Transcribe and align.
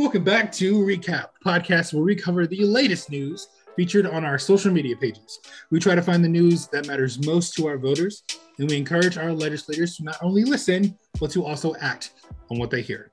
Welcome 0.00 0.24
back 0.24 0.50
to 0.52 0.76
Recap, 0.76 1.26
podcast 1.44 1.92
where 1.92 2.02
we 2.02 2.16
cover 2.16 2.46
the 2.46 2.64
latest 2.64 3.10
news 3.10 3.48
featured 3.76 4.06
on 4.06 4.24
our 4.24 4.38
social 4.38 4.72
media 4.72 4.96
pages. 4.96 5.38
We 5.70 5.78
try 5.78 5.94
to 5.94 6.00
find 6.00 6.24
the 6.24 6.28
news 6.28 6.68
that 6.68 6.86
matters 6.86 7.22
most 7.26 7.52
to 7.56 7.66
our 7.66 7.76
voters, 7.76 8.22
and 8.56 8.70
we 8.70 8.78
encourage 8.78 9.18
our 9.18 9.30
legislators 9.30 9.98
to 9.98 10.04
not 10.04 10.16
only 10.22 10.42
listen, 10.42 10.98
but 11.20 11.30
to 11.32 11.44
also 11.44 11.74
act 11.82 12.14
on 12.50 12.58
what 12.58 12.70
they 12.70 12.80
hear. 12.80 13.12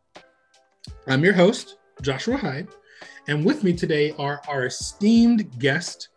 I'm 1.08 1.26
your 1.26 1.34
host, 1.34 1.76
Joshua 2.02 2.38
Hyde, 2.38 2.70
and 3.28 3.44
with 3.44 3.66
me 3.66 3.74
today 3.74 4.14
are 4.18 4.40
our 4.48 4.68
esteemed 4.68 5.60
guest. 5.60 6.08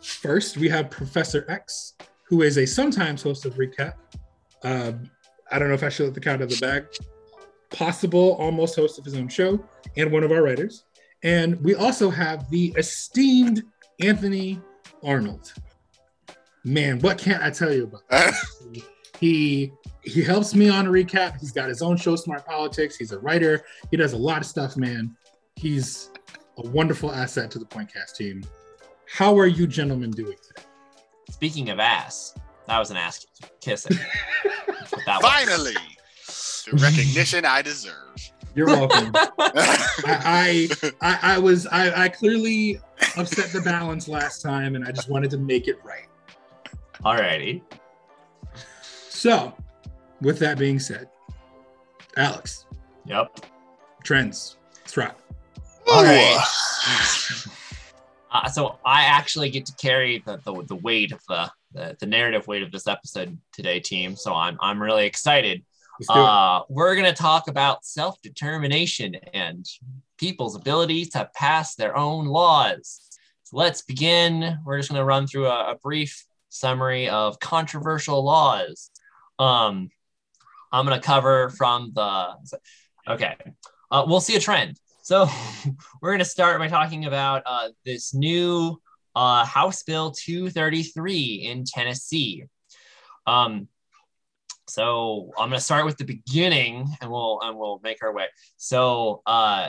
First, 0.00 0.58
we 0.58 0.68
have 0.68 0.90
Professor 0.90 1.44
X, 1.48 1.94
who 2.28 2.42
is 2.42 2.56
a 2.56 2.66
sometimes 2.66 3.20
host 3.20 3.46
of 3.46 3.54
Recap. 3.54 3.94
Uh, 4.62 4.92
I 5.50 5.58
don't 5.58 5.66
know 5.66 5.74
if 5.74 5.82
I 5.82 5.88
should 5.88 6.04
let 6.04 6.14
the 6.14 6.20
cat 6.20 6.36
out 6.36 6.42
of 6.42 6.50
the 6.50 6.58
bag. 6.60 6.86
Possible 7.74 8.36
almost 8.38 8.76
host 8.76 8.98
of 8.98 9.04
his 9.04 9.14
own 9.14 9.28
show 9.28 9.62
and 9.96 10.12
one 10.12 10.22
of 10.22 10.30
our 10.30 10.42
writers. 10.42 10.84
And 11.22 11.60
we 11.62 11.74
also 11.74 12.10
have 12.10 12.48
the 12.50 12.72
esteemed 12.76 13.62
Anthony 14.00 14.60
Arnold. 15.02 15.52
Man, 16.64 16.98
what 17.00 17.18
can't 17.18 17.42
I 17.42 17.50
tell 17.50 17.72
you 17.72 17.84
about? 17.84 18.34
he 19.20 19.72
he 20.02 20.22
helps 20.22 20.54
me 20.54 20.68
on 20.68 20.86
a 20.86 20.90
recap. 20.90 21.40
He's 21.40 21.52
got 21.52 21.68
his 21.68 21.82
own 21.82 21.96
show, 21.96 22.14
Smart 22.16 22.46
Politics. 22.46 22.96
He's 22.96 23.12
a 23.12 23.18
writer. 23.18 23.64
He 23.90 23.96
does 23.96 24.12
a 24.12 24.18
lot 24.18 24.38
of 24.38 24.46
stuff, 24.46 24.76
man. 24.76 25.16
He's 25.56 26.10
a 26.58 26.68
wonderful 26.68 27.10
asset 27.10 27.50
to 27.52 27.58
the 27.58 27.64
Pointcast 27.64 28.16
team. 28.16 28.44
How 29.10 29.38
are 29.38 29.46
you 29.46 29.66
gentlemen 29.66 30.10
doing 30.10 30.36
today? 30.46 30.66
Speaking 31.30 31.70
of 31.70 31.80
ass, 31.80 32.34
that 32.66 32.78
was 32.78 32.90
an 32.90 32.96
ass 32.96 33.26
kissing. 33.60 33.98
Finally, 35.20 35.74
the 36.64 36.76
recognition 36.76 37.44
I 37.44 37.62
deserve. 37.62 38.32
You're 38.54 38.66
welcome. 38.66 39.10
I, 39.38 40.68
I, 40.80 40.92
I 41.00 41.18
I 41.34 41.38
was 41.38 41.66
I, 41.66 42.04
I 42.04 42.08
clearly 42.08 42.80
upset 43.16 43.52
the 43.52 43.60
balance 43.60 44.06
last 44.06 44.42
time, 44.42 44.76
and 44.76 44.84
I 44.84 44.92
just 44.92 45.08
wanted 45.08 45.30
to 45.30 45.38
make 45.38 45.66
it 45.66 45.78
right. 45.84 46.06
Alrighty. 47.04 47.62
So, 49.08 49.52
with 50.20 50.38
that 50.38 50.58
being 50.58 50.78
said, 50.78 51.08
Alex. 52.16 52.66
Yep. 53.06 53.40
Trends. 54.02 54.56
Let's. 54.86 54.98
All 55.88 56.02
right. 56.04 56.40
Uh, 58.30 58.48
so 58.48 58.78
I 58.84 59.04
actually 59.04 59.48
get 59.48 59.64
to 59.66 59.72
carry 59.74 60.22
the, 60.26 60.38
the, 60.44 60.64
the 60.64 60.76
weight 60.76 61.12
of 61.12 61.20
the, 61.28 61.50
the, 61.72 61.96
the 62.00 62.06
narrative 62.06 62.46
weight 62.48 62.62
of 62.62 62.72
this 62.72 62.88
episode 62.88 63.38
today, 63.52 63.78
team. 63.78 64.16
So 64.16 64.34
I'm 64.34 64.58
I'm 64.60 64.82
really 64.82 65.06
excited. 65.06 65.64
Uh, 66.08 66.62
we're 66.68 66.96
gonna 66.96 67.12
talk 67.12 67.48
about 67.48 67.84
self 67.84 68.20
determination 68.22 69.14
and 69.32 69.66
people's 70.18 70.56
ability 70.56 71.04
to 71.06 71.28
pass 71.34 71.74
their 71.74 71.96
own 71.96 72.26
laws. 72.26 73.00
So 73.44 73.56
let's 73.56 73.82
begin. 73.82 74.58
We're 74.64 74.78
just 74.78 74.90
gonna 74.90 75.04
run 75.04 75.26
through 75.26 75.46
a, 75.46 75.72
a 75.72 75.78
brief 75.82 76.24
summary 76.48 77.08
of 77.08 77.38
controversial 77.40 78.24
laws. 78.24 78.90
Um, 79.38 79.90
I'm 80.72 80.84
gonna 80.84 81.00
cover 81.00 81.50
from 81.50 81.92
the 81.94 82.34
okay. 83.08 83.36
Uh, 83.90 84.04
we'll 84.06 84.20
see 84.20 84.36
a 84.36 84.40
trend. 84.40 84.78
So 85.04 85.28
we're 86.00 86.10
going 86.10 86.18
to 86.20 86.24
start 86.24 86.58
by 86.58 86.68
talking 86.68 87.04
about 87.04 87.42
uh, 87.44 87.68
this 87.84 88.14
new 88.14 88.80
uh, 89.14 89.44
House 89.44 89.82
Bill 89.82 90.10
233 90.10 91.46
in 91.46 91.64
Tennessee. 91.64 92.44
Um, 93.26 93.68
so 94.66 95.30
I'm 95.38 95.50
to 95.50 95.60
start 95.60 95.84
with 95.84 95.98
the 95.98 96.04
beginning, 96.04 96.88
and 97.00 97.10
we'll 97.10 97.40
and 97.42 97.56
we'll 97.56 97.80
make 97.82 98.02
our 98.02 98.12
way. 98.12 98.26
So 98.56 99.22
uh, 99.26 99.68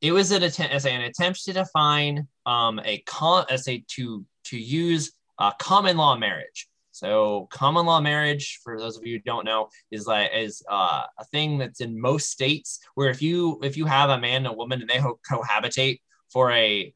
it 0.00 0.12
was 0.12 0.30
an 0.32 0.42
attempt, 0.42 0.74
as 0.74 0.86
an 0.86 1.00
attempt 1.02 1.44
to 1.44 1.52
define 1.52 2.26
um, 2.46 2.80
a 2.84 2.98
con, 3.06 3.46
as 3.50 3.68
a 3.68 3.84
to 3.96 4.24
to 4.44 4.58
use 4.58 5.12
a 5.38 5.52
common 5.58 5.96
law 5.96 6.16
marriage. 6.16 6.68
So 6.90 7.46
common 7.52 7.86
law 7.86 8.00
marriage, 8.00 8.58
for 8.64 8.76
those 8.76 8.96
of 8.96 9.06
you 9.06 9.16
who 9.16 9.22
don't 9.22 9.44
know, 9.44 9.68
is 9.92 10.06
like 10.06 10.30
is 10.34 10.62
uh, 10.68 11.04
a 11.18 11.24
thing 11.26 11.58
that's 11.58 11.80
in 11.80 12.00
most 12.00 12.30
states 12.30 12.80
where 12.96 13.10
if 13.10 13.22
you 13.22 13.60
if 13.62 13.76
you 13.76 13.86
have 13.86 14.10
a 14.10 14.18
man 14.18 14.38
and 14.38 14.48
a 14.48 14.52
woman 14.52 14.80
and 14.80 14.90
they 14.90 14.98
co- 14.98 15.20
cohabitate 15.30 16.00
for 16.32 16.50
a 16.50 16.92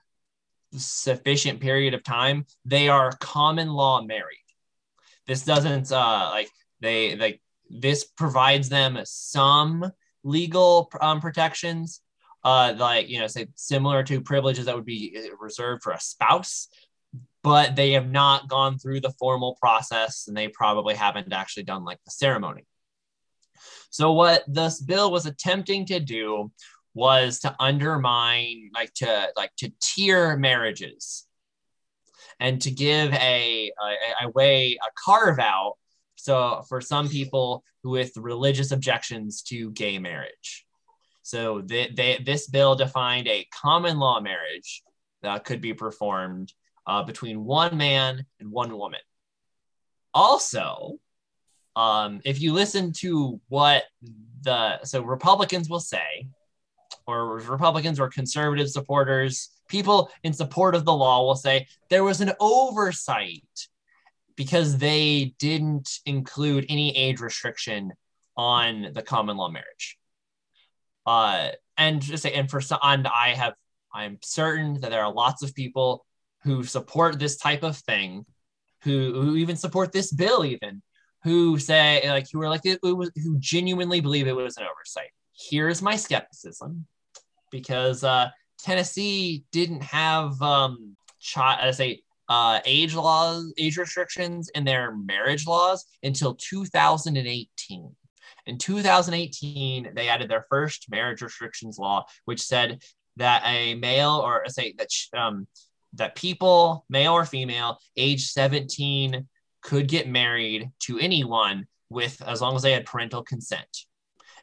sufficient 0.76 1.60
period 1.60 1.94
of 1.94 2.02
time, 2.02 2.46
they 2.64 2.88
are 2.88 3.12
common 3.20 3.68
law 3.68 4.02
married. 4.02 4.38
This 5.28 5.44
doesn't 5.44 5.92
uh, 5.92 6.28
like 6.32 6.48
they 6.82 7.16
like 7.16 7.40
this 7.70 8.04
provides 8.04 8.68
them 8.68 8.98
some 9.04 9.90
legal 10.22 10.90
um, 11.00 11.20
protections 11.20 12.02
uh, 12.44 12.74
like 12.76 13.08
you 13.08 13.18
know 13.18 13.26
say 13.26 13.46
similar 13.54 14.02
to 14.02 14.20
privileges 14.20 14.66
that 14.66 14.74
would 14.74 14.84
be 14.84 15.16
reserved 15.40 15.82
for 15.82 15.92
a 15.92 16.00
spouse 16.00 16.68
but 17.42 17.74
they 17.74 17.92
have 17.92 18.10
not 18.10 18.48
gone 18.48 18.78
through 18.78 19.00
the 19.00 19.12
formal 19.18 19.56
process 19.60 20.26
and 20.28 20.36
they 20.36 20.48
probably 20.48 20.94
haven't 20.94 21.32
actually 21.32 21.64
done 21.64 21.84
like 21.84 21.98
the 22.04 22.10
ceremony. 22.10 22.64
So 23.90 24.12
what 24.12 24.44
this 24.46 24.80
bill 24.80 25.10
was 25.10 25.26
attempting 25.26 25.86
to 25.86 26.00
do 26.00 26.52
was 26.94 27.40
to 27.40 27.54
undermine 27.58 28.70
like 28.74 28.92
to 28.94 29.28
like 29.36 29.50
to 29.56 29.72
tier 29.80 30.36
marriages 30.36 31.26
and 32.38 32.60
to 32.62 32.70
give 32.70 33.12
a, 33.14 33.72
a, 33.82 34.26
a 34.26 34.30
way 34.30 34.78
a 34.82 34.90
carve 35.04 35.38
out 35.38 35.74
so 36.22 36.62
for 36.68 36.80
some 36.80 37.08
people 37.08 37.64
with 37.82 38.16
religious 38.16 38.70
objections 38.70 39.42
to 39.42 39.70
gay 39.72 39.98
marriage 39.98 40.66
so 41.22 41.62
they, 41.62 41.88
they, 41.94 42.18
this 42.24 42.48
bill 42.48 42.74
defined 42.74 43.28
a 43.28 43.46
common 43.52 43.98
law 43.98 44.20
marriage 44.20 44.82
that 45.22 45.44
could 45.44 45.60
be 45.60 45.72
performed 45.72 46.52
uh, 46.86 47.02
between 47.02 47.44
one 47.44 47.76
man 47.76 48.24
and 48.40 48.50
one 48.50 48.76
woman. 48.76 49.00
Also, 50.12 50.98
um, 51.76 52.20
if 52.24 52.40
you 52.40 52.52
listen 52.52 52.92
to 52.92 53.40
what 53.48 53.84
the 54.42 54.84
so 54.84 55.02
Republicans 55.02 55.70
will 55.70 55.80
say, 55.80 56.26
or 57.06 57.38
Republicans 57.38 57.98
or 57.98 58.08
conservative 58.08 58.68
supporters, 58.68 59.50
people 59.68 60.10
in 60.22 60.32
support 60.32 60.74
of 60.74 60.84
the 60.84 60.92
law 60.92 61.24
will 61.24 61.36
say 61.36 61.66
there 61.88 62.04
was 62.04 62.20
an 62.20 62.32
oversight 62.40 63.68
because 64.42 64.76
they 64.76 65.34
didn't 65.38 65.88
include 66.04 66.66
any 66.68 66.88
age 66.96 67.20
restriction 67.20 67.92
on 68.36 68.88
the 68.92 69.02
common 69.02 69.36
law 69.36 69.48
marriage. 69.48 69.86
Uh, 71.06 71.50
and 71.76 72.02
just 72.02 72.24
say, 72.24 72.32
and 72.32 72.50
for 72.50 72.60
some, 72.60 72.80
and 72.82 73.06
I 73.06 73.28
have, 73.42 73.54
I'm 73.94 74.18
certain 74.22 74.80
that 74.80 74.90
there 74.90 75.04
are 75.04 75.12
lots 75.12 75.44
of 75.44 75.54
people 75.54 76.04
who 76.42 76.64
support 76.64 77.20
this 77.20 77.36
type 77.36 77.62
of 77.62 77.76
thing, 77.76 78.26
who 78.82 79.22
who 79.22 79.36
even 79.36 79.56
support 79.56 79.92
this 79.92 80.12
bill, 80.12 80.44
even 80.44 80.82
who 81.22 81.56
say 81.56 82.02
like 82.10 82.26
who 82.32 82.42
are 82.42 82.48
like 82.48 82.66
it, 82.66 82.80
it 82.82 82.96
was, 82.96 83.12
who 83.22 83.38
genuinely 83.38 84.00
believe 84.00 84.26
it 84.26 84.34
was 84.34 84.56
an 84.56 84.64
oversight. 84.64 85.10
Here's 85.50 85.80
my 85.80 85.94
skepticism, 85.94 86.86
because 87.52 88.02
uh, 88.02 88.30
Tennessee 88.58 89.44
didn't 89.52 89.84
have 89.84 90.42
um, 90.42 90.96
child 91.20 91.60
as 91.62 91.78
a 91.78 92.00
uh, 92.32 92.60
age 92.64 92.94
laws, 92.94 93.52
age 93.58 93.76
restrictions 93.76 94.48
in 94.54 94.64
their 94.64 94.96
marriage 94.96 95.46
laws 95.46 95.84
until 96.02 96.34
2018. 96.34 97.94
In 98.46 98.56
2018, 98.56 99.92
they 99.94 100.08
added 100.08 100.30
their 100.30 100.46
first 100.48 100.90
marriage 100.90 101.20
restrictions 101.20 101.78
law, 101.78 102.06
which 102.24 102.40
said 102.40 102.82
that 103.16 103.42
a 103.44 103.74
male 103.74 104.22
or 104.24 104.44
say 104.48 104.74
that 104.78 104.88
um, 105.14 105.46
that 105.92 106.14
people, 106.14 106.86
male 106.88 107.12
or 107.12 107.26
female, 107.26 107.76
age 107.98 108.24
17, 108.28 109.28
could 109.60 109.86
get 109.86 110.08
married 110.08 110.70
to 110.84 110.98
anyone 110.98 111.66
with 111.90 112.22
as 112.22 112.40
long 112.40 112.56
as 112.56 112.62
they 112.62 112.72
had 112.72 112.86
parental 112.86 113.22
consent. 113.22 113.84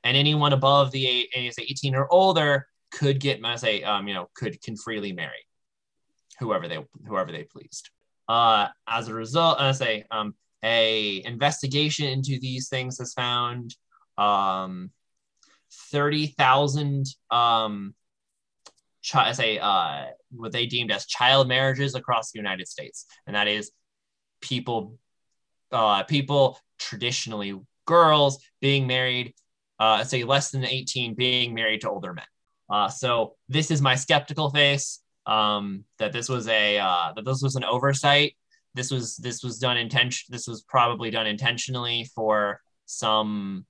And 0.04 0.16
anyone 0.16 0.54
above 0.54 0.92
the 0.92 1.08
age, 1.08 1.56
18 1.58 1.96
or 1.96 2.08
older 2.14 2.68
could 2.92 3.20
get, 3.20 3.44
I 3.44 3.56
say, 3.56 3.82
um, 3.82 4.08
you 4.08 4.14
know, 4.14 4.30
could 4.36 4.62
can 4.62 4.78
freely 4.78 5.12
marry 5.12 5.44
whoever 6.40 6.68
they 6.68 6.86
whoever 7.08 7.32
they 7.32 7.44
pleased. 7.44 7.90
Uh, 8.28 8.68
as 8.88 9.08
a 9.08 9.14
result, 9.14 9.60
I 9.60 9.72
say, 9.72 10.06
um, 10.12 10.36
a 10.64 11.24
investigation 11.26 12.06
into 12.08 12.40
these 12.40 12.70
things 12.70 13.00
has 13.00 13.14
found 13.14 13.76
um, 14.18 14.92
30,000 15.92 17.08
um, 17.32 17.96
chi- 19.10 19.32
say 19.32 19.58
uh, 19.58 20.06
what 20.32 20.52
they 20.52 20.66
deemed 20.66 20.92
as 20.92 21.06
child 21.06 21.48
marriages 21.48 21.96
across 21.96 22.32
the 22.32 22.40
United 22.40 22.68
States, 22.68 23.06
and 23.26 23.36
that 23.36 23.48
is 23.48 23.72
people 24.42 24.98
uh, 25.72 26.04
people 26.04 26.60
traditionally 26.78 27.60
girls 27.86 28.40
being 28.62 28.88
married, 28.88 29.34
uh, 29.80 30.04
say 30.04 30.24
less 30.24 30.52
than 30.52 30.66
18, 30.66 31.16
being 31.16 31.54
married 31.54 31.82
to 31.82 31.90
older 31.90 32.14
men. 32.14 32.26
Uh, 32.70 32.88
so 32.88 33.36
this 33.48 33.72
is 33.72 33.82
my 33.82 33.96
skeptical 33.96 34.50
face 34.52 35.00
um, 35.30 35.86
that 36.00 36.12
this 36.12 36.28
was 36.28 36.48
a 36.48 36.80
uh, 36.80 37.14
that 37.16 37.24
this 37.24 37.42
was 37.42 37.56
an 37.56 37.64
oversight. 37.64 38.36
This 38.74 38.92
was 38.92 39.16
this 39.18 39.44
was 39.44 39.60
done 39.60 39.78
intention. 39.78 40.26
This 40.30 40.48
was 40.48 40.64
probably 40.64 41.12
done 41.12 41.28
intentionally 41.28 42.10
for 42.16 42.60
some 42.86 43.66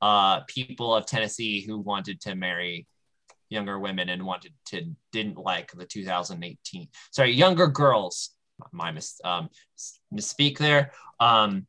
uh, 0.00 0.40
people 0.46 0.94
of 0.94 1.04
Tennessee 1.04 1.66
who 1.66 1.78
wanted 1.78 2.20
to 2.22 2.34
marry 2.36 2.86
younger 3.50 3.78
women 3.78 4.08
and 4.08 4.24
wanted 4.24 4.52
to 4.66 4.82
didn't 5.12 5.36
like 5.36 5.70
the 5.72 5.84
2018 5.84 6.88
sorry 7.12 7.30
younger 7.30 7.66
girls 7.66 8.30
my 8.72 8.90
mis 8.90 9.20
um, 9.22 9.48
misspeak 10.12 10.58
there 10.58 10.90
um, 11.20 11.66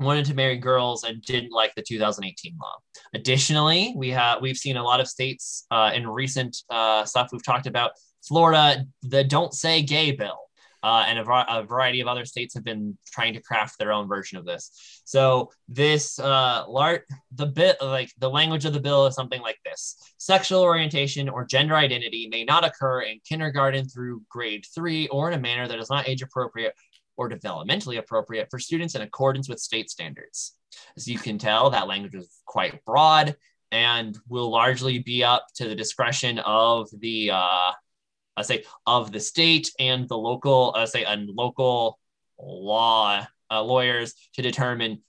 wanted 0.00 0.24
to 0.26 0.34
marry 0.34 0.56
girls 0.56 1.04
and 1.04 1.22
didn't 1.22 1.52
like 1.52 1.74
the 1.74 1.82
2018 1.82 2.56
law. 2.60 2.74
Additionally, 3.14 3.94
we 3.96 4.10
have 4.10 4.40
we've 4.40 4.56
seen 4.56 4.76
a 4.76 4.82
lot 4.82 5.00
of 5.00 5.08
states 5.08 5.66
uh, 5.70 5.90
in 5.94 6.06
recent 6.06 6.56
uh, 6.70 7.04
stuff 7.04 7.28
we've 7.32 7.44
talked 7.44 7.66
about. 7.66 7.92
Florida, 8.26 8.86
the 9.02 9.24
"Don't 9.24 9.54
Say 9.54 9.82
Gay" 9.82 10.12
bill, 10.12 10.38
uh, 10.82 11.04
and 11.06 11.18
a, 11.18 11.58
a, 11.58 11.62
variety 11.62 12.00
of 12.00 12.08
other 12.08 12.24
states 12.24 12.54
have 12.54 12.64
been 12.64 12.96
trying 13.06 13.34
to 13.34 13.40
craft 13.40 13.78
their 13.78 13.92
own 13.92 14.06
version 14.06 14.36
of 14.36 14.44
this. 14.44 15.02
So 15.04 15.50
this 15.68 16.18
uh, 16.18 16.64
lar- 16.68 17.04
the 17.34 17.46
bit 17.46 17.78
like 17.80 18.10
the 18.18 18.30
language 18.30 18.64
of 18.64 18.72
the 18.72 18.80
bill 18.80 19.06
is 19.06 19.14
something 19.14 19.40
like 19.40 19.58
this: 19.64 19.96
sexual 20.18 20.62
orientation 20.62 21.28
or 21.28 21.44
gender 21.46 21.76
identity 21.76 22.28
may 22.30 22.44
not 22.44 22.64
occur 22.64 23.02
in 23.02 23.20
kindergarten 23.28 23.88
through 23.88 24.22
grade 24.28 24.66
three 24.74 25.08
or 25.08 25.28
in 25.28 25.38
a 25.38 25.40
manner 25.40 25.66
that 25.66 25.78
is 25.78 25.90
not 25.90 26.08
age 26.08 26.22
appropriate 26.22 26.74
or 27.16 27.30
developmentally 27.30 27.98
appropriate 27.98 28.48
for 28.50 28.58
students 28.58 28.94
in 28.94 29.02
accordance 29.02 29.48
with 29.48 29.60
state 29.60 29.88
standards. 29.88 30.56
As 30.96 31.06
you 31.06 31.18
can 31.18 31.38
tell, 31.38 31.70
that 31.70 31.86
language 31.86 32.14
is 32.14 32.28
quite 32.44 32.84
broad 32.84 33.36
and 33.70 34.16
will 34.28 34.50
largely 34.50 34.98
be 34.98 35.24
up 35.24 35.46
to 35.56 35.68
the 35.68 35.74
discretion 35.74 36.38
of 36.40 36.88
the, 36.98 37.30
uh, 37.32 37.72
I 38.36 38.42
say, 38.42 38.64
of 38.86 39.12
the 39.12 39.20
state 39.20 39.70
and 39.78 40.08
the 40.08 40.18
local, 40.18 40.74
I 40.76 40.84
say, 40.86 41.04
and 41.04 41.28
local 41.28 41.98
law 42.38 43.26
uh, 43.50 43.62
lawyers 43.62 44.14
to 44.34 44.42
determine, 44.42 45.02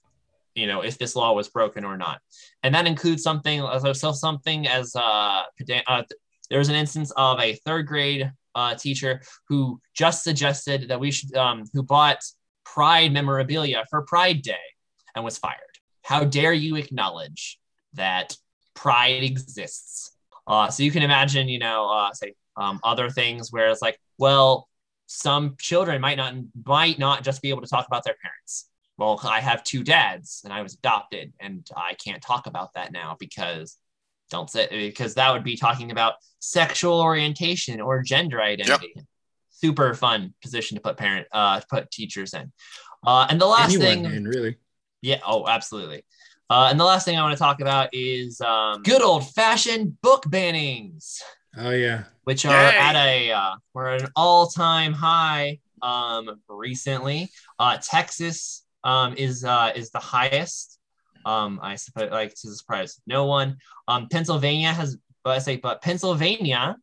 you 0.54 0.66
know, 0.66 0.82
if 0.82 0.98
this 0.98 1.16
law 1.16 1.32
was 1.32 1.48
broken 1.48 1.84
or 1.84 1.96
not. 1.96 2.20
And 2.62 2.74
that 2.74 2.86
includes 2.86 3.22
something, 3.22 3.66
so 3.94 4.12
something 4.12 4.66
as 4.68 4.94
uh, 4.94 5.42
uh 5.86 6.02
there 6.48 6.58
was 6.60 6.68
an 6.68 6.76
instance 6.76 7.12
of 7.16 7.40
a 7.40 7.54
third 7.54 7.86
grade 7.86 8.30
uh, 8.54 8.74
teacher 8.74 9.20
who 9.48 9.80
just 9.94 10.22
suggested 10.22 10.88
that 10.88 11.00
we 11.00 11.10
should, 11.10 11.34
um, 11.36 11.64
who 11.72 11.82
bought 11.82 12.18
Pride 12.64 13.12
memorabilia 13.12 13.84
for 13.90 14.02
Pride 14.02 14.42
Day 14.42 14.54
and 15.14 15.24
was 15.24 15.38
fired. 15.38 15.60
How 16.02 16.24
dare 16.24 16.52
you 16.52 16.76
acknowledge 16.76 17.58
that 17.94 18.36
Pride 18.74 19.22
exists? 19.22 20.12
Uh, 20.46 20.68
so 20.68 20.82
you 20.82 20.90
can 20.90 21.02
imagine, 21.02 21.48
you 21.48 21.58
know, 21.58 21.88
uh, 21.88 22.12
say 22.12 22.34
um, 22.56 22.80
other 22.82 23.10
things 23.10 23.52
where 23.52 23.68
it's 23.68 23.82
like, 23.82 23.98
well, 24.18 24.68
some 25.06 25.56
children 25.58 26.00
might 26.00 26.16
not 26.16 26.34
might 26.64 26.98
not 26.98 27.22
just 27.22 27.42
be 27.42 27.50
able 27.50 27.62
to 27.62 27.68
talk 27.68 27.86
about 27.86 28.04
their 28.04 28.16
parents. 28.20 28.68
Well, 28.98 29.20
I 29.24 29.40
have 29.40 29.62
two 29.62 29.84
dads 29.84 30.40
and 30.44 30.52
I 30.52 30.62
was 30.62 30.74
adopted, 30.74 31.32
and 31.38 31.66
I 31.76 31.94
can't 31.94 32.22
talk 32.22 32.46
about 32.46 32.74
that 32.74 32.92
now 32.92 33.16
because 33.18 33.76
don't 34.30 34.50
say 34.50 34.66
because 34.70 35.14
that 35.14 35.32
would 35.32 35.44
be 35.44 35.56
talking 35.56 35.90
about 35.92 36.14
sexual 36.40 37.00
orientation 37.00 37.80
or 37.80 38.02
gender 38.02 38.40
identity. 38.40 38.92
Yep. 38.96 39.04
Super 39.50 39.94
fun 39.94 40.34
position 40.42 40.76
to 40.76 40.82
put 40.82 40.96
parent 40.96 41.26
uh 41.32 41.60
put 41.70 41.90
teachers 41.90 42.34
in. 42.34 42.52
Uh, 43.06 43.26
and 43.30 43.40
the 43.40 43.46
last 43.46 43.74
Anyone 43.74 44.04
thing, 44.04 44.04
in, 44.04 44.24
really, 44.24 44.56
yeah, 45.00 45.20
oh, 45.24 45.46
absolutely. 45.46 46.04
Uh, 46.48 46.68
and 46.70 46.78
the 46.78 46.84
last 46.84 47.04
thing 47.04 47.18
I 47.18 47.22
want 47.22 47.32
to 47.32 47.38
talk 47.38 47.60
about 47.60 47.90
is 47.92 48.40
um, 48.40 48.82
good 48.82 49.02
old 49.02 49.28
fashioned 49.30 50.00
book 50.00 50.24
bannings. 50.24 51.20
Oh 51.56 51.70
yeah, 51.70 52.04
which 52.24 52.44
are 52.44 52.52
Yay. 52.52 52.78
at 52.78 52.96
a 52.96 53.32
uh, 53.32 53.54
we're 53.74 53.88
at 53.88 54.02
an 54.02 54.08
all 54.16 54.46
time 54.46 54.92
high 54.92 55.58
um, 55.82 56.40
recently. 56.48 57.30
Uh, 57.58 57.78
Texas 57.82 58.64
um, 58.84 59.14
is 59.16 59.44
uh, 59.44 59.72
is 59.74 59.90
the 59.90 59.98
highest 59.98 60.76
um, 61.26 61.58
I 61.60 61.74
suppose, 61.74 62.10
like 62.12 62.34
to 62.34 62.48
the 62.48 62.54
surprise 62.54 63.00
no 63.06 63.26
one. 63.26 63.56
Um, 63.88 64.06
Pennsylvania 64.10 64.72
has, 64.72 64.96
but 65.24 65.30
I 65.30 65.38
say, 65.38 65.56
but 65.56 65.82
Pennsylvania, 65.82 66.76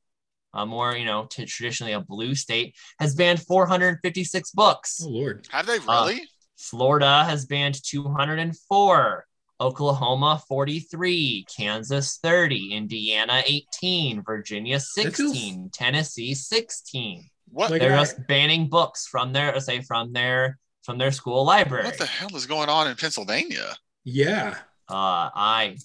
uh, 0.53 0.65
more 0.65 0.95
you 0.95 1.05
know, 1.05 1.25
to 1.31 1.45
traditionally 1.45 1.93
a 1.93 2.01
blue 2.01 2.35
state, 2.35 2.75
has 2.99 3.15
banned 3.15 3.41
456 3.41 4.51
books. 4.51 5.01
Oh 5.03 5.09
Lord, 5.09 5.47
have 5.49 5.65
they 5.65 5.77
uh, 5.77 6.05
really? 6.05 6.21
Uh, 6.21 6.25
Florida 6.57 7.23
has 7.23 7.45
banned 7.45 7.81
204. 7.83 9.25
Oklahoma 9.59 10.41
43, 10.47 11.45
Kansas 11.55 12.19
30, 12.21 12.73
Indiana 12.73 13.43
18, 13.45 14.23
Virginia 14.23 14.79
16, 14.79 15.55
feels... 15.55 15.71
Tennessee 15.71 16.33
16. 16.33 17.29
What? 17.49 17.69
They're 17.69 17.89
just 17.89 18.25
banning 18.27 18.67
books 18.67 19.07
from 19.07 19.31
their 19.31 19.59
say 19.59 19.81
from 19.81 20.11
their 20.11 20.57
from 20.83 20.97
their 20.97 21.11
school 21.11 21.45
library. 21.45 21.85
What 21.85 21.97
the 21.97 22.05
hell 22.05 22.35
is 22.35 22.45
going 22.45 22.67
on 22.67 22.87
in 22.87 22.95
Pennsylvania? 22.95 23.75
Yeah. 24.03 24.55
Uh, 24.89 25.29
I 25.33 25.77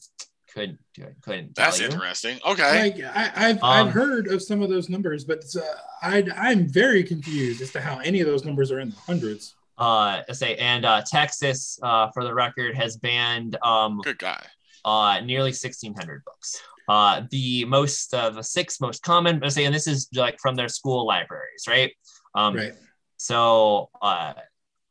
couldn't 0.53 0.79
do 0.95 1.03
it. 1.03 1.17
Couldn't. 1.21 1.55
That's 1.55 1.81
interesting. 1.81 2.39
Okay. 2.47 2.91
Like 2.91 3.05
I, 3.15 3.49
have 3.49 3.57
um, 3.57 3.59
I've 3.63 3.93
heard 3.93 4.29
of 4.29 4.43
some 4.43 4.63
of 4.63 4.71
those 4.71 4.89
numbers, 4.89 5.25
but 5.25 5.45
uh, 5.57 5.61
I 6.03 6.25
I'm 6.37 6.69
very 6.69 7.05
confused 7.05 7.61
as 7.61 7.71
to 7.73 7.81
how 7.81 7.99
any 7.99 8.21
of 8.21 8.27
those 8.27 8.45
numbers 8.45 8.73
are 8.73 8.81
in 8.81 8.91
the 8.91 8.97
hundreds. 8.97 9.55
Uh, 9.79 10.23
say 10.33 10.57
and 10.57 10.85
uh, 10.85 11.03
Texas, 11.07 11.79
uh, 11.83 12.09
for 12.13 12.25
the 12.25 12.35
record, 12.35 12.77
has 12.77 12.97
banned 12.97 13.57
um. 13.63 14.01
Good 14.03 14.19
guy. 14.19 14.45
Uh, 14.85 15.21
nearly 15.21 15.51
1,600 15.51 16.25
books. 16.25 16.63
Uh, 16.89 17.23
the 17.31 17.67
most 17.67 18.15
uh, 18.15 18.31
the 18.31 18.43
six 18.43 18.81
most 18.81 19.03
common, 19.03 19.43
say, 19.51 19.67
and 19.67 19.75
this 19.75 19.87
is 19.87 20.09
like 20.15 20.39
from 20.41 20.55
their 20.55 20.69
school 20.69 21.07
libraries, 21.07 21.65
right? 21.69 21.93
Um, 22.35 22.57
right. 22.57 22.73
So 23.19 23.91
uh, 24.01 24.33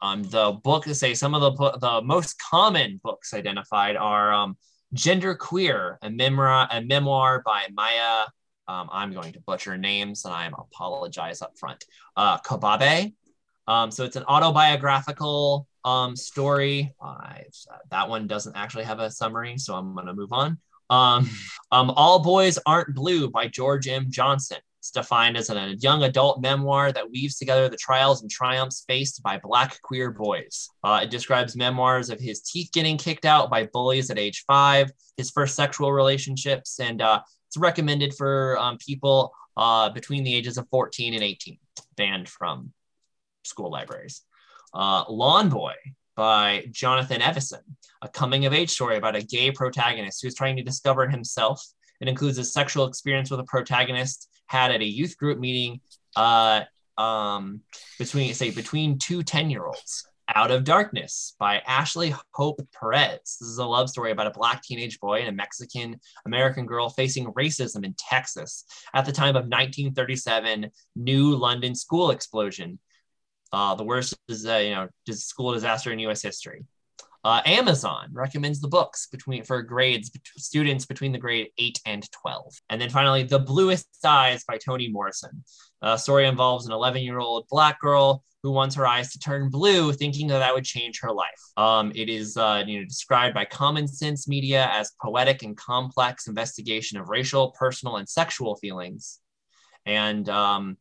um, 0.02 0.22
the 0.24 0.60
book 0.64 0.84
to 0.84 0.94
say 0.94 1.16
some 1.16 1.34
of 1.34 1.42
the 1.42 1.80
the 1.80 2.02
most 2.04 2.36
common 2.40 3.00
books 3.04 3.34
identified 3.34 3.96
are 3.96 4.32
um, 4.32 4.58
Gender 4.94 5.34
Queer, 5.34 5.98
a 6.04 6.10
memoir, 6.10 6.68
a 6.70 6.82
memoir 6.82 7.42
by 7.44 7.66
Maia. 7.74 8.26
Um, 8.68 8.90
I'm 8.92 9.14
going 9.14 9.34
to 9.34 9.40
butcher 9.40 9.78
names, 9.78 10.26
and 10.26 10.34
I 10.34 10.48
apologize 10.48 11.42
up 11.42 11.58
front. 11.58 11.84
Uh, 12.16 12.38
Kobabe. 12.40 13.14
Um, 13.68 13.92
so 13.92 14.04
it's 14.06 14.16
an 14.16 14.24
autobiographical 14.24 15.68
um, 15.84 16.16
story. 16.16 16.94
Uh, 17.02 17.40
that 17.92 18.10
one 18.10 18.28
doesn't 18.28 18.56
actually 18.56 18.86
have 18.86 19.00
a 19.00 19.12
summary, 19.12 19.58
so 19.58 19.76
I'm 19.76 19.94
going 19.94 20.08
to 20.08 20.14
move 20.14 20.34
on. 20.34 20.58
Um, 20.90 21.30
um, 21.72 21.92
All 21.92 22.20
Boys 22.20 22.58
Aren't 22.66 22.96
Blue 22.96 23.30
by 23.30 23.48
George 23.48 23.88
M. 23.88 24.08
Johnson. 24.10 24.58
It's 24.80 24.92
defined 24.92 25.36
as 25.36 25.50
a 25.50 25.76
young 25.80 26.04
adult 26.04 26.40
memoir 26.40 26.92
that 26.92 27.10
weaves 27.10 27.38
together 27.38 27.68
the 27.68 27.76
trials 27.78 28.22
and 28.22 28.32
triumphs 28.32 28.86
faced 28.88 29.22
by 29.22 29.38
Black 29.38 29.82
queer 29.82 30.12
boys. 30.12 30.70
Uh, 30.84 31.02
it 31.04 31.10
describes 31.10 31.56
memoirs 31.58 32.10
of 32.10 32.20
his 32.20 32.42
teeth 32.42 32.70
getting 32.72 32.98
kicked 32.98 33.26
out 33.26 33.50
by 33.50 33.66
bullies 33.66 34.10
at 34.10 34.20
age 34.20 34.46
five, 34.48 34.90
his 35.18 35.32
first 35.32 35.56
sexual 35.56 35.92
relationships, 35.92 36.80
and 36.80 37.02
uh, 37.02 37.22
it's 37.48 37.58
recommended 37.58 38.14
for 38.14 38.58
um, 38.60 38.78
people 38.78 39.34
uh, 39.58 39.90
between 39.90 40.24
the 40.24 40.34
ages 40.34 40.58
of 40.58 40.70
14 40.70 41.16
and 41.16 41.24
18, 41.24 41.58
banned 41.98 42.30
from 42.30 42.72
school 43.48 43.72
libraries. 43.72 44.22
Uh, 44.74 45.04
Lawn 45.10 45.50
Boy 45.50 45.74
by 46.16 46.66
Jonathan 46.72 47.22
Evison, 47.22 47.62
a 48.02 48.10
coming 48.10 48.46
of 48.46 48.54
age 48.54 48.72
story 48.72 48.98
about 48.98 49.16
a 49.16 49.22
gay 49.22 49.52
protagonist 49.52 50.22
who's 50.22 50.36
trying 50.36 50.58
to 50.58 50.64
discover 50.64 51.08
himself. 51.08 51.64
It 52.02 52.08
includes 52.08 52.38
a 52.38 52.44
sexual 52.44 52.86
experience 52.86 53.32
with 53.32 53.40
a 53.40 53.46
protagonist 53.46 54.28
had 54.48 54.72
at 54.72 54.82
a 54.82 54.86
youth 54.86 55.18
group 55.18 55.40
meeting 55.40 55.80
uh, 56.16 56.62
um, 56.98 57.62
between, 58.00 58.34
say, 58.34 58.50
between 58.50 58.98
two 58.98 59.24
10 59.24 59.50
year 59.50 59.66
olds. 59.66 60.08
Out 60.36 60.52
of 60.52 60.66
Darkness 60.66 61.36
by 61.40 61.60
Ashley 61.60 62.14
Hope 62.34 62.60
Perez. 62.78 63.38
This 63.40 63.48
is 63.48 63.60
a 63.60 63.66
love 63.66 63.90
story 63.90 64.12
about 64.12 64.28
a 64.28 64.32
black 64.32 64.62
teenage 64.62 65.00
boy 65.00 65.20
and 65.20 65.30
a 65.30 65.32
Mexican 65.32 65.98
American 66.26 66.66
girl 66.66 66.90
facing 66.90 67.28
racism 67.28 67.86
in 67.86 67.96
Texas 67.98 68.66
at 68.94 69.06
the 69.06 69.14
time 69.14 69.38
of 69.38 69.46
1937 69.46 70.70
New 70.98 71.34
London 71.34 71.74
school 71.76 72.12
explosion. 72.12 72.78
Uh, 73.52 73.76
the 73.76 73.84
worst 73.84 74.16
is, 74.28 74.46
uh, 74.46 74.58
you 74.58 74.72
know, 74.72 74.88
school 75.12 75.54
disaster 75.54 75.92
in 75.92 76.00
U.S. 76.00 76.22
history. 76.22 76.66
Uh, 77.24 77.42
Amazon 77.46 78.10
recommends 78.14 78.62
the 78.62 78.68
books 78.68 79.08
between 79.08 79.44
for 79.44 79.62
grades 79.62 80.10
students 80.38 80.86
between 80.86 81.12
the 81.12 81.18
grade 81.18 81.50
8 81.58 81.82
and 81.86 82.12
12. 82.12 82.54
And 82.70 82.80
then 82.80 82.90
finally, 82.90 83.24
The 83.24 83.40
Bluest 83.40 83.88
Eyes 84.06 84.46
by 84.48 84.58
Toni 84.58 84.88
Morrison. 84.88 85.44
The 85.82 85.98
story 85.98 86.28
involves 86.28 86.68
an 86.68 86.72
11 86.72 87.02
year 87.02 87.20
old 87.20 87.46
black 87.50 87.82
girl 87.82 88.24
who 88.44 88.52
wants 88.52 88.76
her 88.76 88.88
eyes 88.88 89.12
to 89.12 89.20
turn 89.20 89.50
blue, 89.50 89.92
thinking 89.92 90.28
that 90.28 90.40
that 90.40 90.54
would 90.54 90.64
change 90.64 91.02
her 91.02 91.12
life. 91.12 91.42
Um, 91.58 91.92
it 91.96 92.08
is 92.08 92.38
uh, 92.38 92.64
you 92.66 92.80
know, 92.80 92.86
described 92.86 93.34
by 93.34 93.46
Common 93.46 93.88
Sense 93.88 94.28
Media 94.28 94.70
as 94.72 94.94
poetic 95.02 95.44
and 95.44 95.58
complex 95.58 96.28
investigation 96.28 96.98
of 96.98 97.10
racial, 97.10 97.52
personal, 97.52 97.98
and 97.98 98.08
sexual 98.08 98.56
feelings. 98.56 99.20
And 99.86 100.30
um, 100.30 100.78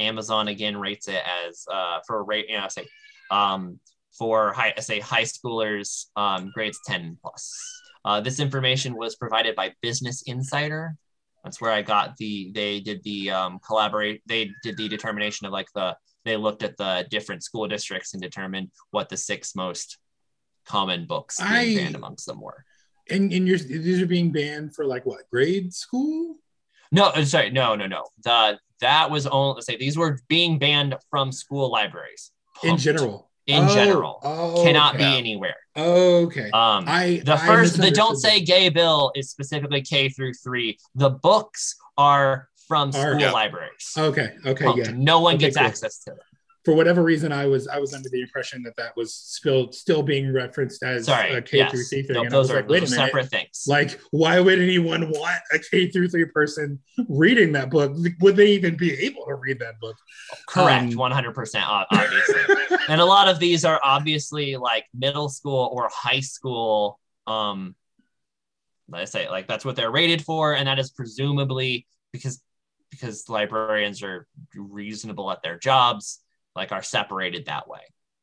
Amazon 0.00 0.48
again 0.48 0.76
rates 0.76 1.08
it 1.08 1.22
as 1.46 1.64
uh, 1.70 2.00
for 2.06 2.24
rate, 2.24 2.46
you 2.48 2.58
know, 2.58 2.68
say 2.68 2.86
um, 3.30 3.78
for 4.16 4.52
high, 4.52 4.74
say 4.80 5.00
high 5.00 5.22
schoolers 5.22 6.06
um, 6.16 6.50
grades 6.54 6.80
10 6.86 7.18
plus. 7.22 7.58
Uh, 8.04 8.20
this 8.20 8.40
information 8.40 8.96
was 8.96 9.16
provided 9.16 9.54
by 9.54 9.72
Business 9.82 10.22
Insider. 10.22 10.96
That's 11.44 11.60
where 11.60 11.72
I 11.72 11.82
got 11.82 12.16
the, 12.16 12.50
they 12.54 12.80
did 12.80 13.02
the 13.04 13.30
um, 13.30 13.60
collaborate, 13.66 14.22
they 14.26 14.50
did 14.62 14.76
the 14.76 14.88
determination 14.88 15.46
of 15.46 15.52
like 15.52 15.68
the, 15.74 15.96
they 16.24 16.36
looked 16.36 16.62
at 16.62 16.76
the 16.76 17.06
different 17.10 17.42
school 17.42 17.66
districts 17.66 18.12
and 18.12 18.22
determined 18.22 18.70
what 18.90 19.08
the 19.08 19.16
six 19.16 19.54
most 19.54 19.98
common 20.66 21.06
books 21.06 21.38
being 21.38 21.52
I, 21.52 21.74
banned 21.76 21.94
amongst 21.94 22.26
them 22.26 22.40
were. 22.40 22.64
And 23.08 23.32
and 23.32 23.46
you're 23.46 23.58
these 23.58 24.00
are 24.00 24.06
being 24.06 24.30
banned 24.30 24.74
for 24.74 24.84
like 24.84 25.04
what 25.04 25.28
grade 25.30 25.72
school? 25.74 26.36
No, 26.92 27.06
uh, 27.06 27.24
sorry, 27.24 27.50
no, 27.50 27.74
no, 27.74 27.86
no. 27.86 28.04
The 28.24 28.58
that 28.80 29.10
was 29.10 29.26
only 29.26 29.54
let's 29.54 29.66
say 29.66 29.76
these 29.76 29.96
were 29.96 30.18
being 30.28 30.58
banned 30.58 30.96
from 31.10 31.32
school 31.32 31.70
libraries 31.70 32.32
in 32.62 32.76
general. 32.76 33.28
In 33.46 33.64
oh, 33.64 33.74
general, 33.74 34.20
oh, 34.22 34.62
cannot 34.62 34.94
okay. 34.94 35.10
be 35.10 35.18
anywhere. 35.18 35.56
Okay. 35.76 36.50
Um, 36.52 36.84
I 36.86 37.22
the 37.24 37.36
first 37.36 37.78
the 37.78 37.90
don't 37.90 38.16
say 38.16 38.40
gay 38.40 38.68
bill 38.68 39.12
is 39.16 39.30
specifically 39.30 39.82
K 39.82 40.08
through 40.08 40.34
three. 40.34 40.78
The 40.94 41.10
books 41.10 41.76
are 41.98 42.48
from 42.68 42.92
school 42.92 43.18
yeah. 43.18 43.32
libraries. 43.32 43.92
Okay. 43.96 44.34
Okay. 44.46 44.72
Yeah. 44.76 44.92
No 44.94 45.20
one 45.20 45.34
okay, 45.34 45.46
gets 45.46 45.56
cool. 45.56 45.66
access 45.66 45.98
to 46.04 46.10
them 46.10 46.18
for 46.64 46.74
whatever 46.74 47.02
reason, 47.02 47.32
I 47.32 47.46
was 47.46 47.68
I 47.68 47.78
was 47.78 47.94
under 47.94 48.08
the 48.10 48.20
impression 48.20 48.62
that 48.64 48.76
that 48.76 48.94
was 48.96 49.14
still 49.14 49.72
still 49.72 50.02
being 50.02 50.32
referenced 50.32 50.82
as 50.82 51.06
Sorry, 51.06 51.32
a 51.32 51.40
K 51.40 51.58
yes. 51.58 51.70
through 51.70 51.82
C 51.82 52.02
thing. 52.02 52.14
No, 52.14 52.22
and 52.22 52.30
those 52.30 52.34
I 52.34 52.38
was 52.38 52.50
are, 52.50 52.54
like, 52.56 52.68
wait 52.68 52.78
a 52.82 52.90
minute, 52.90 53.06
separate 53.06 53.28
things. 53.28 53.64
Like, 53.66 53.98
why 54.10 54.40
would 54.40 54.58
anyone 54.58 55.10
want 55.10 55.40
a 55.52 55.58
K 55.58 55.88
through 55.88 56.08
three 56.08 56.26
person 56.26 56.78
reading 57.08 57.52
that 57.52 57.70
book? 57.70 57.96
Would 58.20 58.36
they 58.36 58.48
even 58.48 58.76
be 58.76 58.92
able 59.06 59.24
to 59.26 59.34
read 59.36 59.58
that 59.60 59.80
book? 59.80 59.96
Correct, 60.48 60.92
um, 60.92 60.98
one 60.98 61.12
hundred 61.12 61.34
percent, 61.34 61.64
obviously. 61.66 62.40
and 62.88 63.00
a 63.00 63.06
lot 63.06 63.28
of 63.28 63.38
these 63.38 63.64
are 63.64 63.80
obviously 63.82 64.56
like 64.56 64.84
middle 64.92 65.30
school 65.30 65.70
or 65.72 65.88
high 65.92 66.20
school. 66.20 67.00
Um, 67.26 67.74
let's 68.90 69.12
say 69.12 69.30
like 69.30 69.48
that's 69.48 69.64
what 69.64 69.76
they're 69.76 69.90
rated 69.90 70.22
for, 70.22 70.54
and 70.54 70.68
that 70.68 70.78
is 70.78 70.90
presumably 70.90 71.86
because 72.12 72.42
because 72.90 73.30
librarians 73.30 74.02
are 74.02 74.26
reasonable 74.54 75.30
at 75.30 75.42
their 75.42 75.58
jobs 75.58 76.20
like 76.56 76.72
are 76.72 76.82
separated 76.82 77.46
that 77.46 77.68
way. 77.68 77.80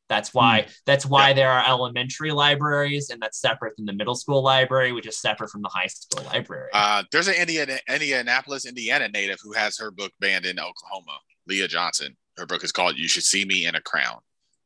That's 0.10 0.34
why 0.34 0.62
mm. 0.62 0.74
that's 0.86 1.06
why 1.06 1.30
yeah. 1.30 1.34
there 1.34 1.52
are 1.52 1.68
elementary 1.68 2.32
libraries, 2.32 3.10
and 3.10 3.22
that's 3.22 3.40
separate 3.40 3.76
from 3.76 3.86
the 3.86 3.94
middle 3.94 4.16
school 4.16 4.42
library, 4.42 4.92
which 4.92 5.08
is 5.08 5.20
separate 5.20 5.50
from 5.50 5.62
the 5.62 5.70
high 5.70 5.88
school 5.88 6.26
library. 6.26 6.70
Uh, 6.74 7.04
there's 7.12 7.28
an 7.28 7.36
Indiana, 7.36 7.78
Indianapolis, 7.90 8.66
Indiana 8.66 9.10
native 9.10 9.40
who 9.44 9.54
has 9.54 9.78
her 9.78 9.92
book 9.92 10.12
banned 10.20 10.46
in 10.46 10.60
Oklahoma. 10.60 11.20
Leah 11.48 11.68
Johnson. 11.68 12.16
Her 12.38 12.46
book 12.46 12.64
is 12.64 12.72
called 12.72 12.98
"You 12.98 13.08
Should 13.08 13.24
See 13.24 13.46
Me 13.46 13.66
in 13.66 13.76
a 13.76 13.82
Crown" 13.82 14.20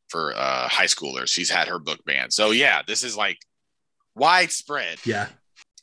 for 0.09 0.33
uh, 0.35 0.67
high 0.67 0.85
schoolers. 0.85 1.29
She's 1.29 1.49
had 1.49 1.67
her 1.67 1.79
book 1.79 1.99
banned. 2.05 2.33
So 2.33 2.51
yeah, 2.51 2.81
this 2.85 3.03
is 3.03 3.15
like 3.15 3.39
widespread. 4.15 4.99
Yeah. 5.05 5.27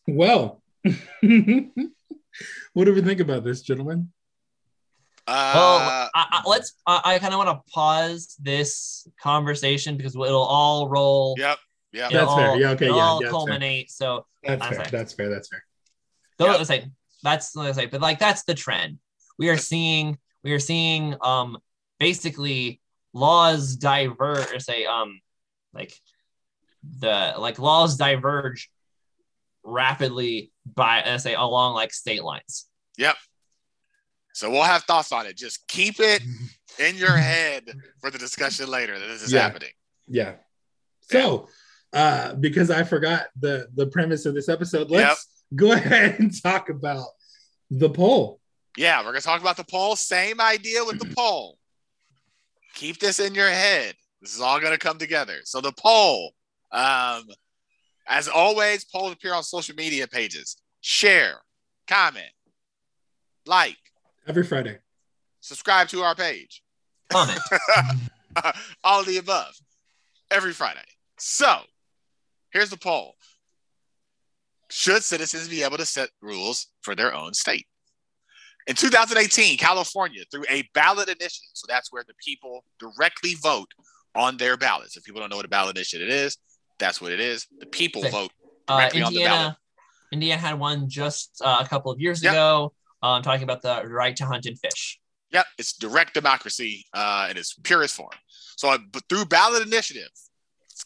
Well, 0.07 0.63
what 0.85 0.95
do 2.85 2.95
we 2.95 3.03
think 3.03 3.21
about 3.21 3.45
this, 3.45 3.63
gentlemen? 3.63 4.13
Uh, 5.29 5.53
well, 5.55 6.11
I, 6.15 6.27
I, 6.31 6.43
let's. 6.49 6.73
I, 6.87 7.01
I 7.05 7.19
kind 7.19 7.35
of 7.35 7.39
want 7.39 7.51
to 7.51 7.73
pause 7.73 8.35
this 8.41 9.07
conversation 9.21 9.99
because 9.99 10.15
it'll 10.15 10.43
all 10.43 10.89
roll. 10.89 11.35
Yep. 11.39 11.59
Yeah. 11.93 12.09
That's 12.11 12.27
all, 12.27 12.37
fair. 12.39 12.57
Yeah. 12.57 12.71
Okay. 12.71 12.87
Yeah. 12.87 12.93
All 12.93 13.23
yeah, 13.23 13.29
culminate. 13.29 13.91
Fair. 13.91 13.95
So 13.95 14.27
that's 14.43 14.67
fair. 14.67 14.87
That's 14.91 15.13
fair. 15.13 15.29
That's 15.29 15.49
fair. 15.49 15.65
So 16.39 16.47
yep. 16.47 16.57
let's 16.57 16.69
say 16.69 16.91
that's 17.23 17.55
let's 17.55 17.77
say, 17.77 17.87
but 17.87 18.01
like 18.01 18.19
that's 18.19 18.45
the 18.45 18.55
trend. 18.55 18.99
We 19.39 19.51
are 19.51 19.59
seeing. 19.59 20.17
We 20.43 20.53
are 20.53 20.61
seeing. 20.61 21.15
Um. 21.21 21.59
Basically, 22.01 22.81
laws 23.13 23.77
diverge. 23.77 24.63
Say. 24.63 24.87
Um. 24.87 25.21
Like. 25.75 25.93
The 27.01 27.35
like 27.37 27.59
laws 27.59 27.97
diverge 27.97 28.71
rapidly 29.63 30.53
by 30.65 31.03
let's 31.05 31.25
say 31.25 31.35
along 31.35 31.75
like 31.75 31.93
state 31.93 32.23
lines. 32.25 32.67
Yep. 32.97 33.17
So 34.39 34.49
we'll 34.49 34.63
have 34.63 34.85
thoughts 34.85 35.11
on 35.11 35.27
it. 35.27 35.37
Just 35.37 35.67
keep 35.67 35.99
it 35.99 36.23
in 36.79 36.97
your 36.97 37.17
head 37.17 37.65
for 38.01 38.09
the 38.09 38.19
discussion 38.19 38.71
later 38.71 38.97
that 38.97 39.07
this 39.09 39.25
is 39.25 39.33
yeah. 39.33 39.41
happening. 39.41 39.71
Yeah. 40.07 40.35
So, 41.11 41.49
uh, 41.93 42.35
because 42.35 42.71
I 42.71 42.85
forgot 42.85 43.27
the 43.37 43.67
the 43.75 43.89
premise 43.89 44.27
of 44.27 44.35
this 44.37 44.49
episode, 44.49 44.91
let's 44.91 45.27
yep. 45.51 45.59
go 45.59 45.73
ahead 45.73 46.21
and 46.21 46.31
talk 46.41 46.71
about 46.71 47.09
the 47.69 47.91
poll. 47.91 48.39
Yeah, 48.77 49.01
we're 49.01 49.07
gonna 49.11 49.23
talk 49.23 49.41
about 49.41 49.57
the 49.57 49.65
poll. 49.65 49.97
Same 49.97 50.41
idea 50.41 50.85
with 50.85 51.01
the 51.01 51.13
poll. 51.19 51.59
Keep 52.75 53.01
this 53.01 53.19
in 53.19 53.35
your 53.35 53.51
head. 53.51 53.97
This 54.21 54.37
is 54.37 54.41
all 54.41 54.61
gonna 54.61 54.79
come 54.79 54.99
together. 54.99 55.39
So 55.43 55.61
the 55.61 55.73
poll, 55.73 56.31
um, 56.71 57.25
as 58.07 58.29
always, 58.29 58.85
polls 58.85 59.15
appear 59.15 59.35
on 59.35 59.43
social 59.43 59.75
media 59.75 60.07
pages. 60.07 60.59
Share, 60.81 61.41
comment, 61.89 62.31
like, 63.45 63.77
Every 64.29 64.45
Friday. 64.45 64.77
Subscribe 65.41 65.89
to 65.89 66.03
our 66.03 66.15
page. 66.15 66.63
Comment. 67.11 67.41
All 68.85 69.03
the 69.03 69.17
above. 69.17 69.55
Every 70.31 70.53
Friday. 70.53 70.85
So 71.19 71.61
here's 72.51 72.69
the 72.69 72.77
poll. 72.77 73.15
Should 74.71 75.03
citizens 75.03 75.49
be 75.49 75.63
able 75.63 75.79
to 75.79 75.87
set 75.87 76.11
rules 76.21 76.67
for 76.83 76.95
their 76.95 77.15
own 77.15 77.33
state? 77.33 77.67
In 78.67 78.75
2018, 78.77 79.57
California, 79.57 80.25
through 80.31 80.45
a 80.51 80.63
ballot 80.75 81.09
initiative, 81.09 81.49
so 81.55 81.65
that's 81.67 81.91
where 81.91 82.05
the 82.07 82.13
people 82.23 82.65
directly 82.79 83.35
vote 83.35 83.73
on 84.15 84.37
their 84.37 84.59
ballots. 84.59 84.95
If 84.95 85.05
people 85.05 85.23
don't 85.23 85.31
know 85.31 85.37
what 85.37 85.47
a 85.47 85.49
ballot 85.49 85.75
initiative 85.75 86.11
is, 86.11 86.37
that's 86.79 87.01
what 87.01 87.13
it 87.13 87.21
is. 87.21 87.47
The 87.61 87.67
people 87.67 88.03
vote 88.11 88.31
uh, 88.69 88.77
directly 88.77 89.03
uh, 89.03 89.07
Indiana, 89.07 89.07
on 89.07 89.15
the 89.15 89.39
ballot. 89.39 89.57
Indiana 90.13 90.41
had 90.43 90.59
one 90.59 90.87
just 90.87 91.41
uh, 91.43 91.63
a 91.65 91.67
couple 91.67 91.91
of 91.91 91.99
years 91.99 92.23
yep. 92.23 92.35
ago. 92.35 92.75
I'm 93.03 93.23
talking 93.23 93.45
about 93.45 93.63
the 93.63 93.87
right 93.89 94.17
to 94.17 94.27
hunt 94.27 94.47
and 94.47 94.59
fish. 94.59 94.99
Yep, 95.31 95.47
it's 95.59 95.75
direct 95.75 96.15
democracy 96.15 96.87
uh, 96.95 97.29
in 97.31 97.37
its 97.37 97.55
purest 97.63 97.95
form. 97.95 98.11
So, 98.57 98.71
uh, 98.71 98.79
but 98.91 99.03
through 99.09 99.27
ballot 99.27 99.67
initiative, 99.67 100.09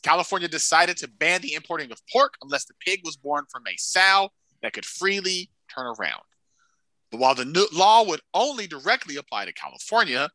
California 0.03 0.49
decided 0.49 0.97
to 0.99 1.09
ban 1.09 1.41
the 1.43 1.55
importing 1.55 1.93
of 1.93 1.99
pork 2.13 2.35
unless 2.43 2.65
the 2.65 2.75
pig 2.85 3.01
was 3.05 3.17
born 3.17 3.45
from 3.51 3.63
a 3.67 3.77
sow 3.79 4.31
that 4.63 4.73
could 4.73 4.85
freely 4.85 5.51
turn 5.75 5.87
around. 5.87 6.23
But 7.11 7.21
while 7.21 7.35
the 7.35 7.45
new 7.45 7.67
law 7.73 8.05
would 8.05 8.21
only 8.35 8.67
directly 8.67 9.17
apply 9.17 9.45
to 9.45 9.53
California, 9.53 10.29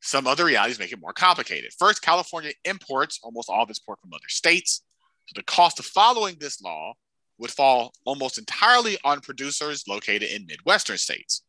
some 0.00 0.26
other 0.26 0.44
realities 0.44 0.78
make 0.78 0.92
it 0.92 1.00
more 1.00 1.12
complicated. 1.12 1.72
First, 1.78 2.02
California 2.02 2.52
imports 2.64 3.20
almost 3.22 3.48
all 3.48 3.62
of 3.62 3.70
its 3.70 3.78
pork 3.78 4.00
from 4.00 4.12
other 4.12 4.28
states. 4.28 4.82
So 5.26 5.32
the 5.36 5.44
cost 5.44 5.78
of 5.78 5.86
following 5.86 6.36
this 6.38 6.60
law 6.60 6.94
would 7.38 7.50
fall 7.50 7.92
almost 8.04 8.38
entirely 8.38 8.98
on 9.04 9.20
producers 9.20 9.84
located 9.88 10.30
in 10.30 10.46
Midwestern 10.46 10.98
states. 10.98 11.42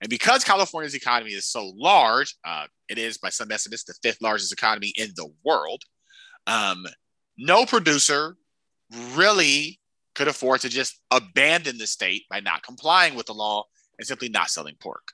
And 0.00 0.10
because 0.10 0.44
California's 0.44 0.94
economy 0.94 1.32
is 1.32 1.46
so 1.46 1.72
large, 1.76 2.36
uh, 2.44 2.66
it 2.88 2.98
is 2.98 3.18
by 3.18 3.30
some 3.30 3.50
estimates 3.50 3.84
the 3.84 3.94
fifth 4.02 4.20
largest 4.20 4.52
economy 4.52 4.92
in 4.96 5.10
the 5.16 5.28
world. 5.44 5.82
Um, 6.46 6.84
no 7.38 7.64
producer 7.64 8.36
really 9.14 9.80
could 10.14 10.28
afford 10.28 10.60
to 10.60 10.68
just 10.68 11.00
abandon 11.10 11.78
the 11.78 11.86
state 11.86 12.24
by 12.30 12.40
not 12.40 12.62
complying 12.62 13.14
with 13.14 13.26
the 13.26 13.34
law 13.34 13.64
and 13.98 14.06
simply 14.06 14.28
not 14.28 14.50
selling 14.50 14.76
pork. 14.80 15.12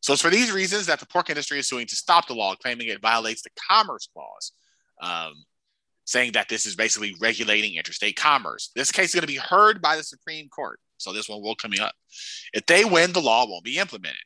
So 0.00 0.12
it's 0.12 0.22
for 0.22 0.30
these 0.30 0.50
reasons 0.50 0.86
that 0.86 0.98
the 0.98 1.06
pork 1.06 1.28
industry 1.28 1.58
is 1.58 1.68
suing 1.68 1.86
to 1.86 1.96
stop 1.96 2.26
the 2.26 2.34
law, 2.34 2.54
claiming 2.54 2.88
it 2.88 3.02
violates 3.02 3.42
the 3.42 3.50
Commerce 3.70 4.08
Clause. 4.12 4.52
Um, 5.00 5.44
saying 6.04 6.32
that 6.32 6.48
this 6.48 6.66
is 6.66 6.74
basically 6.76 7.14
regulating 7.20 7.76
interstate 7.76 8.16
commerce. 8.16 8.70
This 8.74 8.90
case 8.90 9.08
is 9.08 9.14
going 9.14 9.22
to 9.22 9.26
be 9.26 9.36
heard 9.36 9.80
by 9.80 9.96
the 9.96 10.02
Supreme 10.02 10.48
Court. 10.48 10.78
So 10.96 11.12
this 11.12 11.28
one 11.28 11.42
will 11.42 11.54
come 11.54 11.72
up. 11.80 11.94
If 12.52 12.66
they 12.66 12.84
win, 12.84 13.12
the 13.12 13.20
law 13.20 13.46
won't 13.46 13.64
be 13.64 13.78
implemented. 13.78 14.20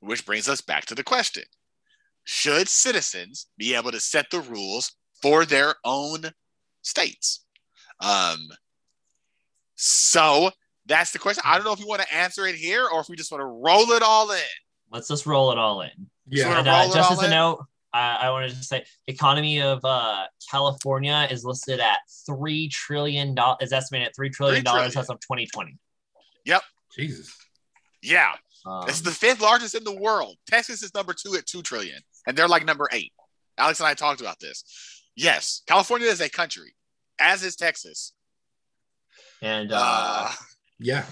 Which 0.00 0.24
brings 0.24 0.48
us 0.48 0.60
back 0.60 0.86
to 0.86 0.94
the 0.94 1.02
question 1.02 1.42
Should 2.24 2.68
citizens 2.68 3.46
be 3.58 3.74
able 3.74 3.90
to 3.90 4.00
set 4.00 4.30
the 4.30 4.40
rules 4.40 4.94
for 5.20 5.44
their 5.44 5.74
own 5.84 6.30
states? 6.82 7.44
Um, 8.00 8.48
so 9.74 10.50
that's 10.86 11.10
the 11.12 11.18
question. 11.18 11.42
I 11.44 11.56
don't 11.56 11.64
know 11.64 11.72
if 11.72 11.80
you 11.80 11.86
want 11.86 12.02
to 12.02 12.14
answer 12.14 12.46
it 12.46 12.54
here 12.54 12.86
or 12.92 13.00
if 13.00 13.08
we 13.08 13.16
just 13.16 13.30
want 13.30 13.42
to 13.42 13.46
roll 13.46 13.90
it 13.92 14.02
all 14.02 14.30
in. 14.30 14.38
Let's 14.90 15.08
just 15.08 15.26
roll 15.26 15.52
it 15.52 15.58
all 15.58 15.82
in. 15.82 15.90
Yeah. 16.28 16.58
And, 16.58 16.68
uh, 16.68 16.86
just 16.92 17.12
as 17.12 17.22
a 17.22 17.24
in? 17.24 17.30
note, 17.30 17.64
I, 17.92 18.18
I 18.22 18.30
wanted 18.30 18.50
to 18.50 18.62
say 18.62 18.84
the 19.06 19.12
economy 19.12 19.62
of 19.62 19.84
uh, 19.84 20.24
California 20.50 21.26
is 21.30 21.44
listed 21.44 21.80
at 21.80 21.98
three 22.26 22.68
trillion 22.68 23.34
dollars. 23.34 23.58
Is 23.62 23.72
estimated 23.72 24.08
at 24.08 24.16
three 24.16 24.30
trillion 24.30 24.64
dollars 24.64 24.96
as 24.96 25.08
of 25.08 25.20
2020. 25.20 25.76
Yep. 26.44 26.62
Jesus. 26.94 27.34
Yeah. 28.02 28.32
Um, 28.66 28.84
it's 28.88 29.00
the 29.00 29.10
fifth 29.10 29.40
largest 29.40 29.74
in 29.74 29.84
the 29.84 29.94
world. 29.94 30.36
Texas 30.46 30.82
is 30.82 30.94
number 30.94 31.14
two 31.14 31.34
at 31.34 31.46
two 31.46 31.62
trillion, 31.62 32.00
and 32.26 32.36
they're 32.36 32.48
like 32.48 32.64
number 32.64 32.88
eight. 32.92 33.12
Alex 33.56 33.80
and 33.80 33.86
I 33.86 33.94
talked 33.94 34.20
about 34.20 34.38
this. 34.40 34.64
Yes, 35.16 35.62
California 35.66 36.08
is 36.08 36.20
a 36.20 36.28
country, 36.28 36.74
as 37.18 37.42
is 37.42 37.56
Texas. 37.56 38.12
And 39.42 39.72
uh, 39.72 39.78
uh, 39.80 40.32
yeah, 40.78 41.04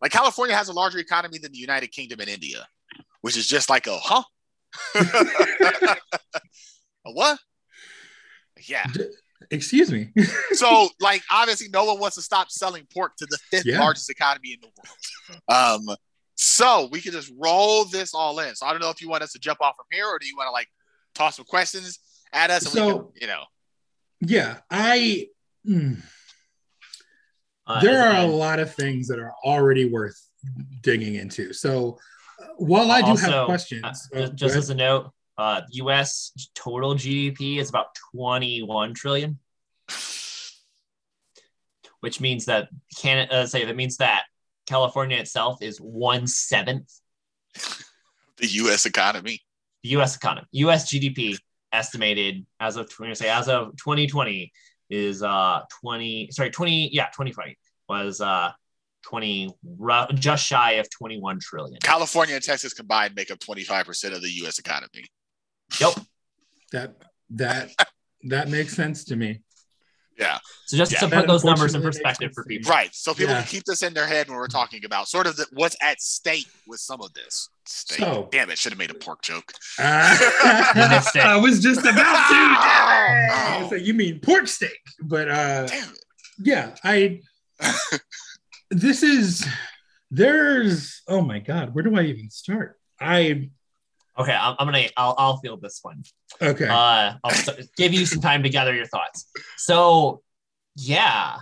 like 0.00 0.12
California 0.12 0.56
has 0.56 0.68
a 0.68 0.72
larger 0.72 0.98
economy 0.98 1.38
than 1.38 1.52
the 1.52 1.58
United 1.58 1.88
Kingdom 1.88 2.20
and 2.20 2.28
India, 2.28 2.66
which 3.20 3.36
is 3.36 3.46
just 3.46 3.70
like 3.70 3.86
a 3.86 3.96
huh 3.96 4.22
what? 7.04 7.38
Yeah. 8.68 8.86
Excuse 9.50 9.90
me. 9.90 10.12
so, 10.52 10.88
like, 11.00 11.22
obviously, 11.30 11.68
no 11.68 11.84
one 11.84 11.98
wants 11.98 12.16
to 12.16 12.22
stop 12.22 12.50
selling 12.50 12.86
pork 12.92 13.16
to 13.16 13.26
the 13.30 13.38
fifth 13.50 13.66
yeah. 13.66 13.80
largest 13.80 14.10
economy 14.10 14.52
in 14.52 14.60
the 14.60 14.68
world. 14.76 15.88
Um, 15.88 15.96
so 16.34 16.88
we 16.92 17.00
can 17.00 17.12
just 17.12 17.32
roll 17.38 17.84
this 17.84 18.14
all 18.14 18.38
in. 18.40 18.54
So 18.54 18.66
I 18.66 18.72
don't 18.72 18.80
know 18.80 18.90
if 18.90 19.00
you 19.00 19.08
want 19.08 19.22
us 19.22 19.32
to 19.32 19.38
jump 19.38 19.60
off 19.60 19.76
from 19.76 19.86
here, 19.90 20.06
or 20.06 20.18
do 20.18 20.26
you 20.26 20.36
want 20.36 20.48
to 20.48 20.52
like 20.52 20.68
toss 21.14 21.36
some 21.36 21.44
questions 21.46 21.98
at 22.32 22.50
us? 22.50 22.64
And 22.64 22.72
so, 22.72 22.98
can, 22.98 23.08
you 23.20 23.26
know. 23.26 23.44
Yeah, 24.20 24.58
I 24.70 25.28
Mm. 25.68 26.02
Uh, 27.66 27.80
there 27.80 28.08
are 28.08 28.24
a 28.24 28.26
lot 28.26 28.58
of 28.58 28.74
things 28.74 29.08
that 29.08 29.18
are 29.18 29.34
already 29.44 29.84
worth 29.84 30.18
digging 30.82 31.16
into. 31.16 31.52
So 31.52 31.98
while 32.56 32.90
I 32.90 33.00
do 33.00 33.08
also, 33.08 33.30
have 33.30 33.46
questions, 33.46 34.08
uh, 34.14 34.28
just 34.28 34.56
as 34.56 34.70
a 34.70 34.74
note, 34.74 35.10
uh, 35.36 35.62
U.S. 35.70 36.32
total 36.54 36.94
GDP 36.94 37.58
is 37.58 37.68
about 37.68 37.88
21 38.12 38.94
trillion, 38.94 39.38
which 42.00 42.20
means 42.20 42.46
that 42.46 42.68
Canada. 42.96 43.34
Uh, 43.34 43.46
say 43.46 43.64
that 43.64 43.76
means 43.76 43.98
that 43.98 44.24
California 44.66 45.18
itself 45.18 45.62
is 45.62 45.78
one 45.78 46.26
seventh 46.26 46.90
the 48.38 48.46
U.S. 48.46 48.86
economy. 48.86 49.40
The 49.82 49.90
U.S. 49.90 50.16
economy, 50.16 50.46
U.S. 50.52 50.90
GDP 50.90 51.38
estimated 51.72 52.46
as 52.60 52.76
of 52.76 52.90
say 53.12 53.28
as 53.28 53.46
of 53.46 53.76
2020 53.76 54.50
is 54.88 55.22
uh 55.22 55.60
20 55.82 56.30
sorry 56.30 56.48
20 56.48 56.88
yeah 56.94 57.04
2020 57.08 57.58
was 57.90 58.22
uh 58.22 58.50
20 59.04 59.54
just 60.14 60.44
shy 60.44 60.72
of 60.72 60.88
21 60.90 61.38
trillion 61.40 61.78
california 61.82 62.34
and 62.34 62.44
texas 62.44 62.74
combined 62.74 63.14
make 63.14 63.30
up 63.30 63.38
25% 63.38 64.14
of 64.14 64.22
the 64.22 64.28
us 64.28 64.58
economy 64.58 65.04
yep 65.80 65.94
that 66.72 66.94
that 67.30 67.70
that 68.24 68.48
makes 68.48 68.74
sense 68.74 69.04
to 69.04 69.16
me 69.16 69.40
yeah. 70.18 70.38
So 70.66 70.76
just 70.76 70.92
yeah. 70.92 70.98
to 71.00 71.08
put 71.08 71.26
those 71.28 71.44
numbers 71.44 71.74
in 71.74 71.82
perspective 71.82 72.32
for 72.34 72.44
people. 72.44 72.70
Right. 72.70 72.92
So 72.92 73.14
people 73.14 73.34
yeah. 73.34 73.42
keep 73.42 73.64
this 73.64 73.82
in 73.82 73.94
their 73.94 74.06
head 74.06 74.28
when 74.28 74.36
we're 74.36 74.48
talking 74.48 74.84
about 74.84 75.08
sort 75.08 75.26
of 75.26 75.36
the, 75.36 75.46
what's 75.52 75.76
at 75.80 76.00
stake 76.00 76.48
with 76.66 76.80
some 76.80 77.00
of 77.00 77.12
this. 77.14 77.48
Steak. 77.64 77.98
So, 77.98 78.28
Damn 78.32 78.50
it, 78.50 78.58
should 78.58 78.72
have 78.72 78.78
made 78.78 78.90
a 78.90 78.94
pork 78.94 79.22
joke. 79.22 79.52
Uh, 79.78 80.16
I 80.18 81.38
was 81.40 81.62
just 81.62 81.80
about 81.80 81.94
to. 81.94 83.64
oh, 83.64 83.68
so 83.70 83.76
you 83.76 83.94
mean 83.94 84.18
pork 84.20 84.48
steak. 84.48 84.80
But 85.00 85.28
uh 85.28 85.68
yeah, 86.40 86.74
I 86.82 87.20
this 88.70 89.02
is 89.02 89.46
there's 90.10 91.02
oh 91.08 91.20
my 91.20 91.38
god, 91.38 91.74
where 91.74 91.84
do 91.84 91.96
I 91.96 92.02
even 92.02 92.30
start? 92.30 92.78
I 93.00 93.50
Okay, 94.18 94.32
I'm, 94.34 94.56
I'm 94.58 94.66
gonna 94.66 94.86
I'll 94.96 95.14
I'll 95.16 95.36
field 95.36 95.62
this 95.62 95.78
one. 95.82 96.02
Okay. 96.42 96.66
Uh, 96.66 97.14
I'll 97.22 97.54
give 97.76 97.94
you 97.94 98.04
some 98.04 98.20
time 98.20 98.42
to 98.42 98.48
gather 98.48 98.74
your 98.74 98.86
thoughts. 98.86 99.30
So, 99.56 100.22
yeah, 100.74 101.36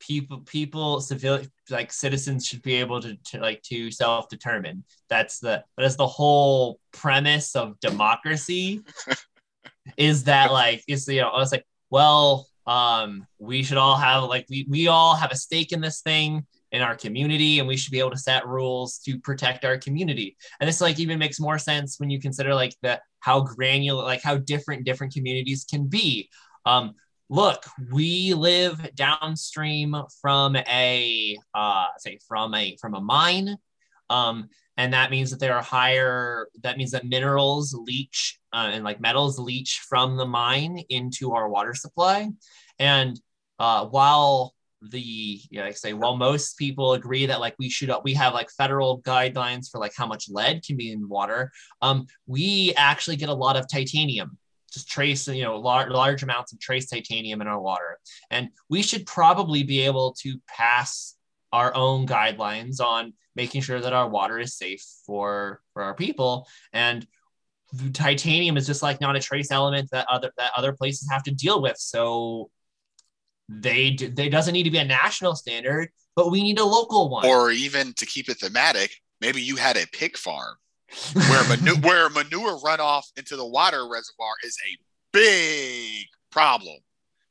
people 0.00 0.38
people 0.40 1.00
civil 1.00 1.40
like 1.68 1.92
citizens 1.92 2.46
should 2.46 2.62
be 2.62 2.74
able 2.74 3.00
to, 3.02 3.16
to 3.16 3.38
like 3.40 3.62
to 3.64 3.90
self 3.90 4.28
determine. 4.28 4.84
That's 5.10 5.40
the 5.40 5.62
that 5.76 5.84
is 5.84 5.96
the 5.96 6.06
whole 6.06 6.80
premise 6.92 7.54
of 7.54 7.78
democracy. 7.80 8.82
is 9.96 10.24
that 10.24 10.52
like 10.52 10.82
is 10.88 11.06
you 11.08 11.20
know 11.20 11.28
I 11.28 11.38
was 11.38 11.52
like 11.52 11.66
well 11.90 12.46
um 12.66 13.26
we 13.38 13.62
should 13.62 13.76
all 13.76 13.96
have 13.96 14.24
like 14.24 14.46
we 14.48 14.64
we 14.70 14.88
all 14.88 15.16
have 15.16 15.32
a 15.32 15.36
stake 15.36 15.72
in 15.72 15.80
this 15.80 16.00
thing 16.00 16.46
in 16.72 16.82
our 16.82 16.96
community 16.96 17.58
and 17.58 17.68
we 17.68 17.76
should 17.76 17.92
be 17.92 17.98
able 17.98 18.10
to 18.10 18.18
set 18.18 18.46
rules 18.46 18.98
to 18.98 19.18
protect 19.18 19.64
our 19.64 19.78
community. 19.78 20.36
And 20.58 20.66
this 20.66 20.80
like 20.80 20.98
even 20.98 21.18
makes 21.18 21.38
more 21.38 21.58
sense 21.58 22.00
when 22.00 22.10
you 22.10 22.18
consider 22.18 22.54
like 22.54 22.74
the 22.82 23.00
how 23.20 23.42
granular 23.42 24.02
like 24.02 24.22
how 24.22 24.38
different 24.38 24.84
different 24.84 25.12
communities 25.12 25.64
can 25.68 25.86
be. 25.86 26.28
Um 26.64 26.94
look 27.28 27.64
we 27.90 28.34
live 28.34 28.94
downstream 28.94 29.96
from 30.20 30.56
a 30.56 31.38
uh 31.54 31.86
say 31.98 32.18
from 32.26 32.54
a 32.54 32.76
from 32.80 32.94
a 32.94 33.00
mine. 33.00 33.56
Um 34.08 34.48
and 34.78 34.94
that 34.94 35.10
means 35.10 35.30
that 35.30 35.40
there 35.40 35.54
are 35.54 35.62
higher 35.62 36.48
that 36.62 36.78
means 36.78 36.92
that 36.92 37.04
minerals 37.04 37.74
leach 37.74 38.38
uh, 38.52 38.70
and 38.72 38.84
like 38.84 39.00
metals 39.00 39.38
leach 39.38 39.80
from 39.86 40.16
the 40.16 40.26
mine 40.26 40.82
into 40.88 41.32
our 41.32 41.48
water 41.48 41.74
supply. 41.74 42.28
And 42.78 43.20
uh, 43.58 43.86
while 43.86 44.54
the 44.90 45.00
you 45.50 45.58
know, 45.58 45.64
like 45.64 45.76
say 45.76 45.92
well 45.92 46.16
most 46.16 46.58
people 46.58 46.94
agree 46.94 47.26
that 47.26 47.40
like 47.40 47.54
we 47.58 47.68
should 47.68 47.92
we 48.04 48.14
have 48.14 48.34
like 48.34 48.50
federal 48.50 49.00
guidelines 49.02 49.70
for 49.70 49.78
like 49.78 49.92
how 49.96 50.06
much 50.06 50.28
lead 50.28 50.64
can 50.64 50.76
be 50.76 50.90
in 50.90 51.08
water 51.08 51.52
um 51.82 52.06
we 52.26 52.72
actually 52.76 53.16
get 53.16 53.28
a 53.28 53.34
lot 53.34 53.56
of 53.56 53.68
titanium. 53.68 54.38
Just 54.72 54.88
trace 54.88 55.28
you 55.28 55.44
know 55.44 55.58
large, 55.58 55.90
large 55.90 56.22
amounts 56.22 56.52
of 56.52 56.60
trace 56.60 56.88
titanium 56.88 57.42
in 57.42 57.46
our 57.46 57.60
water. 57.60 57.98
And 58.30 58.48
we 58.70 58.82
should 58.82 59.04
probably 59.06 59.62
be 59.62 59.82
able 59.82 60.14
to 60.22 60.38
pass 60.48 61.14
our 61.52 61.74
own 61.74 62.06
guidelines 62.06 62.80
on 62.80 63.12
making 63.36 63.60
sure 63.60 63.80
that 63.80 63.92
our 63.92 64.08
water 64.08 64.38
is 64.38 64.56
safe 64.56 64.84
for 65.06 65.60
for 65.74 65.82
our 65.82 65.94
people. 65.94 66.48
And 66.72 67.06
titanium 67.92 68.56
is 68.56 68.66
just 68.66 68.82
like 68.82 69.00
not 69.00 69.16
a 69.16 69.20
trace 69.20 69.50
element 69.50 69.90
that 69.92 70.06
other 70.08 70.32
that 70.38 70.52
other 70.56 70.72
places 70.72 71.08
have 71.10 71.22
to 71.24 71.30
deal 71.30 71.60
with. 71.60 71.76
So 71.76 72.50
they 73.60 73.90
do, 73.90 74.08
they 74.08 74.28
doesn't 74.28 74.52
need 74.52 74.62
to 74.64 74.70
be 74.70 74.78
a 74.78 74.84
national 74.84 75.34
standard, 75.36 75.90
but 76.16 76.30
we 76.30 76.42
need 76.42 76.58
a 76.58 76.64
local 76.64 77.10
one. 77.10 77.26
Or 77.26 77.50
even 77.50 77.92
to 77.94 78.06
keep 78.06 78.28
it 78.28 78.38
thematic, 78.38 78.94
maybe 79.20 79.42
you 79.42 79.56
had 79.56 79.76
a 79.76 79.86
pig 79.92 80.16
farm 80.16 80.56
where 81.14 81.48
manure 81.48 81.76
where 81.80 82.10
manure 82.10 82.58
runoff 82.58 83.04
into 83.16 83.36
the 83.36 83.46
water 83.46 83.82
reservoir 83.88 84.34
is 84.44 84.56
a 84.66 84.78
big 85.12 86.06
problem. 86.30 86.76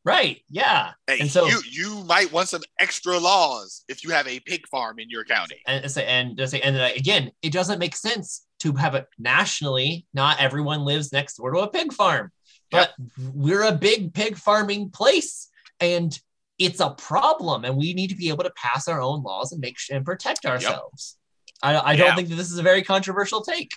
Right. 0.03 0.41
Yeah. 0.49 0.93
Hey, 1.05 1.19
and 1.19 1.29
so 1.29 1.45
you 1.45 1.61
you 1.69 2.03
might 2.05 2.31
want 2.31 2.49
some 2.49 2.63
extra 2.79 3.19
laws 3.19 3.83
if 3.87 4.03
you 4.03 4.09
have 4.11 4.27
a 4.27 4.39
pig 4.39 4.67
farm 4.67 4.97
in 4.97 5.09
your 5.09 5.23
county. 5.23 5.57
And 5.67 5.85
and 5.85 6.39
and, 6.39 6.53
and 6.55 6.97
again, 6.97 7.31
it 7.43 7.53
doesn't 7.53 7.77
make 7.77 7.95
sense 7.95 8.45
to 8.59 8.73
have 8.73 8.95
it 8.95 9.07
nationally. 9.19 10.07
Not 10.13 10.39
everyone 10.39 10.85
lives 10.85 11.11
next 11.11 11.35
door 11.35 11.51
to 11.51 11.59
a 11.59 11.67
pig 11.67 11.93
farm, 11.93 12.31
but 12.71 12.93
yep. 12.97 13.09
we're 13.33 13.63
a 13.63 13.73
big 13.73 14.13
pig 14.13 14.37
farming 14.37 14.89
place 14.89 15.50
and 15.81 16.17
it's 16.59 16.79
a 16.79 16.91
problem 16.91 17.65
and 17.65 17.75
we 17.75 17.93
need 17.93 18.09
to 18.09 18.15
be 18.15 18.29
able 18.29 18.43
to 18.43 18.51
pass 18.55 18.87
our 18.87 19.01
own 19.01 19.23
laws 19.23 19.51
and 19.51 19.61
make 19.61 19.77
and 19.91 20.05
protect 20.05 20.45
ourselves. 20.45 21.17
Yep. 21.63 21.83
i, 21.83 21.91
I 21.91 21.95
don't 21.95 22.15
think 22.15 22.29
that 22.29 22.35
this 22.35 22.51
is 22.51 22.59
a 22.59 22.63
very 22.63 22.83
controversial 22.83 23.41
take. 23.41 23.71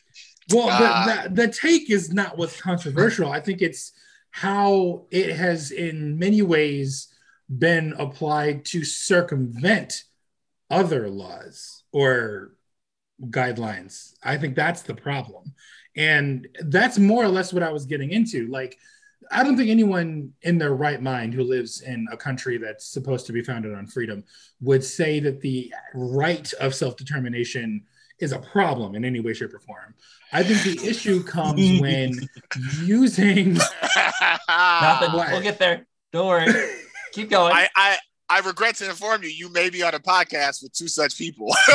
Well 0.52 0.68
uh, 0.68 1.22
the, 1.24 1.28
the, 1.28 1.46
the 1.46 1.52
take 1.52 1.90
is 1.90 2.12
not 2.12 2.36
what's 2.36 2.60
controversial. 2.60 3.30
I 3.30 3.40
think 3.40 3.62
it's 3.62 3.92
how 4.30 5.06
it 5.10 5.34
has 5.34 5.70
in 5.70 6.18
many 6.18 6.42
ways 6.42 7.08
been 7.58 7.94
applied 7.98 8.64
to 8.66 8.84
circumvent 8.84 10.04
other 10.70 11.08
laws 11.08 11.84
or 11.92 12.56
guidelines. 13.30 14.14
I 14.22 14.36
think 14.36 14.56
that's 14.56 14.82
the 14.82 14.94
problem. 14.94 15.54
And 15.96 16.48
that's 16.60 16.98
more 16.98 17.22
or 17.22 17.28
less 17.28 17.52
what 17.52 17.62
i 17.62 17.70
was 17.70 17.86
getting 17.86 18.10
into. 18.10 18.48
Like 18.48 18.76
I 19.30 19.42
don't 19.42 19.56
think 19.56 19.70
anyone 19.70 20.32
in 20.42 20.58
their 20.58 20.74
right 20.74 21.00
mind 21.00 21.34
who 21.34 21.42
lives 21.42 21.82
in 21.82 22.06
a 22.10 22.16
country 22.16 22.58
that's 22.58 22.86
supposed 22.86 23.26
to 23.26 23.32
be 23.32 23.42
founded 23.42 23.74
on 23.74 23.86
freedom 23.86 24.24
would 24.60 24.84
say 24.84 25.20
that 25.20 25.40
the 25.40 25.72
right 25.94 26.52
of 26.54 26.74
self 26.74 26.96
determination 26.96 27.84
is 28.20 28.32
a 28.32 28.38
problem 28.38 28.94
in 28.94 29.04
any 29.04 29.20
way, 29.20 29.34
shape, 29.34 29.52
or 29.54 29.58
form. 29.60 29.94
I 30.32 30.42
think 30.42 30.62
the 30.62 30.88
issue 30.88 31.22
comes 31.22 31.80
when 31.80 32.12
using. 32.82 33.54
Nothing. 34.48 35.12
We'll 35.12 35.42
get 35.42 35.58
there. 35.58 35.86
Don't 36.12 36.28
worry. 36.28 36.52
Keep 37.12 37.30
going. 37.30 37.52
I, 37.54 37.68
I, 37.76 37.98
I 38.28 38.40
regret 38.40 38.76
to 38.76 38.88
inform 38.88 39.22
you, 39.22 39.28
you 39.28 39.52
may 39.52 39.70
be 39.70 39.82
on 39.82 39.94
a 39.94 40.00
podcast 40.00 40.62
with 40.62 40.72
two 40.72 40.88
such 40.88 41.18
people. 41.18 41.54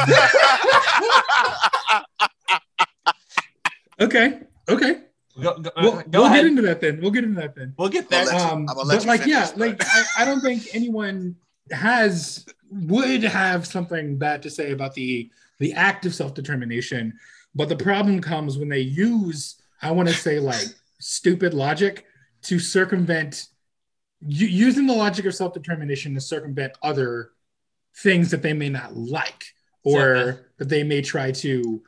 okay. 3.99 4.39
Okay. 4.67 5.01
Go, 5.41 5.57
go, 5.59 5.71
we'll, 5.77 6.01
go 6.03 6.21
we'll 6.21 6.33
get 6.33 6.45
into 6.45 6.61
that 6.63 6.81
then. 6.81 6.99
We'll 7.01 7.11
get 7.11 7.23
into 7.23 7.39
that 7.41 7.55
then. 7.55 7.73
We'll 7.77 7.89
get 7.89 8.09
that. 8.09 8.27
Um, 8.29 8.65
but 8.65 9.05
like, 9.05 9.25
yeah, 9.25 9.49
like 9.55 9.81
I, 9.83 10.03
I 10.19 10.25
don't 10.25 10.41
think 10.41 10.67
anyone 10.73 11.35
has 11.71 12.45
would 12.71 13.23
have 13.23 13.65
something 13.65 14.17
bad 14.17 14.43
to 14.43 14.49
say 14.49 14.71
about 14.71 14.93
the 14.93 15.29
the 15.59 15.73
act 15.73 16.05
of 16.05 16.15
self 16.15 16.33
determination. 16.33 17.17
But 17.55 17.69
the 17.69 17.75
problem 17.75 18.21
comes 18.21 18.57
when 18.57 18.69
they 18.69 18.79
use, 18.79 19.55
I 19.81 19.91
want 19.91 20.07
to 20.09 20.15
say, 20.15 20.39
like 20.39 20.67
stupid 20.99 21.53
logic 21.53 22.05
to 22.43 22.59
circumvent 22.59 23.47
using 24.25 24.85
the 24.85 24.93
logic 24.93 25.25
of 25.25 25.35
self 25.35 25.53
determination 25.53 26.13
to 26.13 26.21
circumvent 26.21 26.73
other 26.81 27.31
things 27.97 28.31
that 28.31 28.41
they 28.41 28.53
may 28.53 28.69
not 28.69 28.95
like 28.95 29.45
or 29.83 30.15
so, 30.15 30.29
uh, 30.29 30.33
that 30.57 30.69
they 30.69 30.83
may 30.83 31.01
try 31.01 31.31
to 31.31 31.81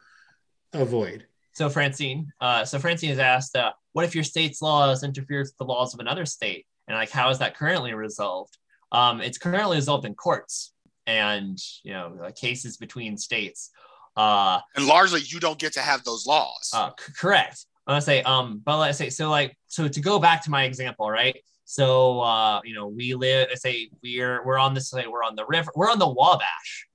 avoid. 0.73 1.25
So 1.61 1.69
Francine, 1.69 2.33
uh, 2.41 2.65
so 2.65 2.79
Francine 2.79 3.09
has 3.09 3.19
asked, 3.19 3.55
uh, 3.55 3.71
what 3.93 4.03
if 4.03 4.15
your 4.15 4.23
state's 4.23 4.63
laws 4.63 5.03
interfere 5.03 5.41
with 5.41 5.55
the 5.59 5.63
laws 5.63 5.93
of 5.93 5.99
another 5.99 6.25
state? 6.25 6.65
And 6.87 6.97
like, 6.97 7.11
how 7.11 7.29
is 7.29 7.37
that 7.37 7.55
currently 7.55 7.93
resolved? 7.93 8.57
Um, 8.91 9.21
it's 9.21 9.37
currently 9.37 9.77
resolved 9.77 10.05
in 10.05 10.15
courts 10.15 10.73
and 11.05 11.59
you 11.83 11.93
know 11.93 12.17
uh, 12.23 12.31
cases 12.31 12.77
between 12.77 13.15
states. 13.15 13.69
Uh, 14.17 14.59
and 14.75 14.87
largely, 14.87 15.21
you 15.23 15.39
don't 15.39 15.59
get 15.59 15.73
to 15.73 15.81
have 15.81 16.03
those 16.03 16.25
laws. 16.25 16.71
Uh, 16.73 16.89
c- 16.99 17.13
correct. 17.15 17.67
I 17.85 17.91
want 17.91 18.01
to 18.01 18.05
say, 18.07 18.23
um, 18.23 18.59
but 18.65 18.79
let's 18.79 18.97
say, 18.97 19.11
so 19.11 19.29
like, 19.29 19.55
so 19.67 19.87
to 19.87 20.01
go 20.01 20.17
back 20.17 20.43
to 20.45 20.49
my 20.49 20.63
example, 20.63 21.11
right? 21.11 21.37
So, 21.65 22.21
uh, 22.21 22.61
you 22.63 22.73
know, 22.73 22.87
we 22.87 23.13
live. 23.13 23.49
I 23.51 23.55
say 23.55 23.91
we're 24.01 24.43
we're 24.43 24.57
on 24.57 24.73
this. 24.73 24.89
Say 24.89 25.05
we're 25.05 25.23
on 25.23 25.35
the 25.35 25.45
river. 25.45 25.71
We're 25.75 25.91
on 25.91 25.99
the 25.99 26.09
Wabash, 26.09 26.87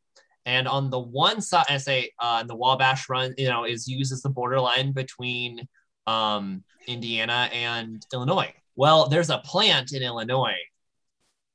and 0.47 0.69
on 0.69 0.91
the 0.91 0.99
one 0.99 1.41
side, 1.41 1.67
I 1.69 1.77
say 1.77 2.13
uh, 2.21 2.45
the 2.45 2.55
Wabash 2.55 3.09
Run, 3.09 3.35
you 3.37 3.49
know, 3.49 3.65
is 3.65 3.89
used 3.89 4.13
as 4.13 4.23
the 4.23 4.29
borderline 4.29 4.93
between 4.93 5.67
um, 6.07 6.63
Indiana 6.87 7.51
and 7.53 8.07
Illinois. 8.15 8.55
Well, 8.77 9.09
there's 9.09 9.29
a 9.29 9.39
plant 9.39 9.93
in 9.93 10.05
Illinois 10.05 10.55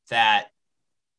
that 0.10 0.48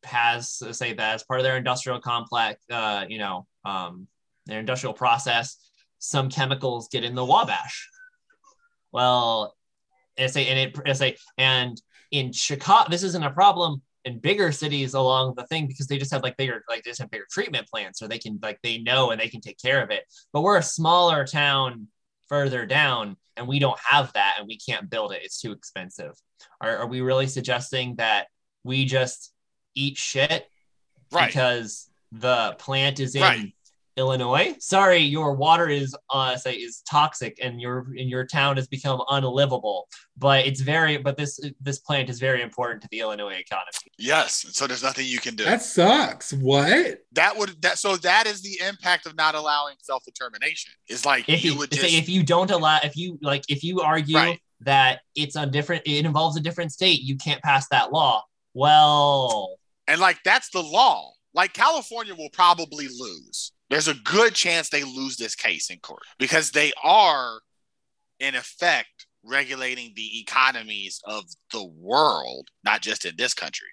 has 0.04 0.62
say 0.72 0.92
that 0.92 1.14
as 1.14 1.22
part 1.22 1.40
of 1.40 1.44
their 1.44 1.56
industrial 1.56 1.98
complex, 1.98 2.62
uh, 2.70 3.06
you 3.08 3.18
know, 3.18 3.46
um, 3.64 4.06
their 4.44 4.60
industrial 4.60 4.92
process, 4.92 5.56
some 5.98 6.28
chemicals 6.28 6.88
get 6.92 7.04
in 7.04 7.14
the 7.14 7.24
Wabash. 7.24 7.88
Well, 8.92 9.56
say 10.26 10.46
and 10.46 10.74
it 10.74 10.96
say 10.96 11.16
and 11.38 11.80
in 12.10 12.32
Chicago, 12.32 12.90
this 12.90 13.02
isn't 13.02 13.24
a 13.24 13.30
problem 13.30 13.80
in 14.04 14.18
bigger 14.18 14.50
cities 14.50 14.94
along 14.94 15.34
the 15.36 15.46
thing 15.46 15.66
because 15.66 15.86
they 15.86 15.98
just 15.98 16.12
have 16.12 16.22
like 16.22 16.36
bigger 16.36 16.62
like 16.68 16.82
they 16.82 16.90
just 16.90 17.00
have 17.00 17.10
bigger 17.10 17.26
treatment 17.30 17.66
plants 17.68 18.02
or 18.02 18.08
they 18.08 18.18
can 18.18 18.38
like 18.42 18.58
they 18.62 18.78
know 18.78 19.10
and 19.10 19.20
they 19.20 19.28
can 19.28 19.40
take 19.40 19.58
care 19.60 19.82
of 19.82 19.90
it 19.90 20.04
but 20.32 20.42
we're 20.42 20.58
a 20.58 20.62
smaller 20.62 21.24
town 21.26 21.86
further 22.28 22.66
down 22.66 23.16
and 23.36 23.46
we 23.46 23.58
don't 23.58 23.78
have 23.78 24.12
that 24.14 24.34
and 24.38 24.48
we 24.48 24.58
can't 24.58 24.90
build 24.90 25.12
it 25.12 25.20
it's 25.22 25.40
too 25.40 25.52
expensive 25.52 26.12
are, 26.60 26.78
are 26.78 26.86
we 26.86 27.00
really 27.00 27.26
suggesting 27.26 27.94
that 27.96 28.26
we 28.64 28.84
just 28.84 29.32
eat 29.74 29.96
shit 29.96 30.48
Right. 31.12 31.26
because 31.26 31.90
the 32.10 32.56
plant 32.58 32.98
is 32.98 33.14
in 33.14 33.22
Right. 33.22 33.54
Illinois. 33.96 34.54
Sorry, 34.58 34.98
your 34.98 35.34
water 35.34 35.68
is 35.68 35.94
uh 36.10 36.36
say 36.36 36.54
is 36.54 36.82
toxic 36.88 37.38
and 37.42 37.60
your 37.60 37.86
in 37.94 38.08
your 38.08 38.24
town 38.26 38.56
has 38.56 38.66
become 38.66 39.02
unlivable. 39.10 39.88
But 40.16 40.46
it's 40.46 40.60
very 40.60 40.96
but 40.98 41.16
this 41.16 41.38
this 41.60 41.78
plant 41.78 42.08
is 42.10 42.18
very 42.20 42.42
important 42.42 42.82
to 42.82 42.88
the 42.90 43.00
Illinois 43.00 43.34
economy. 43.34 43.72
Yes. 43.98 44.46
So 44.52 44.66
there's 44.66 44.82
nothing 44.82 45.06
you 45.06 45.18
can 45.18 45.34
do. 45.36 45.44
That 45.44 45.62
sucks. 45.62 46.32
What? 46.32 47.00
that 47.12 47.36
would 47.36 47.60
that 47.62 47.78
so 47.78 47.96
that 47.96 48.26
is 48.26 48.42
the 48.42 48.60
impact 48.66 49.06
of 49.06 49.16
not 49.16 49.34
allowing 49.34 49.76
self 49.82 50.04
determination. 50.04 50.72
Is 50.88 51.04
like 51.04 51.28
If 51.28 51.44
you 51.44 51.52
you, 51.52 51.58
would 51.58 51.74
say 51.74 51.80
just 51.82 51.94
if 51.94 52.08
you 52.08 52.22
don't 52.22 52.50
allow 52.50 52.78
if 52.82 52.96
you 52.96 53.18
like 53.22 53.44
if 53.48 53.62
you 53.62 53.80
argue 53.80 54.16
Right. 54.16 54.40
that 54.60 55.00
it's 55.14 55.36
a 55.36 55.46
different 55.46 55.82
it 55.86 56.04
involves 56.06 56.36
a 56.36 56.40
different 56.40 56.72
state, 56.72 57.02
you 57.02 57.16
can't 57.16 57.42
pass 57.42 57.68
that 57.68 57.92
law. 57.92 58.24
Well, 58.54 59.56
and 59.88 60.00
like 60.00 60.18
that's 60.24 60.50
the 60.50 60.62
law. 60.62 61.12
Like 61.34 61.52
California 61.54 62.14
will 62.14 62.28
probably 62.32 62.88
lose. 62.88 63.52
There's 63.72 63.88
a 63.88 63.94
good 63.94 64.34
chance 64.34 64.68
they 64.68 64.84
lose 64.84 65.16
this 65.16 65.34
case 65.34 65.70
in 65.70 65.78
court 65.78 66.02
because 66.18 66.50
they 66.50 66.72
are, 66.84 67.40
in 68.20 68.34
effect, 68.34 69.06
regulating 69.24 69.94
the 69.96 70.20
economies 70.20 71.00
of 71.06 71.24
the 71.54 71.64
world, 71.64 72.48
not 72.64 72.82
just 72.82 73.06
in 73.06 73.14
this 73.16 73.32
country. 73.32 73.68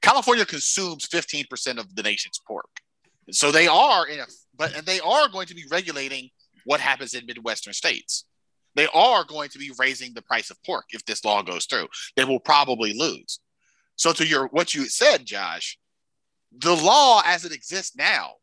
California 0.00 0.46
consumes 0.46 1.06
15% 1.06 1.76
of 1.76 1.94
the 1.94 2.02
nation's 2.02 2.40
pork. 2.48 2.70
So 3.32 3.52
they 3.52 3.66
are 3.66 4.06
in 4.06 4.20
a 4.20 4.24
but 4.56 4.74
and 4.74 4.86
they 4.86 5.00
are 5.00 5.28
going 5.28 5.46
to 5.48 5.54
be 5.54 5.66
regulating 5.70 6.30
what 6.64 6.80
happens 6.80 7.12
in 7.12 7.26
Midwestern 7.26 7.74
states. 7.74 8.24
They 8.76 8.86
are 8.94 9.24
going 9.24 9.50
to 9.50 9.58
be 9.58 9.72
raising 9.78 10.14
the 10.14 10.22
price 10.22 10.48
of 10.48 10.56
pork 10.64 10.86
if 10.92 11.04
this 11.04 11.22
law 11.22 11.42
goes 11.42 11.66
through. 11.66 11.88
They 12.16 12.24
will 12.24 12.40
probably 12.40 12.94
lose. 12.94 13.40
So 13.96 14.14
to 14.14 14.26
your 14.26 14.46
what 14.46 14.72
you 14.72 14.86
said, 14.86 15.26
Josh, 15.26 15.78
the 16.50 16.74
law 16.74 17.20
as 17.26 17.44
it 17.44 17.52
exists 17.52 17.94
now 17.94 18.36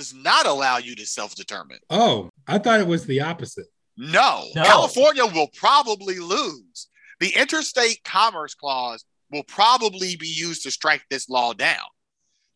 does 0.00 0.14
not 0.14 0.46
allow 0.46 0.78
you 0.78 0.96
to 0.96 1.04
self-determine. 1.04 1.78
Oh, 1.90 2.30
I 2.46 2.56
thought 2.56 2.80
it 2.80 2.86
was 2.86 3.04
the 3.04 3.20
opposite. 3.20 3.66
No, 3.98 4.46
No. 4.54 4.64
California 4.64 5.26
will 5.26 5.48
probably 5.54 6.18
lose. 6.18 6.88
The 7.20 7.36
interstate 7.36 8.02
commerce 8.02 8.54
clause 8.54 9.04
will 9.30 9.42
probably 9.42 10.16
be 10.16 10.26
used 10.26 10.62
to 10.62 10.70
strike 10.70 11.02
this 11.10 11.28
law 11.28 11.52
down. 11.52 11.84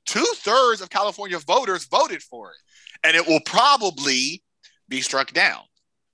Two 0.06 0.24
thirds 0.36 0.80
of 0.80 0.88
California 0.88 1.38
voters 1.38 1.84
voted 1.84 2.22
for 2.22 2.52
it, 2.52 2.56
and 3.06 3.14
it 3.14 3.26
will 3.26 3.40
probably 3.44 4.42
be 4.88 5.02
struck 5.02 5.34
down 5.34 5.64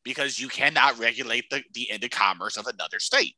because 0.02 0.40
you 0.40 0.48
cannot 0.48 0.98
regulate 0.98 1.44
the, 1.50 1.62
the 1.74 1.92
end 1.92 2.02
of 2.02 2.10
commerce 2.10 2.56
of 2.56 2.66
another 2.66 2.98
state. 2.98 3.36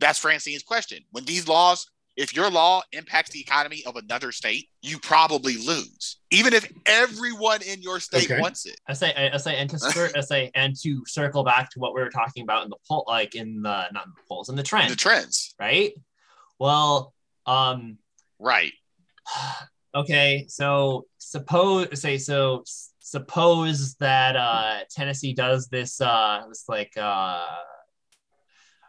That's 0.00 0.18
Francine's 0.18 0.64
question. 0.64 1.04
When 1.12 1.24
these 1.26 1.46
laws, 1.46 1.86
if 2.20 2.36
your 2.36 2.50
law 2.50 2.82
impacts 2.92 3.30
the 3.30 3.40
economy 3.40 3.82
of 3.86 3.96
another 3.96 4.30
state, 4.30 4.68
you 4.82 4.98
probably 4.98 5.56
lose, 5.56 6.18
even 6.30 6.52
if 6.52 6.70
everyone 6.84 7.62
in 7.62 7.80
your 7.80 7.98
state 7.98 8.30
Okay. 8.30 8.38
wants 8.38 8.66
it. 8.66 8.78
I 8.86 8.92
say 8.92 9.30
I 9.32 9.36
say 9.38 9.56
and 9.56 9.70
to 9.70 9.78
cir- 9.78 10.12
I 10.16 10.20
say 10.20 10.50
and 10.54 10.76
to 10.82 11.02
circle 11.06 11.44
back 11.44 11.70
to 11.70 11.78
what 11.80 11.94
we 11.94 12.02
were 12.02 12.10
talking 12.10 12.42
about 12.42 12.64
in 12.64 12.70
the 12.70 12.76
poll 12.86 13.04
like 13.08 13.34
in 13.34 13.62
the 13.62 13.88
not 13.92 14.04
in 14.04 14.12
the 14.14 14.20
polls 14.28 14.50
in 14.50 14.54
the 14.56 14.62
trend, 14.62 14.90
The 14.92 14.96
trends, 14.96 15.54
right? 15.58 15.92
Well, 16.58 17.14
um 17.46 17.96
right? 18.38 18.72
okay 19.94 20.44
so 20.48 21.06
suppose 21.18 22.00
say 22.00 22.16
so 22.16 22.62
suppose 23.00 23.94
that 23.96 24.36
uh 24.36 24.80
tennessee 24.88 25.32
does 25.32 25.66
this 25.68 26.00
uh 26.00 26.42
this 26.48 26.64
like 26.68 26.92
uh 26.96 27.46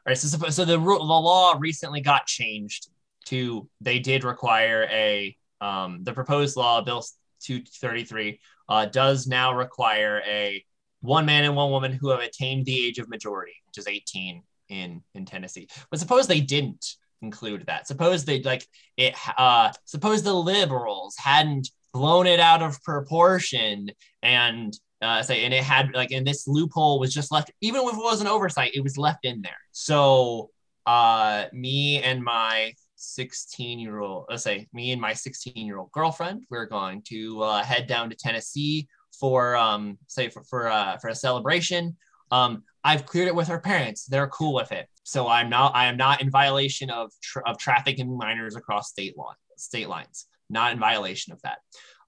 all 0.04 0.06
right 0.06 0.18
so 0.18 0.28
suppose, 0.28 0.56
so 0.56 0.64
the, 0.66 0.78
the 0.78 0.78
law 0.78 1.56
recently 1.60 2.02
got 2.02 2.28
changed 2.28 2.90
to 3.26 3.70
they 3.82 4.00
did 4.00 4.24
require 4.24 4.88
a 4.92 5.36
um 5.62 6.04
the 6.04 6.14
proposed 6.14 6.58
law 6.58 6.82
bill 6.82 7.04
233 7.42 8.40
uh 8.70 8.86
does 8.86 9.28
now 9.28 9.54
require 9.54 10.22
a 10.28 10.64
one 11.02 11.26
man 11.26 11.44
and 11.44 11.56
one 11.56 11.72
woman 11.72 11.92
who 11.92 12.10
have 12.10 12.20
attained 12.20 12.66
the 12.66 12.86
age 12.86 13.00
of 13.00 13.10
majority 13.10 13.54
which 13.68 13.78
is 13.78 13.88
18 13.88 14.44
in 14.70 15.02
in 15.14 15.26
tennessee. 15.26 15.68
But 15.90 16.00
suppose 16.00 16.28
they 16.28 16.42
didn't 16.42 16.96
include 17.22 17.66
that. 17.68 17.88
Suppose 17.88 18.26
they 18.26 18.42
like 18.42 18.68
it 18.98 19.16
uh 19.38 19.72
suppose 19.86 20.24
the 20.24 20.34
liberals 20.34 21.16
hadn't 21.18 21.70
blown 21.94 22.26
it 22.26 22.40
out 22.40 22.62
of 22.62 22.82
proportion 22.84 23.92
and 24.24 24.74
uh 25.02 25.22
say 25.22 25.46
and 25.46 25.54
it 25.54 25.64
had 25.64 25.94
like 25.94 26.12
and 26.12 26.26
this 26.26 26.48
loophole 26.48 27.00
was 27.00 27.14
just 27.14 27.32
left 27.32 27.52
even 27.62 27.82
if 27.82 27.94
it 27.94 27.98
was 27.98 28.22
an 28.22 28.28
oversight 28.28 28.72
it 28.74 28.84
was 28.84 28.98
left 28.98 29.26
in 29.26 29.42
there. 29.42 29.54
So 29.72 30.50
uh 30.86 31.46
me 31.54 32.02
and 32.02 32.24
my 32.24 32.74
16 33.02 33.80
year 33.80 34.00
old 34.00 34.26
let's 34.30 34.44
say 34.44 34.68
me 34.74 34.92
and 34.92 35.02
my 35.02 35.14
16 35.14 35.54
year 35.56 35.78
old 35.78 35.92
girlfriend 35.92 36.46
we're 36.50 36.66
going 36.66 37.02
to 37.04 37.42
uh, 37.42 37.64
head 37.64 37.88
down 37.88 38.10
to 38.10 38.16
tennessee 38.16 38.88
for 39.20 39.56
um 39.56 39.98
say 40.08 40.30
for 40.30 40.44
for 40.44 40.70
uh 40.70 40.98
for 40.98 41.10
a 41.10 41.16
celebration. 41.16 41.96
Um 42.32 42.64
i've 42.84 43.06
cleared 43.06 43.28
it 43.28 43.36
with 43.36 43.48
her 43.48 43.60
parents. 43.60 44.06
They're 44.06 44.28
cool 44.28 44.54
with 44.54 44.72
it. 44.72 44.88
So 45.04 45.28
i'm 45.28 45.50
not 45.50 45.76
i 45.76 45.86
am 45.86 45.98
not 45.98 46.22
in 46.22 46.30
violation 46.30 46.90
of 46.90 47.12
tra- 47.22 47.48
of 47.48 47.58
trafficking 47.58 48.18
minors 48.18 48.56
across 48.56 48.90
state 48.90 49.18
law 49.18 49.34
state 49.58 49.90
lines. 49.90 50.28
Not 50.50 50.74
in 50.74 50.80
violation 50.80 51.34
of 51.34 51.42
that. 51.44 51.60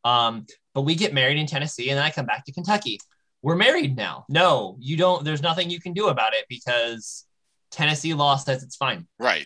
Um 0.03 0.45
but 0.73 0.81
we 0.81 0.95
get 0.95 1.13
married 1.13 1.37
in 1.37 1.45
tennessee 1.45 1.89
and 1.89 1.97
then 1.97 2.05
i 2.05 2.09
come 2.09 2.25
back 2.25 2.45
to 2.45 2.53
kentucky. 2.53 2.99
We're 3.41 3.55
married 3.55 3.95
now. 3.95 4.25
No 4.29 4.77
you 4.79 4.97
don't 4.97 5.23
there's 5.23 5.41
nothing 5.41 5.69
you 5.69 5.79
can 5.79 5.93
do 5.93 6.07
about 6.07 6.33
it 6.33 6.45
because 6.49 7.25
tennessee 7.71 8.13
law 8.13 8.37
says 8.37 8.63
it's 8.63 8.75
fine. 8.75 9.07
Right. 9.19 9.45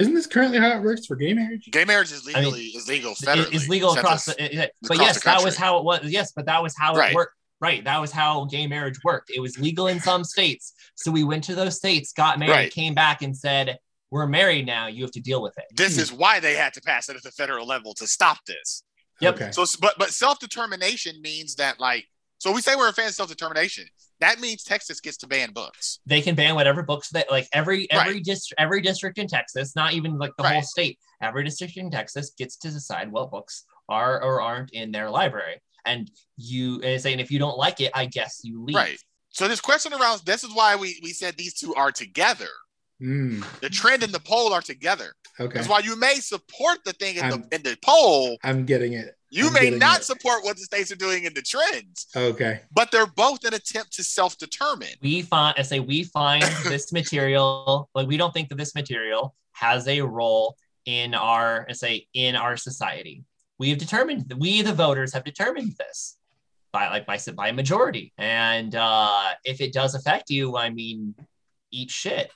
Isn't 0.00 0.14
this 0.14 0.26
currently 0.26 0.58
how 0.58 0.70
it 0.76 0.82
works 0.82 1.06
for 1.06 1.14
gay 1.14 1.34
marriage? 1.34 1.68
Gay 1.70 1.84
marriage 1.84 2.10
is 2.10 2.22
I 2.26 2.40
mean, 2.40 2.44
legally 2.46 2.64
is 2.68 2.88
legal 2.88 3.14
federally. 3.14 3.54
it's 3.54 3.68
legal 3.68 3.90
except 3.90 4.04
across 4.06 4.28
it's- 4.28 4.48
the, 4.50 4.56
it- 4.58 4.64
it- 4.64 4.72
but 4.82 4.92
across 4.96 5.06
yes 5.06 5.14
the 5.22 5.24
that 5.26 5.44
was 5.44 5.56
how 5.56 5.78
it 5.78 5.84
was 5.84 6.00
yes 6.04 6.32
but 6.32 6.46
that 6.46 6.62
was 6.62 6.74
how 6.76 6.94
Right. 6.94 7.12
it 7.12 7.14
worked 7.14 7.34
right 7.60 7.84
that 7.84 8.00
was 8.00 8.10
how 8.10 8.46
gay 8.46 8.66
marriage 8.66 8.98
worked 9.04 9.30
it 9.30 9.40
was 9.40 9.58
legal 9.58 9.86
in 9.88 10.00
some 10.00 10.24
states 10.24 10.72
so 10.94 11.10
we 11.10 11.22
went 11.24 11.44
to 11.44 11.54
those 11.54 11.76
states 11.76 12.12
got 12.12 12.38
married 12.38 12.52
Right. 12.52 12.72
came 12.72 12.94
back 12.94 13.20
and 13.22 13.36
said 13.36 13.78
we're 14.10 14.26
married 14.26 14.64
now 14.66 14.86
you 14.86 15.04
have 15.04 15.12
to 15.12 15.20
deal 15.20 15.42
with 15.42 15.56
it 15.58 15.64
this 15.76 15.96
Hmm. 15.96 16.00
is 16.02 16.12
why 16.12 16.40
they 16.40 16.54
had 16.54 16.72
to 16.74 16.80
pass 16.80 17.08
it 17.10 17.16
at 17.16 17.22
the 17.22 17.30
federal 17.32 17.66
level 17.66 17.92
to 17.94 18.06
stop 18.06 18.38
this. 18.46 18.82
Yep. 19.20 19.34
Okay. 19.34 19.50
So, 19.52 19.66
but 19.82 19.94
but 19.98 20.10
self 20.12 20.38
determination 20.38 21.20
means 21.20 21.56
that 21.56 21.78
like 21.78 22.06
so 22.40 22.50
we 22.52 22.60
say 22.60 22.74
we're 22.74 22.88
a 22.88 22.92
fan 22.92 23.06
of 23.06 23.14
self 23.14 23.28
determination. 23.28 23.84
That 24.18 24.40
means 24.40 24.64
Texas 24.64 25.00
gets 25.00 25.16
to 25.18 25.26
ban 25.28 25.52
books. 25.52 26.00
they 26.06 26.20
can 26.20 26.34
ban 26.34 26.54
whatever 26.56 26.82
books 26.82 27.08
that 27.10 27.30
like 27.30 27.48
every 27.52 27.88
every 27.92 28.20
district 28.20 28.60
every 28.60 28.80
district 28.82 29.18
in 29.18 29.28
Texas, 29.28 29.76
not 29.76 29.92
even 29.92 30.18
like 30.18 30.32
the 30.36 30.42
whole 30.42 30.62
state. 30.62 30.98
Every 31.22 31.44
district 31.44 31.76
in 31.76 31.90
Texas 31.90 32.32
gets 32.36 32.56
to 32.58 32.70
decide 32.70 33.12
what 33.12 33.30
books 33.30 33.64
are 33.88 34.22
or 34.22 34.40
aren't 34.42 34.70
in 34.72 34.90
their 34.90 35.08
library. 35.10 35.60
And 35.86 36.10
you 36.36 36.80
and 36.82 37.00
saying 37.00 37.20
if 37.20 37.30
you 37.30 37.38
don't 37.38 37.56
like 37.56 37.80
it, 37.80 37.92
I 37.94 38.06
guess 38.06 38.40
you 38.42 38.62
leave. 38.64 38.76
Right. 38.76 38.98
So 39.30 39.46
this 39.48 39.60
question 39.60 39.92
around 39.94 40.22
this 40.26 40.42
is 40.44 40.52
why 40.54 40.76
we 40.76 40.98
we 41.02 41.10
said 41.12 41.36
these 41.36 41.54
two 41.54 41.74
are 41.76 41.92
together. 41.92 42.48
Mm, 43.02 43.44
The 43.60 43.70
trend 43.70 44.02
and 44.02 44.12
the 44.12 44.20
poll 44.20 44.52
are 44.52 44.60
together. 44.60 45.14
okay. 45.38 45.54
That's 45.54 45.68
why 45.68 45.78
you 45.78 45.96
may 45.96 46.16
support 46.16 46.80
the 46.84 46.92
thing 46.92 47.16
in 47.16 47.24
I'm- 47.24 47.44
the 47.48 47.56
in 47.56 47.62
the 47.62 47.78
poll. 47.82 48.36
I'm 48.44 48.66
getting 48.66 48.92
it. 48.92 49.14
You 49.30 49.46
I'm 49.48 49.52
may 49.52 49.70
not 49.70 50.00
it. 50.00 50.04
support 50.04 50.44
what 50.44 50.56
the 50.56 50.62
states 50.64 50.90
are 50.90 50.96
doing 50.96 51.24
in 51.24 51.34
the 51.34 51.42
trends, 51.42 52.06
Okay. 52.16 52.60
but 52.72 52.90
they're 52.90 53.06
both 53.06 53.44
an 53.44 53.54
attempt 53.54 53.92
to 53.94 54.04
self 54.04 54.36
determine. 54.38 54.88
We 55.00 55.22
find 55.22 55.54
I 55.56 55.62
say 55.62 55.78
we 55.80 56.04
find 56.04 56.42
this 56.64 56.92
material, 56.92 57.88
like 57.94 58.08
we 58.08 58.16
don't 58.16 58.32
think 58.34 58.48
that 58.48 58.56
this 58.58 58.74
material 58.74 59.34
has 59.52 59.86
a 59.88 60.00
role 60.00 60.56
in 60.86 61.14
our 61.14 61.66
I 61.68 61.72
say 61.74 62.06
in 62.14 62.34
our 62.34 62.56
society. 62.56 63.24
We 63.58 63.70
have 63.70 63.78
determined 63.78 64.32
we 64.38 64.62
the 64.62 64.72
voters 64.72 65.12
have 65.14 65.22
determined 65.24 65.76
this 65.78 66.16
by 66.72 66.88
like 66.88 67.06
by 67.06 67.18
by 67.36 67.48
a 67.48 67.52
majority. 67.52 68.12
And 68.18 68.74
uh 68.74 69.30
if 69.44 69.60
it 69.60 69.72
does 69.72 69.94
affect 69.94 70.30
you, 70.30 70.56
I 70.56 70.70
mean 70.70 71.14
eat 71.70 71.90
shit. 71.90 72.30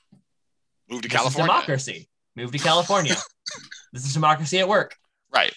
Move 0.88 1.02
to 1.02 1.08
This 1.08 1.14
is 1.14 1.18
California. 1.18 1.52
democracy. 1.52 2.08
Move 2.36 2.52
to 2.52 2.58
California. 2.58 3.16
this 3.92 4.04
is 4.04 4.12
democracy 4.12 4.58
at 4.60 4.68
work. 4.68 4.94
Right. 5.34 5.52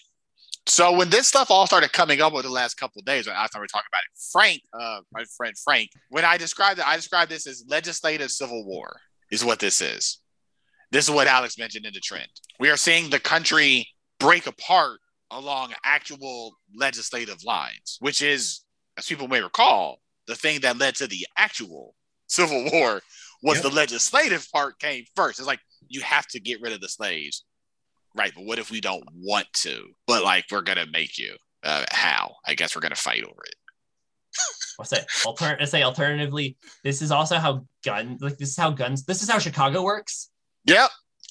So 0.67 0.91
when 0.91 1.09
this 1.09 1.27
stuff 1.27 1.49
all 1.49 1.65
started 1.65 1.93
coming 1.93 2.21
up 2.21 2.33
over 2.33 2.41
the 2.41 2.49
last 2.49 2.75
couple 2.75 2.99
of 2.99 3.05
days, 3.05 3.25
when 3.25 3.35
I 3.35 3.45
started 3.47 3.69
talking 3.71 3.87
about 3.89 4.01
it, 4.01 4.19
Frank, 4.31 4.61
uh, 4.73 4.99
my 5.13 5.23
friend 5.37 5.57
Frank, 5.57 5.89
when 6.09 6.25
I 6.25 6.37
described 6.37 6.79
it, 6.79 6.87
I 6.87 6.97
described 6.97 7.31
this 7.31 7.47
as 7.47 7.63
legislative 7.69 8.31
civil 8.31 8.65
war, 8.65 8.99
is 9.31 9.45
what 9.45 9.59
this 9.59 9.79
is. 9.79 10.19
This 10.91 11.05
is 11.05 11.11
what 11.11 11.27
Alex 11.27 11.57
mentioned 11.57 11.85
in 11.85 11.93
the 11.93 12.01
trend. 12.01 12.27
We 12.59 12.69
are 12.69 12.77
seeing 12.77 13.09
the 13.09 13.19
country 13.19 13.87
break 14.19 14.45
apart 14.45 14.99
along 15.31 15.73
actual 15.85 16.57
legislative 16.75 17.43
lines, 17.45 17.97
which 18.01 18.21
is, 18.21 18.61
as 18.97 19.05
people 19.05 19.29
may 19.29 19.41
recall, 19.41 19.99
the 20.27 20.35
thing 20.35 20.59
that 20.61 20.77
led 20.77 20.95
to 20.95 21.07
the 21.07 21.25
actual 21.37 21.95
Civil 22.27 22.69
War 22.73 23.01
was 23.41 23.57
yep. 23.57 23.63
the 23.63 23.75
legislative 23.75 24.45
part 24.51 24.79
came 24.79 25.05
first. 25.15 25.39
It's 25.39 25.47
like 25.47 25.61
you 25.87 26.01
have 26.01 26.27
to 26.27 26.41
get 26.41 26.61
rid 26.61 26.73
of 26.73 26.81
the 26.81 26.89
slaves, 26.89 27.45
right? 28.17 28.31
But 28.35 28.45
what 28.45 28.59
if 28.59 28.71
we 28.71 28.81
don't 28.81 29.07
want 29.15 29.47
to? 29.61 29.87
But 30.05 30.23
like 30.23 30.45
we're 30.51 30.61
gonna 30.61 30.85
make 30.91 31.17
you. 31.17 31.35
Uh, 31.63 31.85
how? 31.91 32.35
I 32.45 32.55
guess 32.55 32.75
we're 32.75 32.81
gonna 32.81 32.95
fight 32.95 33.23
over 33.23 33.41
it. 33.45 33.55
I'll 34.79 34.85
say, 34.85 35.03
alter- 35.25 35.65
say 35.65 35.83
alternatively, 35.83 36.57
this 36.83 37.01
is 37.01 37.11
also 37.11 37.37
how 37.37 37.65
guns 37.83 38.21
like 38.21 38.37
this 38.37 38.49
is 38.49 38.57
how 38.57 38.71
guns 38.71 39.05
this 39.05 39.23
is 39.23 39.29
how 39.29 39.39
Chicago 39.39 39.83
works. 39.83 40.29
Yep. 40.65 40.89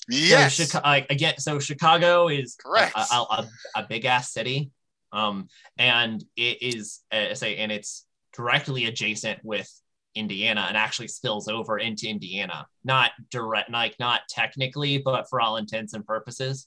Yes. 0.08 0.54
So, 0.54 0.64
Chicago, 0.64 1.06
again, 1.10 1.38
so 1.38 1.58
Chicago 1.58 2.28
is 2.28 2.56
correct 2.56 2.96
a, 2.96 3.00
a, 3.00 3.48
a 3.76 3.86
big 3.88 4.04
ass 4.04 4.32
city, 4.32 4.70
um, 5.12 5.48
and 5.78 6.24
it 6.36 6.62
is 6.62 7.00
uh, 7.12 7.34
say, 7.34 7.56
and 7.56 7.72
it's 7.72 8.06
directly 8.32 8.86
adjacent 8.86 9.44
with 9.44 9.68
Indiana 10.14 10.66
and 10.68 10.76
actually 10.76 11.08
spills 11.08 11.48
over 11.48 11.78
into 11.78 12.08
Indiana. 12.08 12.66
Not 12.84 13.12
direct, 13.30 13.70
like 13.70 13.96
not 13.98 14.22
technically, 14.28 14.98
but 14.98 15.28
for 15.28 15.40
all 15.40 15.56
intents 15.56 15.94
and 15.94 16.06
purposes. 16.06 16.66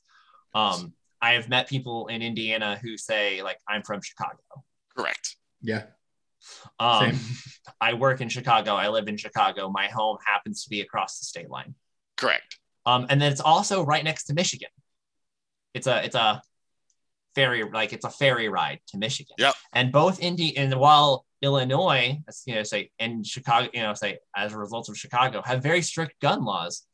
Um, 0.54 0.94
I 1.22 1.34
have 1.34 1.50
met 1.50 1.68
people 1.68 2.08
in 2.08 2.22
Indiana 2.22 2.80
who 2.82 2.98
say 2.98 3.42
like 3.42 3.60
I'm 3.68 3.84
from 3.84 4.02
Chicago. 4.02 4.40
Correct. 4.96 5.36
Yeah. 5.62 5.84
Um, 6.80 7.12
Same. 7.12 7.20
I 7.82 7.94
work 7.94 8.22
in 8.22 8.30
Chicago. 8.30 8.76
I 8.76 8.90
live 8.90 9.08
in 9.08 9.18
Chicago. 9.18 9.70
My 9.70 9.88
home 9.88 10.18
happens 10.26 10.64
to 10.64 10.70
be 10.70 10.82
across 10.82 11.20
the 11.20 11.26
state 11.26 11.50
line. 11.50 11.76
Correct. 12.18 12.60
Um, 12.86 13.06
and 13.10 13.22
then 13.22 13.32
it's 13.32 13.42
also 13.42 13.84
right 13.84 14.04
next 14.04 14.26
to 14.26 14.34
Michigan. 14.34 14.70
It's 15.74 15.88
a 15.88 16.04
it's 16.04 16.16
a 16.16 16.42
ferry 17.36 17.64
like 17.64 17.94
it's 17.94 18.06
a 18.06 18.10
ferry 18.10 18.50
ride 18.50 18.80
to 18.88 18.98
Michigan. 18.98 19.36
Yep. 19.38 19.56
And 19.74 19.92
both 19.92 20.20
Indy 20.20 20.58
and 20.58 20.74
while 20.76 21.26
Illinois, 21.42 22.20
you 22.46 22.56
know, 22.56 22.64
say 22.64 22.92
and 23.00 23.26
Chicago, 23.26 23.70
you 23.74 23.82
know, 23.82 23.94
say 23.94 24.20
as 24.36 24.54
a 24.54 24.58
result 24.58 24.90
of 24.90 24.98
Chicago, 24.98 25.42
have 25.46 25.62
very 25.62 25.82
strict 25.82 26.20
gun 26.22 26.44
laws. 26.44 26.86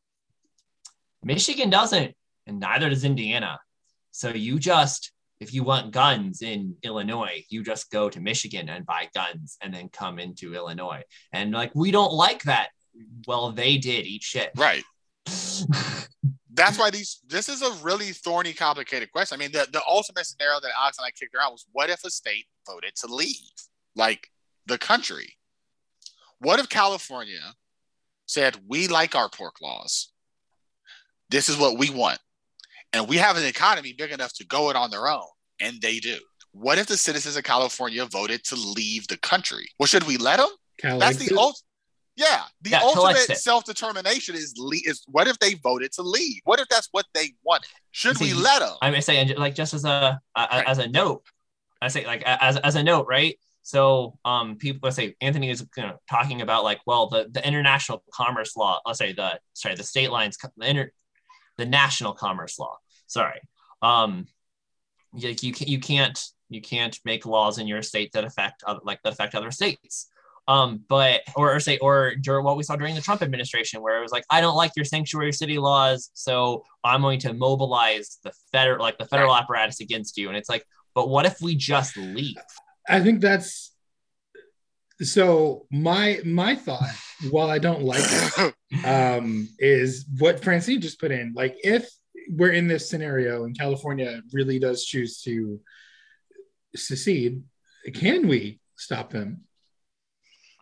Michigan 1.24 1.72
doesn't, 1.72 2.16
and 2.48 2.60
neither 2.60 2.90
does 2.90 3.04
Indiana. 3.04 3.60
So 4.12 4.30
you 4.30 4.60
just 4.60 5.12
if 5.40 5.54
you 5.54 5.64
want 5.64 5.92
guns 5.92 6.42
in 6.42 6.76
Illinois, 6.84 7.44
you 7.50 7.64
just 7.64 7.92
go 7.92 8.10
to 8.10 8.22
Michigan 8.22 8.70
and 8.70 8.86
buy 8.86 9.10
guns 9.14 9.58
and 9.62 9.74
then 9.74 9.90
come 9.90 10.18
into 10.18 10.56
Illinois. 10.56 11.04
And 11.34 11.52
like 11.52 11.76
we 11.76 11.92
don't 11.92 12.14
like 12.14 12.44
that. 12.44 12.70
Well, 13.28 13.52
they 13.52 13.78
did 13.78 14.06
eat 14.06 14.24
shit. 14.24 14.52
Right. 14.56 14.84
That's 16.54 16.80
why 16.80 16.90
these 16.90 17.20
this 17.28 17.50
is 17.50 17.62
a 17.62 17.72
really 17.84 18.12
thorny, 18.12 18.54
complicated 18.54 19.12
question. 19.12 19.38
I 19.38 19.40
mean, 19.40 19.52
the, 19.52 19.68
the 19.72 19.82
ultimate 19.88 20.26
scenario 20.26 20.62
that 20.62 20.72
Alex 20.80 20.98
and 20.98 21.06
I 21.06 21.12
kicked 21.12 21.36
around 21.36 21.52
was 21.52 21.66
what 21.74 21.90
if 21.90 22.04
a 22.06 22.10
state 22.10 22.46
voted 22.66 22.96
to 22.98 23.08
leave? 23.08 23.36
Like 23.96 24.30
the 24.66 24.78
country. 24.78 25.34
What 26.40 26.60
if 26.60 26.70
California 26.70 27.56
said, 28.26 28.58
We 28.68 28.88
like 28.88 29.16
our 29.16 29.30
pork 29.30 29.62
laws? 29.62 30.12
This 31.30 31.50
is 31.50 31.58
what 31.58 31.78
we 31.78 31.90
want. 31.90 32.20
And 32.96 33.10
we 33.10 33.18
have 33.18 33.36
an 33.36 33.44
economy 33.44 33.94
big 33.94 34.12
enough 34.12 34.34
to 34.36 34.46
go 34.46 34.70
it 34.70 34.78
on 34.78 34.90
their 34.90 35.10
own. 35.10 35.28
And 35.60 35.82
they 35.82 36.00
do. 36.00 36.18
What 36.54 36.78
if 36.78 36.88
the 36.88 36.96
citizens 36.96 37.36
of 37.36 37.44
California 37.44 38.06
voted 38.06 38.46
to 38.46 38.56
leave 38.56 39.10
the 39.10 39.18
country? 39.18 39.68
Well, 39.78 39.88
should 39.88 40.04
we 40.04 40.16
let 40.16 40.38
them? 40.38 40.48
Cal 40.80 40.98
That's 40.98 41.18
the 41.18 41.36
ultimate. 41.36 41.62
Yeah, 42.16 42.44
the 42.62 42.70
yeah, 42.70 42.80
ultimate 42.82 43.38
self 43.38 43.66
determination 43.66 44.36
is 44.36 44.54
le- 44.58 44.78
is 44.86 45.04
what 45.08 45.28
if 45.28 45.38
they 45.40 45.56
voted 45.56 45.92
to 45.94 46.02
leave? 46.02 46.40
What 46.46 46.62
if 46.62 46.70
that's 46.70 46.88
what 46.92 47.06
they 47.14 47.34
want? 47.44 47.68
Should 47.92 48.18
See, 48.18 48.34
we 48.34 48.34
let 48.34 48.60
them? 48.60 48.78
I 48.82 48.90
may 48.90 49.02
say, 49.02 49.34
like, 49.36 49.54
just 49.54 49.74
as 49.74 49.84
a, 49.84 50.22
a 50.38 50.48
right. 50.50 50.64
as 50.66 50.78
a 50.78 50.88
note, 50.88 51.24
I 51.82 51.90
say, 51.90 52.06
like, 52.06 52.24
as, 52.26 52.56
as 52.56 52.76
a 52.76 52.84
note, 52.84 53.08
right? 53.10 53.38
So, 53.64 54.18
um, 54.24 54.56
people 54.56 54.80
let's 54.84 54.96
say 54.96 55.14
Anthony 55.20 55.50
is 55.50 55.66
you 55.76 55.84
know, 55.84 55.98
talking 56.10 56.42
about 56.42 56.64
like, 56.64 56.80
well, 56.88 57.10
the 57.10 57.28
the 57.30 57.46
international 57.46 58.02
commerce 58.14 58.56
law. 58.56 58.80
Let's 58.86 59.00
say 59.00 59.12
the 59.12 59.38
sorry, 59.54 59.76
the 59.76 59.84
state 59.84 60.10
lines, 60.10 60.38
the 60.56 60.70
inter, 60.70 60.92
the 61.58 61.66
national 61.66 62.14
commerce 62.14 62.58
law. 62.58 62.78
Sorry, 63.08 63.40
um, 63.82 64.28
like 65.14 65.44
you 65.44 65.54
can 65.54 65.68
you 65.68 65.80
can't 65.80 66.20
you 66.50 66.62
can't 66.62 67.00
make 67.06 67.26
laws 67.26 67.58
in 67.58 67.68
your 67.68 67.82
state 67.82 68.12
that 68.14 68.24
affect 68.24 68.64
other, 68.64 68.80
like 68.84 69.02
that 69.04 69.14
affect 69.14 69.36
other 69.36 69.52
states. 69.52 70.08
Um, 70.48 70.84
but 70.88 71.22
or, 71.36 71.56
or 71.56 71.60
say 71.60 71.80
or 71.80 72.14
during 72.16 72.46
what 72.46 72.56
we 72.56 72.62
saw 72.64 72.76
during 72.76 72.94
the 72.94 73.02
Trump 73.02 73.24
administration, 73.24 73.82
where 73.82 73.98
it 73.98 74.02
was 74.02 74.12
like, 74.12 74.26
I 74.30 74.42
don't 74.42 74.56
like 74.56 74.74
your 74.76 74.86
sanctuary 74.86 75.34
city 75.34 75.58
laws, 75.58 76.12
so 76.14 76.64
I'm 76.84 77.02
going 77.02 77.20
to 77.22 77.34
mobilize 77.34 78.20
the 78.24 78.32
federal 78.52 78.80
like 78.80 79.00
the 79.00 79.06
federal 79.06 79.36
apparatus 79.36 79.80
against 79.80 80.18
you. 80.18 80.28
And 80.28 80.38
it's 80.38 80.50
like, 80.50 80.64
but 80.94 81.10
what 81.10 81.26
if 81.26 81.42
we 81.42 81.56
just 81.56 81.98
leave? 81.98 82.38
I 82.88 83.02
think 83.02 83.22
that's 83.22 83.76
so 85.02 85.66
my 85.72 86.20
my 86.24 86.56
thought 86.56 86.90
while 87.30 87.50
i 87.50 87.60
don't 87.60 87.82
like 87.82 88.00
it 88.02 88.54
um 88.86 89.50
is 89.60 90.06
what 90.20 90.42
francine 90.42 90.80
just 90.80 91.02
put 91.02 91.12
in 91.12 91.34
like 91.36 91.56
if 91.64 91.90
we're 92.30 92.52
in 92.52 92.68
this 92.68 92.90
scenario 92.90 93.46
and 93.46 93.58
california 93.58 94.22
really 94.34 94.60
does 94.60 94.86
choose 94.86 95.22
to 95.22 95.60
secede 96.76 97.42
can 97.94 98.28
we 98.28 98.60
stop 98.76 99.10
them 99.12 99.42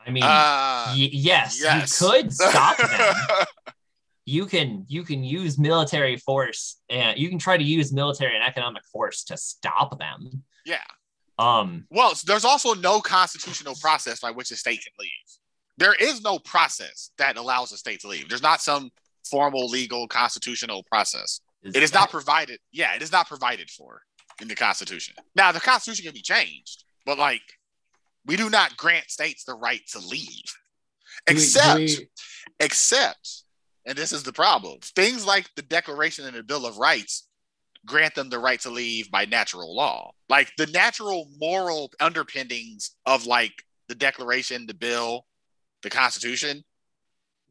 i 0.05 0.11
mean 0.11 0.23
uh, 0.23 0.93
y- 0.95 1.09
yes, 1.11 1.59
yes, 1.61 2.01
you 2.01 2.07
could 2.07 2.33
stop 2.33 2.77
them 2.77 3.45
you 4.25 4.45
can 4.45 4.85
you 4.87 5.03
can 5.03 5.23
use 5.23 5.57
military 5.57 6.17
force 6.17 6.79
and 6.89 7.17
you 7.17 7.29
can 7.29 7.39
try 7.39 7.57
to 7.57 7.63
use 7.63 7.91
military 7.91 8.35
and 8.35 8.43
economic 8.43 8.83
force 8.85 9.23
to 9.23 9.35
stop 9.37 9.97
them 9.99 10.43
yeah 10.65 10.83
um, 11.39 11.85
well, 11.89 12.13
there's 12.25 12.45
also 12.45 12.73
no 12.73 12.99
constitutional 12.99 13.75
process 13.81 14.19
by 14.19 14.31
which 14.31 14.51
a 14.51 14.55
state 14.55 14.81
can 14.83 14.93
leave. 14.99 15.09
There 15.77 15.95
is 15.95 16.21
no 16.21 16.37
process 16.39 17.09
that 17.17 17.37
allows 17.37 17.71
a 17.71 17.77
state 17.77 18.01
to 18.01 18.07
leave. 18.07 18.29
There's 18.29 18.43
not 18.43 18.61
some 18.61 18.91
formal, 19.29 19.67
legal, 19.67 20.07
constitutional 20.07 20.83
process. 20.83 21.41
Is 21.63 21.75
it 21.75 21.83
is 21.83 21.91
that- 21.91 21.99
not 21.99 22.11
provided. 22.11 22.59
Yeah, 22.71 22.95
it 22.95 23.01
is 23.01 23.11
not 23.11 23.27
provided 23.27 23.69
for 23.69 24.01
in 24.41 24.47
the 24.47 24.55
Constitution. 24.55 25.15
Now, 25.35 25.51
the 25.51 25.59
Constitution 25.59 26.05
can 26.05 26.13
be 26.13 26.21
changed, 26.21 26.83
but 27.05 27.17
like, 27.17 27.41
we 28.25 28.35
do 28.37 28.49
not 28.49 28.77
grant 28.77 29.09
states 29.09 29.43
the 29.43 29.55
right 29.55 29.81
to 29.91 29.99
leave, 29.99 30.43
except, 31.27 31.79
we, 31.79 31.85
we... 31.85 32.07
except, 32.59 33.43
and 33.85 33.97
this 33.97 34.11
is 34.11 34.23
the 34.23 34.33
problem. 34.33 34.79
Things 34.95 35.25
like 35.25 35.49
the 35.55 35.61
Declaration 35.61 36.25
and 36.25 36.35
the 36.35 36.43
Bill 36.43 36.65
of 36.65 36.77
Rights 36.77 37.27
grant 37.85 38.15
them 38.15 38.29
the 38.29 38.39
right 38.39 38.59
to 38.61 38.69
leave 38.69 39.11
by 39.11 39.25
natural 39.25 39.75
law. 39.75 40.11
Like 40.29 40.51
the 40.57 40.67
natural 40.67 41.27
moral 41.37 41.91
underpinnings 41.99 42.91
of 43.05 43.25
like 43.25 43.51
the 43.89 43.95
Declaration, 43.95 44.65
the 44.65 44.73
bill, 44.73 45.25
the 45.81 45.89
Constitution 45.89 46.63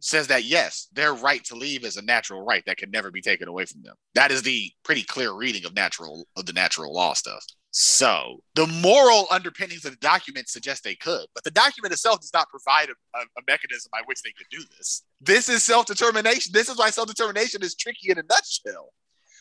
says 0.02 0.26
that 0.26 0.44
yes, 0.44 0.88
their 0.92 1.14
right 1.14 1.42
to 1.44 1.54
leave 1.54 1.84
is 1.84 1.96
a 1.96 2.02
natural 2.02 2.44
right 2.44 2.62
that 2.66 2.76
can 2.76 2.90
never 2.90 3.10
be 3.10 3.22
taken 3.22 3.48
away 3.48 3.64
from 3.64 3.82
them. 3.82 3.94
That 4.14 4.30
is 4.30 4.42
the 4.42 4.70
pretty 4.84 5.04
clear 5.04 5.32
reading 5.32 5.64
of 5.64 5.74
natural 5.74 6.26
of 6.36 6.44
the 6.46 6.52
natural 6.52 6.92
law 6.92 7.14
stuff. 7.14 7.44
So 7.70 8.42
the 8.54 8.66
moral 8.66 9.26
underpinnings 9.30 9.84
of 9.84 9.92
the 9.92 9.98
document 9.98 10.48
suggest 10.48 10.84
they 10.84 10.96
could, 10.96 11.26
but 11.34 11.44
the 11.44 11.50
document 11.50 11.92
itself 11.92 12.20
does 12.20 12.32
not 12.34 12.50
provide 12.50 12.88
a, 12.90 13.18
a, 13.18 13.22
a 13.22 13.42
mechanism 13.46 13.88
by 13.92 14.02
which 14.04 14.20
they 14.22 14.32
could 14.36 14.48
do 14.50 14.62
this. 14.76 15.04
This 15.20 15.48
is 15.48 15.64
self-determination. 15.64 16.52
This 16.52 16.68
is 16.68 16.78
why 16.78 16.90
self-determination 16.90 17.62
is 17.62 17.74
tricky 17.74 18.10
in 18.10 18.18
a 18.18 18.22
nutshell 18.28 18.90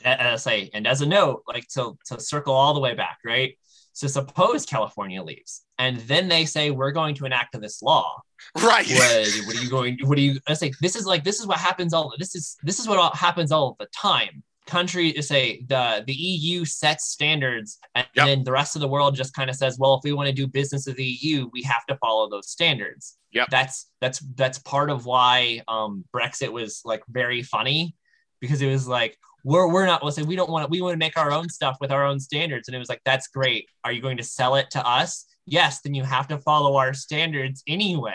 as 0.04 0.44
say, 0.44 0.70
and 0.74 0.88
as 0.88 1.02
a 1.02 1.06
note, 1.06 1.44
like 1.48 1.68
to, 1.70 1.98
to 2.06 2.20
circle 2.20 2.54
all 2.54 2.74
the 2.74 2.80
way 2.80 2.96
back, 2.96 3.18
right? 3.26 3.58
So 3.94 4.08
suppose 4.08 4.66
California 4.66 5.22
leaves, 5.22 5.64
and 5.78 5.98
then 6.02 6.28
they 6.28 6.46
say 6.46 6.72
we're 6.72 6.92
going 6.92 7.16
to 7.16 7.26
enact 7.26 7.60
this 7.60 7.82
law. 7.82 8.22
Right. 8.56 8.88
What, 8.88 9.46
what 9.46 9.56
are 9.58 9.62
you 9.62 9.70
going? 9.70 9.98
What 10.04 10.18
are 10.18 10.22
you? 10.22 10.40
I 10.48 10.54
say 10.54 10.72
this 10.82 10.96
is 10.96 11.06
like 11.06 11.24
this 11.24 11.40
is 11.40 11.48
what 11.48 11.58
happens 11.58 11.94
all. 11.94 12.14
This 12.18 12.36
is 12.36 12.58
this 12.64 12.80
is 12.80 12.88
what 12.88 13.16
happens 13.16 13.52
all 13.52 13.76
the 13.80 13.88
time. 13.96 14.44
Country 14.68 15.14
say 15.22 15.66
the 15.68 16.04
the 16.08 16.14
EU 16.14 16.66
sets 16.66 17.06
standards, 17.06 17.80
and 17.96 18.08
yep. 18.16 18.26
then 18.26 18.44
the 18.44 18.52
rest 18.52 18.76
of 18.76 18.82
the 18.82 18.88
world 18.88 19.16
just 19.16 19.34
kind 19.34 19.50
of 19.50 19.56
says, 19.56 19.78
well, 19.78 19.96
if 19.96 20.02
we 20.04 20.14
want 20.14 20.28
to 20.28 20.34
do 20.34 20.48
business 20.48 20.86
with 20.88 20.96
the 20.96 21.04
EU, 21.04 21.50
we 21.52 21.62
have 21.64 21.86
to 21.88 21.98
follow 21.98 22.30
those 22.30 22.50
standards. 22.50 23.18
Yeah. 23.32 23.46
That's 23.50 23.90
that's 24.00 24.20
that's 24.36 24.60
part 24.60 24.90
of 24.90 25.06
why 25.06 25.62
um, 25.68 26.06
Brexit 26.16 26.52
was 26.52 26.82
like 26.86 27.04
very 27.10 27.44
funny 27.44 27.96
because 28.40 28.62
it 28.62 28.68
was 28.68 28.88
like 28.88 29.18
we're 29.44 29.72
we're 29.72 29.86
not 29.86 30.04
let's 30.04 30.16
say 30.16 30.24
we 30.24 30.36
don't 30.36 30.50
want 30.50 30.66
to 30.66 30.70
we 30.70 30.82
want 30.82 30.94
to 30.94 30.98
make 30.98 31.18
our 31.18 31.32
own 31.32 31.50
stuff 31.50 31.78
with 31.80 31.92
our 31.92 32.06
own 32.06 32.20
standards 32.20 32.68
and 32.68 32.76
it 32.76 32.80
was 32.80 32.90
like 32.90 33.02
that's 33.06 33.28
great 33.28 33.68
are 33.84 33.92
you 33.92 34.02
going 34.02 34.18
to 34.18 34.24
sell 34.24 34.56
it 34.56 34.70
to 34.72 34.86
us 34.88 35.26
yes 35.46 35.82
then 35.82 35.94
you 35.94 36.04
have 36.04 36.28
to 36.28 36.38
follow 36.38 36.76
our 36.76 36.94
standards 36.94 37.64
anyway 37.68 38.14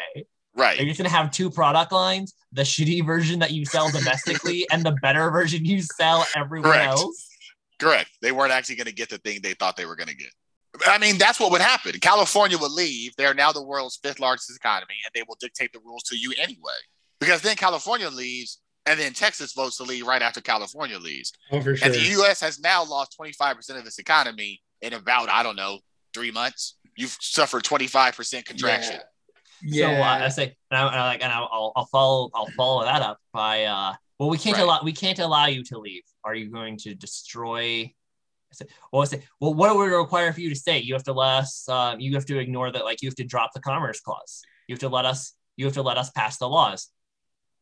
right 0.54 0.78
you're 0.78 0.86
just 0.86 0.98
going 0.98 1.08
to 1.08 1.16
have 1.16 1.30
two 1.30 1.50
product 1.50 1.92
lines 1.92 2.34
the 2.52 2.62
shitty 2.62 3.04
version 3.04 3.38
that 3.38 3.52
you 3.52 3.64
sell 3.64 3.90
domestically 3.90 4.66
and 4.72 4.84
the 4.84 4.96
better 5.02 5.30
version 5.30 5.64
you 5.64 5.80
sell 5.80 6.26
everywhere 6.34 6.72
correct. 6.72 6.88
else 6.88 7.28
correct 7.78 8.10
they 8.22 8.32
weren't 8.32 8.52
actually 8.52 8.76
going 8.76 8.86
to 8.86 8.94
get 8.94 9.08
the 9.08 9.18
thing 9.18 9.38
they 9.42 9.54
thought 9.54 9.76
they 9.76 9.86
were 9.86 9.96
going 9.96 10.08
to 10.08 10.16
get 10.16 10.30
I 10.86 10.98
mean, 10.98 11.16
that's 11.18 11.40
what 11.40 11.50
would 11.52 11.60
happen. 11.60 11.92
California 12.00 12.58
would 12.58 12.72
leave. 12.72 13.14
They're 13.16 13.34
now 13.34 13.52
the 13.52 13.62
world's 13.62 13.96
fifth 13.96 14.20
largest 14.20 14.54
economy, 14.54 14.94
and 15.04 15.12
they 15.14 15.24
will 15.26 15.36
dictate 15.40 15.72
the 15.72 15.80
rules 15.80 16.02
to 16.04 16.16
you 16.16 16.34
anyway. 16.38 16.76
Because 17.18 17.40
then 17.40 17.56
California 17.56 18.10
leaves, 18.10 18.60
and 18.86 18.98
then 18.98 19.12
Texas 19.12 19.52
votes 19.52 19.76
to 19.78 19.82
leave 19.82 20.06
right 20.06 20.22
after 20.22 20.40
California 20.40 20.98
leaves. 20.98 21.32
Oh, 21.50 21.60
for 21.60 21.76
sure. 21.76 21.84
And 21.86 21.94
the 21.94 22.08
U.S. 22.10 22.40
has 22.40 22.60
now 22.60 22.84
lost 22.84 23.16
25% 23.20 23.78
of 23.78 23.86
its 23.86 23.98
economy 23.98 24.62
in 24.80 24.92
about, 24.92 25.28
I 25.28 25.42
don't 25.42 25.56
know, 25.56 25.80
three 26.14 26.30
months. 26.30 26.76
You've 26.96 27.16
suffered 27.20 27.64
25% 27.64 28.44
contraction. 28.44 29.00
Yeah. 29.62 29.96
So 29.96 30.02
uh, 30.02 30.24
I 30.26 30.28
say, 30.28 30.56
and 30.70 30.78
I, 30.80 30.86
and 30.86 30.96
I 30.96 31.06
like, 31.06 31.22
and 31.22 31.32
I'll, 31.32 31.72
I'll 31.74 31.86
follow, 31.86 32.30
I'll 32.34 32.46
follow 32.56 32.84
that 32.84 33.02
up 33.02 33.18
by, 33.32 33.64
uh, 33.64 33.94
well, 34.18 34.30
we 34.30 34.38
can't 34.38 34.56
Right. 34.56 34.62
allow, 34.62 34.80
we 34.82 34.92
can't 34.92 35.18
allow 35.18 35.46
you 35.46 35.62
to 35.64 35.78
leave. 35.78 36.02
Are 36.24 36.34
you 36.34 36.50
going 36.50 36.76
to 36.78 36.94
destroy? 36.94 37.60
I 37.82 38.54
said, 38.54 38.68
well, 38.92 39.02
I 39.02 39.06
say, 39.06 39.22
well, 39.40 39.52
what 39.54 39.74
would 39.76 39.90
it 39.90 39.96
require 39.96 40.32
for 40.32 40.40
you 40.40 40.48
to 40.50 40.54
stay? 40.54 40.78
You 40.78 40.94
have 40.94 41.02
to 41.04 41.12
let 41.12 41.38
us, 41.38 41.68
uh, 41.68 41.96
you 41.98 42.14
have 42.14 42.24
to 42.26 42.38
ignore 42.38 42.70
that, 42.70 42.84
like 42.84 43.02
you 43.02 43.08
have 43.08 43.16
to 43.16 43.24
drop 43.24 43.52
the 43.52 43.60
commerce 43.60 44.00
clause. 44.00 44.42
You 44.68 44.74
have 44.74 44.80
to 44.80 44.88
let 44.88 45.04
us, 45.04 45.34
you 45.56 45.64
have 45.64 45.74
to 45.74 45.82
let 45.82 45.98
us 45.98 46.10
pass 46.10 46.38
the 46.38 46.48
laws. 46.48 46.88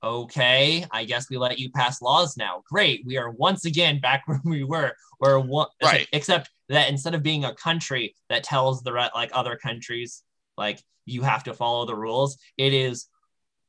Okay, 0.04 0.84
I 0.90 1.04
guess 1.06 1.30
we 1.30 1.38
let 1.38 1.58
you 1.58 1.70
pass 1.70 2.02
laws 2.02 2.36
now. 2.36 2.62
Great, 2.70 3.02
we 3.06 3.16
are 3.16 3.30
once 3.30 3.64
again 3.64 4.00
back 4.00 4.22
where 4.26 4.40
we 4.44 4.62
were. 4.62 4.92
We're 5.18 5.38
one, 5.38 5.68
Right. 5.82 6.06
except 6.12 6.50
that 6.68 6.90
instead 6.90 7.14
of 7.14 7.22
being 7.22 7.44
a 7.46 7.54
country 7.54 8.14
that 8.28 8.44
tells 8.44 8.82
the 8.82 8.90
like 9.14 9.30
other 9.32 9.56
countries 9.56 10.22
like 10.58 10.78
you 11.06 11.22
have 11.22 11.44
to 11.44 11.54
follow 11.54 11.86
the 11.86 11.94
rules, 11.94 12.36
it 12.58 12.74
is 12.74 13.06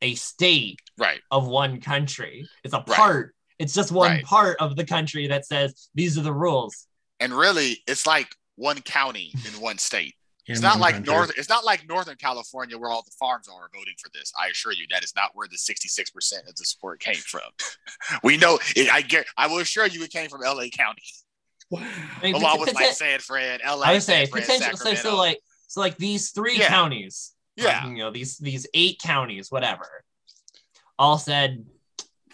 a 0.01 0.15
state 0.15 0.81
Right. 0.97 1.21
of 1.31 1.47
one 1.47 1.79
country. 1.79 2.45
It's 2.65 2.73
a 2.73 2.77
Right. 2.79 2.85
part. 2.87 3.35
It's 3.57 3.73
just 3.73 3.93
one 3.93 4.11
Right. 4.11 4.25
part 4.25 4.59
of 4.59 4.75
the 4.75 4.85
country 4.85 5.27
that 5.27 5.45
says 5.45 5.89
these 5.95 6.17
are 6.17 6.21
the 6.21 6.33
rules. 6.33 6.87
And 7.21 7.31
really, 7.31 7.81
it's 7.87 8.05
like 8.05 8.35
one 8.55 8.81
county 8.81 9.33
in 9.47 9.61
one 9.61 9.77
state. 9.77 10.15
It's 10.47 10.61
not 10.61 10.79
like 10.79 10.95
country. 10.95 11.13
north. 11.13 11.31
It's 11.37 11.49
not 11.49 11.65
like 11.65 11.87
Northern 11.89 12.17
California 12.17 12.77
where 12.77 12.89
all 12.91 13.01
the 13.03 13.11
farms 13.19 13.47
are 13.47 13.69
voting 13.73 13.95
for 14.01 14.09
this. 14.13 14.31
I 14.39 14.47
assure 14.49 14.73
you, 14.73 14.85
that 14.91 15.03
is 15.03 15.13
not 15.15 15.31
where 15.33 15.47
the 15.49 15.57
sixty-six 15.57 16.11
percent 16.11 16.47
of 16.47 16.55
the 16.55 16.65
support 16.65 16.99
came 16.99 17.15
from. 17.15 17.41
we 18.23 18.37
know. 18.37 18.59
It, 18.75 18.91
I 18.91 19.01
get. 19.01 19.25
I 19.37 19.47
will 19.47 19.57
assure 19.59 19.87
you, 19.87 20.03
it 20.03 20.11
came 20.11 20.29
from 20.29 20.43
L.A. 20.43 20.69
County, 20.69 21.01
Wow. 21.71 21.81
I 21.81 22.23
mean, 22.23 22.35
along 22.35 22.57
poten- 22.57 22.59
with 22.61 22.75
like 22.75 22.89
poten- 22.89 22.93
San 22.93 23.19
Fran, 23.19 23.59
L.A. 23.63 23.87
I 23.87 23.93
would 23.93 24.03
say 24.03 24.25
San 24.25 24.31
Fran, 24.31 24.43
potential. 24.43 24.77
So, 24.77 24.93
so 24.93 25.15
like 25.17 25.39
so 25.67 25.79
like 25.81 25.97
these 25.97 26.29
three 26.31 26.57
Yeah. 26.59 26.67
counties. 26.67 27.33
like, 27.57 27.65
yeah, 27.67 27.87
you 27.87 27.95
know 27.97 28.11
these 28.11 28.37
these 28.37 28.67
eight 28.75 28.99
counties, 29.03 29.49
whatever, 29.49 30.03
all 30.99 31.17
said 31.17 31.65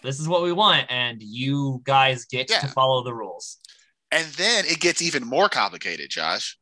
this 0.03 0.19
is 0.19 0.27
what 0.27 0.41
we 0.43 0.51
want, 0.51 0.87
and 0.89 1.21
you 1.21 1.81
guys 1.85 2.25
get 2.25 2.49
Yeah. 2.49 2.59
to 2.59 2.67
follow 2.67 3.03
the 3.03 3.13
rules. 3.13 3.57
and 4.11 4.27
then 4.33 4.65
it 4.65 4.81
gets 4.81 5.01
even 5.01 5.23
more 5.25 5.47
complicated, 5.47 6.09
Josh. 6.09 6.57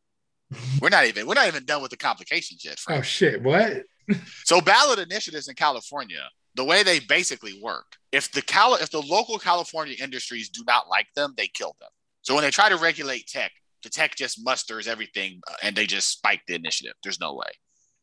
We're 0.82 0.90
not 0.90 1.06
even. 1.06 1.28
We're 1.28 1.36
not 1.36 1.48
even 1.48 1.66
done 1.66 1.82
with 1.82 1.92
the 1.92 1.98
complications 1.98 2.66
yet, 2.66 2.80
Frank. 2.80 3.00
Oh 3.00 3.04
shit! 3.04 3.42
What? 3.42 3.84
So 4.44 4.60
ballot 4.60 4.98
initiatives 4.98 5.48
in 5.50 5.54
California, 5.54 6.24
the 6.56 6.66
way 6.66 6.82
they 6.82 7.00
basically 7.00 7.60
work, 7.62 7.86
if 8.12 8.32
the 8.32 8.42
Cal- 8.42 8.74
if 8.74 8.90
the 8.90 9.02
local 9.02 9.38
California 9.38 9.96
industries 10.02 10.50
do 10.50 10.64
not 10.66 10.90
like 10.90 11.06
them, 11.16 11.36
they 11.38 11.48
kill 11.48 11.76
them. 11.80 11.90
So 12.24 12.34
when 12.34 12.44
they 12.44 12.50
try 12.50 12.70
to 12.70 12.78
regulate 12.78 13.28
tech, 13.28 13.52
the 13.84 13.90
tech 13.90 14.16
just 14.16 14.44
musters 14.44 14.88
everything 14.88 15.42
uh, 15.48 15.54
and 15.62 15.76
they 15.76 15.86
just 15.86 16.10
spike 16.10 16.42
the 16.48 16.56
initiative. 16.56 16.94
There's 17.04 17.20
no 17.20 17.36
way. 17.36 17.52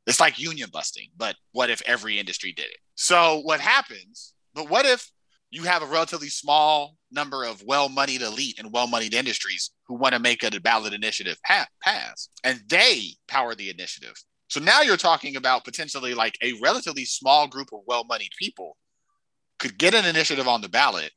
It's 0.06 0.20
like 0.20 0.38
union 0.38 0.70
busting, 0.72 1.09
but 1.16 1.35
what 1.52 1.70
if 1.70 1.82
every 1.87 2.18
industry 2.20 2.52
did 2.52 2.66
it? 2.66 2.78
So 2.94 3.40
what 3.40 3.61
happens? 3.61 4.32
But 4.54 4.70
what 4.70 4.87
if 4.87 5.11
you 5.50 5.62
have 5.62 5.82
a 5.82 5.87
relatively 5.87 6.28
small 6.28 6.96
number 7.11 7.44
of 7.44 7.62
well-moneyed 7.62 8.22
elite 8.22 8.59
and 8.59 8.72
well-moneyed 8.72 9.14
industries 9.14 9.70
who 9.87 9.94
want 9.94 10.12
to 10.14 10.18
make 10.18 10.42
a 10.42 10.61
ballot 10.61 10.92
initiative 10.92 11.38
pa- 11.46 11.66
pass, 11.82 12.28
and 12.44 12.61
they 12.68 13.11
power 13.28 13.54
the 13.54 13.70
initiative? 13.70 14.14
So 14.48 14.61
now 14.61 14.82
you're 14.82 14.96
talking 14.96 15.37
about 15.37 15.64
potentially 15.64 16.14
like 16.14 16.37
a 16.42 16.52
relatively 16.62 17.04
small 17.04 17.46
group 17.48 17.68
of 17.72 17.80
well-moneyed 17.87 18.30
people 18.38 18.76
could 19.59 19.78
get 19.78 19.94
an 19.94 20.04
initiative 20.04 20.46
on 20.48 20.61
the 20.61 20.68
ballot, 20.68 21.12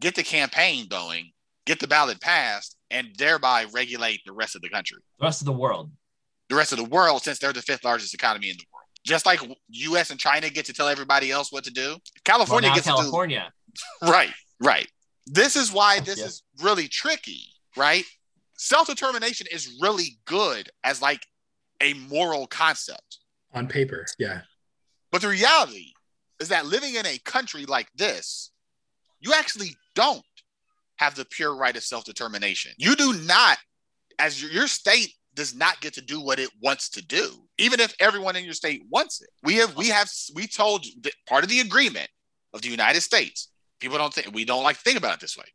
get 0.00 0.14
the 0.14 0.22
campaign 0.22 0.86
going, 0.88 1.30
get 1.66 1.78
the 1.80 1.86
ballot 1.86 2.20
passed, 2.20 2.76
and 2.90 3.08
thereby 3.16 3.64
regulate 3.72 4.20
the 4.26 4.32
rest 4.32 4.56
of 4.56 4.62
the 4.62 4.68
country, 4.68 4.98
The 5.18 5.24
rest 5.26 5.40
of 5.42 5.46
the 5.46 5.52
world. 5.52 5.90
the 6.48 6.56
rest 6.56 6.72
of 6.72 6.78
the 6.78 6.84
world, 6.84 7.22
since 7.22 7.38
they're 7.38 7.52
the 7.52 7.62
fifth 7.62 7.84
largest 7.84 8.12
economy 8.14 8.50
in 8.50 8.56
the 8.56 8.64
world. 8.69 8.69
Just 9.04 9.24
like 9.26 9.40
U.S. 9.68 10.10
and 10.10 10.20
China 10.20 10.50
get 10.50 10.66
to 10.66 10.72
tell 10.72 10.88
everybody 10.88 11.30
else 11.30 11.50
what 11.52 11.64
to 11.64 11.70
do, 11.70 11.96
California 12.24 12.68
now 12.68 12.74
gets 12.74 12.86
California. 12.86 13.50
to 13.72 14.06
do 14.06 14.10
right, 14.12 14.30
right. 14.62 14.86
This 15.26 15.56
is 15.56 15.72
why 15.72 16.00
this 16.04 16.18
Yeah. 16.18 16.26
is 16.26 16.42
really 16.62 16.86
tricky, 16.88 17.40
right? 17.76 18.04
Self-determination 18.56 19.46
is 19.50 19.78
really 19.80 20.18
good 20.26 20.68
as 20.84 21.00
like 21.00 21.24
a 21.80 21.94
moral 21.94 22.46
concept. 22.46 23.18
On 23.54 23.66
paper, 23.66 24.04
yeah. 24.18 24.42
But 25.10 25.22
the 25.22 25.28
reality 25.28 25.92
is 26.38 26.48
that 26.48 26.66
living 26.66 26.94
in 26.94 27.06
a 27.06 27.18
country 27.24 27.64
like 27.64 27.88
this, 27.96 28.50
you 29.20 29.32
actually 29.34 29.74
don't 29.94 30.22
have 30.96 31.14
the 31.14 31.24
pure 31.24 31.54
right 31.56 31.74
of 31.76 31.82
self 31.82 32.04
determination. 32.04 32.72
You 32.76 32.94
do 32.96 33.14
not, 33.22 33.56
as 34.18 34.40
your, 34.42 34.50
your 34.50 34.66
state 34.66 35.14
does 35.40 35.54
not 35.54 35.80
get 35.80 35.94
to 35.94 36.02
do 36.02 36.20
what 36.20 36.38
it 36.38 36.50
wants 36.62 36.90
to 36.90 37.02
do, 37.02 37.32
even 37.56 37.80
if 37.80 37.94
everyone 37.98 38.36
in 38.36 38.44
your 38.44 38.52
state 38.52 38.82
wants 38.90 39.22
it. 39.22 39.30
We 39.42 39.54
have, 39.54 39.74
we 39.74 39.88
have, 39.88 40.10
we 40.34 40.46
told 40.46 40.84
part 41.26 41.44
of 41.44 41.48
the 41.48 41.60
agreement 41.60 42.08
of 42.52 42.60
the 42.60 42.68
United 42.68 43.00
States. 43.00 43.50
People 43.80 43.96
don't 43.96 44.12
think 44.12 44.34
we 44.34 44.44
don't 44.44 44.62
like 44.62 44.76
to 44.76 44.82
think 44.82 44.98
about 44.98 45.14
it 45.14 45.20
this 45.20 45.38
way. 45.38 45.46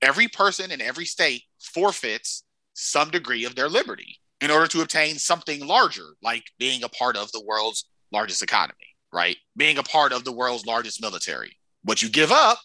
Every 0.00 0.26
person 0.26 0.70
in 0.70 0.80
every 0.80 1.04
state 1.04 1.42
forfeits 1.60 2.44
some 2.72 3.10
degree 3.10 3.44
of 3.44 3.54
their 3.54 3.68
liberty 3.68 4.18
in 4.40 4.50
order 4.50 4.66
to 4.68 4.80
obtain 4.80 5.16
something 5.16 5.66
larger, 5.66 6.06
like 6.22 6.44
being 6.58 6.82
a 6.82 6.88
part 6.88 7.14
of 7.14 7.30
the 7.32 7.44
world's 7.46 7.84
largest 8.10 8.42
economy, 8.42 8.96
right? 9.12 9.36
Being 9.54 9.76
a 9.76 9.82
part 9.82 10.14
of 10.14 10.24
the 10.24 10.32
world's 10.32 10.64
largest 10.64 11.02
military. 11.02 11.58
What 11.84 12.00
you 12.00 12.08
give 12.08 12.32
up 12.32 12.58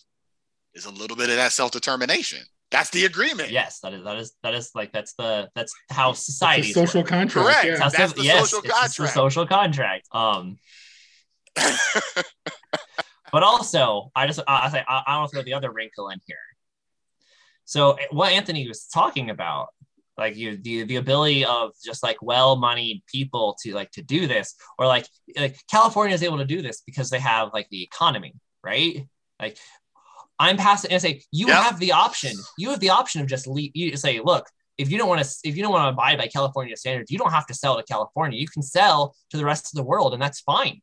is 0.74 0.86
a 0.86 0.90
little 0.92 1.18
bit 1.18 1.30
of 1.30 1.36
that 1.36 1.52
self 1.52 1.72
determination. 1.72 2.40
That's 2.76 2.90
the 2.90 3.06
agreement. 3.06 3.52
Yes, 3.52 3.80
that 3.84 3.94
is 3.94 4.04
that 4.04 4.18
is 4.18 4.34
that 4.44 4.54
is 4.54 4.72
like 4.76 4.92
that's 4.92 5.14
the 5.14 5.50
that's 5.56 5.74
how 5.90 6.12
society 6.12 6.72
a 6.72 6.74
social 6.74 7.04
contract. 7.04 7.48
Correct. 7.48 7.66
Yeah. 7.66 7.78
How 7.78 7.88
That's 7.88 8.12
civ- 8.12 8.16
the 8.16 8.24
yes, 8.24 8.50
social 8.50 8.66
it's 8.66 8.80
just 8.82 8.98
the 8.98 9.08
social 9.08 9.48
contract. 9.48 10.10
Um, 10.12 10.58
but 13.32 13.44
also, 13.44 14.12
I 14.14 14.28
just 14.28 14.42
I, 14.46 14.66
I 14.66 14.70
say 14.72 14.84
I, 14.86 15.04
I 15.08 15.18
want 15.20 15.30
to 15.30 15.36
throw 15.38 15.44
the 15.44 15.54
other 15.54 15.72
wrinkle 15.72 16.10
in 16.10 16.20
here. 16.28 16.36
So 17.64 17.98
what 18.12 18.34
Anthony 18.34 18.68
was 18.68 18.88
talking 18.88 19.30
about, 19.30 19.70
like 20.18 20.36
you 20.36 20.58
the 20.58 20.84
the 20.84 20.98
ability 20.98 21.46
of 21.46 21.72
just 21.82 22.04
like 22.04 22.18
well-moneyed 22.22 23.04
people 23.10 23.56
to 23.64 23.74
like 23.74 23.92
to 23.92 24.02
do 24.02 24.28
this, 24.28 24.54
or 24.78 24.86
like 24.86 25.08
like 25.38 25.58
California 25.72 26.14
is 26.14 26.24
able 26.24 26.40
to 26.40 26.46
do 26.46 26.62
this 26.62 26.82
because 26.86 27.10
they 27.10 27.20
have 27.20 27.52
like 27.54 27.70
the 27.70 27.84
economy, 27.84 28.34
right? 28.66 29.08
Like 29.40 29.58
I'm 30.40 30.58
passing 30.58 30.92
and 30.92 30.96
I 30.96 31.00
say 31.00 31.22
you 31.32 31.48
Yep. 31.48 31.64
have 31.64 31.80
the 31.80 31.92
option. 31.94 32.34
You 32.58 32.70
have 32.72 32.80
the 32.80 32.90
option 32.90 33.22
of 33.22 33.28
just 33.28 33.48
leave. 33.48 33.72
You 33.74 33.96
say, 33.98 34.20
look, 34.20 34.48
if 34.78 34.92
you 34.92 34.98
don't 34.98 35.08
want 35.08 35.24
to, 35.24 35.30
if 35.44 35.56
you 35.56 35.64
don't 35.64 35.72
want 35.72 35.86
to 35.86 35.90
abide 35.90 36.18
by 36.18 36.28
California 36.28 36.76
standards, 36.76 37.10
you 37.10 37.18
don't 37.18 37.32
have 37.32 37.48
to 37.48 37.54
sell 37.54 37.78
to 37.78 37.84
California. 37.84 38.40
You 38.40 38.48
can 38.48 38.62
sell 38.62 39.16
to 39.30 39.38
the 39.38 39.46
rest 39.46 39.68
of 39.68 39.78
the 39.78 39.84
world, 39.84 40.14
and 40.14 40.22
that's 40.22 40.42
fine. 40.42 40.82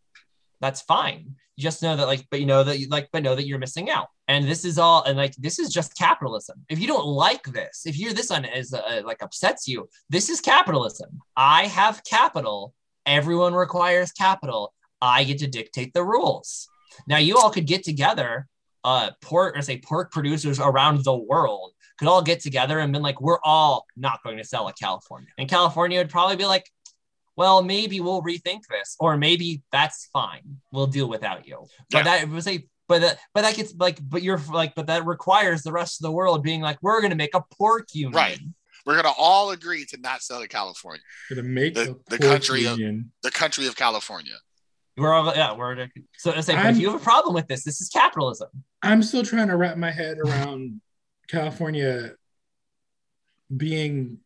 That's 0.60 0.80
fine. 0.80 1.34
You 1.56 1.62
just 1.62 1.82
know 1.82 1.96
that, 1.96 2.06
like, 2.06 2.26
but 2.30 2.40
you 2.40 2.46
know 2.46 2.64
that, 2.64 2.78
you 2.78 2.88
like, 2.88 3.08
but 3.12 3.22
know 3.22 3.34
that 3.34 3.46
you're 3.46 3.58
missing 3.58 3.90
out. 3.90 4.06
And 4.28 4.46
this 4.48 4.64
is 4.64 4.78
all, 4.78 5.02
and 5.02 5.18
like, 5.18 5.34
this 5.36 5.58
is 5.58 5.70
just 5.70 5.98
capitalism. 5.98 6.64
If 6.70 6.78
you 6.78 6.86
don't 6.86 7.04
like 7.04 7.42
this, 7.44 7.82
if 7.84 7.98
you're 7.98 8.14
this 8.14 8.30
one 8.30 8.46
is 8.46 8.72
uh, 8.72 9.02
like 9.04 9.22
upsets 9.22 9.68
you, 9.68 9.88
this 10.08 10.30
is 10.30 10.40
capitalism. 10.40 11.20
I 11.36 11.66
have 11.66 12.02
capital. 12.04 12.72
Everyone 13.04 13.52
requires 13.52 14.12
capital. 14.12 14.72
I 15.02 15.24
get 15.24 15.38
to 15.38 15.46
dictate 15.46 15.92
the 15.92 16.04
rules. 16.04 16.68
Now 17.06 17.18
you 17.18 17.36
all 17.36 17.50
could 17.50 17.66
get 17.66 17.84
together, 17.84 18.46
uh, 18.84 19.10
pork 19.20 19.56
or 19.56 19.62
say 19.62 19.78
pork 19.78 20.10
producers 20.12 20.58
around 20.60 21.04
the 21.04 21.14
world 21.16 21.72
could 21.98 22.08
all 22.08 22.22
get 22.22 22.40
together 22.40 22.78
and 22.80 22.92
been 22.92 23.02
like, 23.02 23.20
we're 23.20 23.38
all 23.44 23.86
not 23.96 24.22
going 24.24 24.36
to 24.38 24.44
sell 24.44 24.68
at 24.68 24.76
California. 24.78 25.28
And 25.38 25.48
California 25.48 25.98
would 25.98 26.08
probably 26.10 26.36
be 26.36 26.46
like, 26.46 26.68
well, 27.36 27.62
maybe 27.62 28.00
we'll 28.00 28.22
rethink 28.22 28.60
this, 28.68 28.96
or 29.00 29.16
maybe 29.16 29.62
that's 29.72 30.08
fine. 30.12 30.58
We'll 30.72 30.86
deal 30.86 31.08
without 31.08 31.46
you. 31.46 31.66
But 31.90 32.04
that 32.04 32.28
was 32.28 32.46
a 32.46 32.66
but 32.88 33.00
that 33.00 33.18
but 33.32 33.42
that 33.42 33.54
gets 33.54 33.74
like, 33.78 33.98
but 34.02 34.22
you're 34.22 34.40
like, 34.52 34.74
but 34.74 34.86
that 34.88 35.06
requires 35.06 35.62
the 35.62 35.72
rest 35.72 36.00
of 36.00 36.04
the 36.04 36.12
world 36.12 36.42
being 36.42 36.60
like, 36.60 36.78
we're 36.82 37.00
gonna 37.00 37.14
make 37.14 37.34
a 37.34 37.42
pork 37.58 37.88
union. 37.94 38.12
Right. 38.12 38.38
We're 38.84 38.96
gonna 38.96 39.14
all 39.16 39.52
agree 39.52 39.84
to 39.86 39.96
not 40.00 40.22
sell 40.22 40.40
to 40.40 40.48
California, 40.48 41.00
Gonna 41.30 41.44
make 41.44 41.74
The- 41.74 41.82
a 41.82 41.86
the 42.10 42.18
pork 42.18 42.20
country 42.20 42.66
of- 42.66 42.78
union. 42.78 43.12
the 43.22 43.30
country 43.30 43.66
of 43.66 43.76
California. 43.76 44.34
We're 44.96 45.12
all 45.12 45.32
yeah, 45.34 45.54
we're 45.54 45.88
so 46.18 46.32
I 46.32 46.40
say, 46.40 46.54
but 46.54 46.66
if 46.66 46.78
you 46.78 46.90
have 46.90 47.00
a 47.00 47.04
problem 47.04 47.34
with 47.34 47.48
this, 47.48 47.64
this 47.64 47.80
is 47.80 47.88
capitalism. 47.88 48.48
I'm 48.82 49.02
still 49.02 49.22
trying 49.22 49.48
to 49.48 49.56
wrap 49.56 49.76
my 49.78 49.90
head 49.90 50.18
around 50.18 50.80
California 51.28 52.12
being 53.56 54.18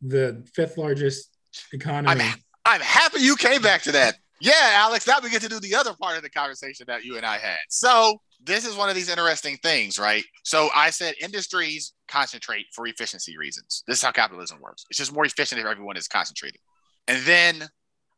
the 0.00 0.44
fifth 0.54 0.78
largest 0.78 1.30
economy. 1.72 2.24
I'm, 2.24 2.34
I'm 2.64 2.80
happy 2.80 3.20
you 3.20 3.36
came 3.36 3.62
back 3.62 3.82
to 3.82 3.92
that. 3.92 4.16
Yeah, 4.40 4.52
Alex, 4.72 5.06
now 5.06 5.18
we 5.22 5.30
get 5.30 5.42
to 5.42 5.48
do 5.48 5.60
the 5.60 5.76
other 5.76 5.94
part 5.94 6.16
of 6.16 6.24
the 6.24 6.30
conversation 6.30 6.84
that 6.88 7.04
you 7.04 7.16
and 7.16 7.24
I 7.24 7.38
had. 7.38 7.58
So, 7.68 8.18
this 8.44 8.66
is 8.66 8.74
one 8.74 8.88
of 8.88 8.96
these 8.96 9.08
interesting 9.08 9.56
things, 9.58 10.00
right? 10.00 10.24
So, 10.42 10.68
I 10.74 10.90
said 10.90 11.14
industries 11.22 11.92
concentrate 12.08 12.66
for 12.72 12.84
efficiency 12.88 13.38
reasons. 13.38 13.84
This 13.86 13.98
is 13.98 14.02
how 14.02 14.10
capitalism 14.10 14.58
works. 14.60 14.84
It's 14.90 14.98
just 14.98 15.12
more 15.12 15.24
efficient 15.24 15.60
if 15.60 15.66
everyone 15.66 15.96
is 15.96 16.08
concentrated. 16.08 16.58
And 17.06 17.22
then, 17.24 17.68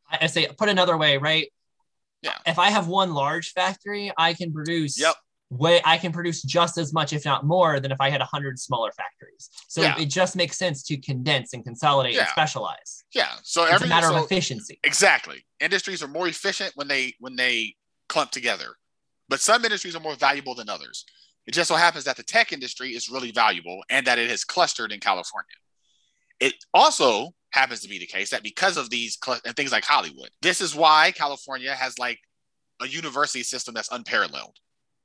I 0.09 0.27
say, 0.27 0.47
put 0.57 0.69
another 0.69 0.97
way, 0.97 1.17
right? 1.17 1.51
Yeah. 2.21 2.37
If 2.45 2.59
I 2.59 2.69
have 2.69 2.87
one 2.87 3.13
large 3.13 3.51
factory, 3.53 4.11
I 4.17 4.33
can 4.33 4.51
produce 4.53 4.99
Yep. 4.99 5.15
way 5.51 5.81
I 5.85 5.97
can 5.97 6.11
produce 6.11 6.41
just 6.41 6.77
as 6.77 6.91
much, 6.93 7.13
if 7.13 7.23
not 7.25 7.45
more, 7.45 7.79
than 7.79 7.91
if 7.91 8.01
I 8.01 8.09
had 8.09 8.21
a 8.21 8.25
hundred 8.25 8.57
smaller 8.59 8.91
factories. 8.91 9.49
So 9.67 9.81
Yeah. 9.81 9.99
it 9.99 10.07
just 10.07 10.35
makes 10.35 10.57
sense 10.57 10.81
to 10.83 10.97
condense 10.97 11.53
and 11.53 11.63
consolidate 11.63 12.17
and 12.17 12.27
specialize. 12.29 13.03
Yeah. 13.13 13.35
So 13.43 13.63
It's 13.63 13.71
a 13.71 13.75
every 13.75 13.89
matter 13.89 14.07
so- 14.07 14.17
of 14.17 14.23
efficiency. 14.25 14.79
Exactly. 14.83 15.45
Industries 15.59 16.01
are 16.01 16.07
more 16.07 16.27
efficient 16.27 16.71
when 16.75 16.87
they 16.87 17.13
when 17.19 17.35
they 17.35 17.75
clump 18.09 18.31
together. 18.31 18.75
But 19.29 19.39
some 19.39 19.63
industries 19.65 19.95
are 19.95 19.99
more 19.99 20.15
valuable 20.15 20.55
than 20.55 20.69
others. 20.69 21.05
It 21.47 21.51
just 21.53 21.67
so 21.67 21.75
happens 21.75 22.05
that 22.05 22.17
the 22.17 22.23
tech 22.23 22.51
industry 22.53 22.95
is 22.95 23.07
really 23.09 23.31
valuable 23.31 23.83
and 23.89 24.05
that 24.07 24.17
it 24.17 24.29
has 24.31 24.43
clustered 24.43 24.91
in 24.91 24.99
California. 24.99 25.55
It 26.39 26.55
also 26.73 27.33
happens 27.55 27.79
to 27.81 27.89
be 27.89 27.97
the 27.97 28.05
case 28.05 28.29
that 28.29 28.43
because 28.43 28.77
of 28.77 28.89
these 28.89 29.17
cl- 29.23 29.39
and 29.45 29.55
things 29.55 29.71
like 29.71 29.85
Hollywood, 29.85 30.29
this 30.41 30.61
is 30.61 30.75
why 30.75 31.11
California 31.15 31.73
has 31.73 31.97
like 31.97 32.19
a 32.81 32.87
university 32.87 33.43
system 33.43 33.73
that's 33.73 33.91
unparalleled. 33.91 34.57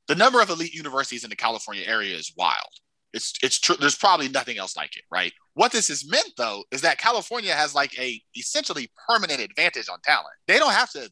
The 0.08 0.16
number 0.16 0.40
of 0.42 0.50
elite 0.50 0.74
universities 0.74 1.24
in 1.24 1.30
the 1.30 1.36
California 1.36 1.84
area 1.86 2.16
is 2.16 2.32
wild. 2.36 2.74
It's 3.12 3.34
it's 3.42 3.58
true. 3.58 3.76
There's 3.78 3.96
probably 3.96 4.28
nothing 4.28 4.58
else 4.58 4.76
like 4.76 4.96
it, 4.96 5.04
right? 5.10 5.32
What 5.54 5.72
this 5.72 5.88
has 5.88 6.08
meant 6.08 6.32
though 6.36 6.64
is 6.72 6.80
that 6.82 6.98
California 6.98 7.54
has 7.54 7.74
like 7.74 7.98
a 7.98 8.20
essentially 8.36 8.90
permanent 9.08 9.40
advantage 9.40 9.88
on 9.88 10.00
talent. 10.02 10.34
They 10.46 10.58
don't 10.58 10.72
have 10.72 10.90
to 10.92 11.10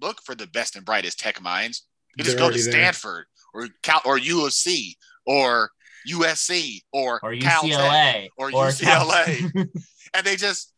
look 0.00 0.18
for 0.24 0.34
the 0.34 0.46
best 0.48 0.76
and 0.76 0.84
brightest 0.84 1.18
tech 1.18 1.40
minds. 1.42 1.86
You 2.16 2.24
just 2.24 2.36
They're 2.36 2.46
go 2.46 2.50
to 2.50 2.54
already 2.56 2.70
there. 2.70 2.72
Stanford 2.72 3.26
or 3.54 3.68
Cal 3.82 4.00
or 4.04 4.18
U 4.18 4.46
of 4.46 4.52
C 4.52 4.96
or 5.26 5.70
USC 6.10 6.82
or, 6.92 7.20
Or 7.22 7.32
Caltech 7.34 7.70
UCLA 7.72 8.28
or 8.36 8.50
Cal- 8.50 8.64
UCLA. 8.70 9.54
and 10.14 10.26
they 10.26 10.36
just 10.36 10.73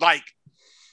like 0.00 0.22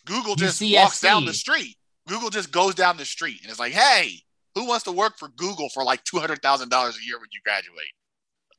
Google 0.05 0.35
just 0.35 0.61
walks 0.61 1.01
down 1.01 1.25
the 1.25 1.33
street. 1.33 1.75
Google 2.07 2.29
just 2.29 2.51
goes 2.51 2.75
down 2.75 2.97
the 2.97 3.05
street 3.05 3.41
and 3.41 3.49
it's 3.49 3.59
like, 3.59 3.73
hey, 3.73 4.19
who 4.53 4.67
wants 4.67 4.85
to 4.85 4.91
work 4.91 5.17
for 5.17 5.27
Google 5.29 5.69
for 5.69 5.83
like 5.83 6.03
two 6.03 6.17
hundred 6.17 6.41
thousand 6.41 6.69
dollars 6.69 6.97
a 6.97 7.05
year 7.05 7.19
when 7.19 7.29
you 7.31 7.39
graduate? 7.43 7.91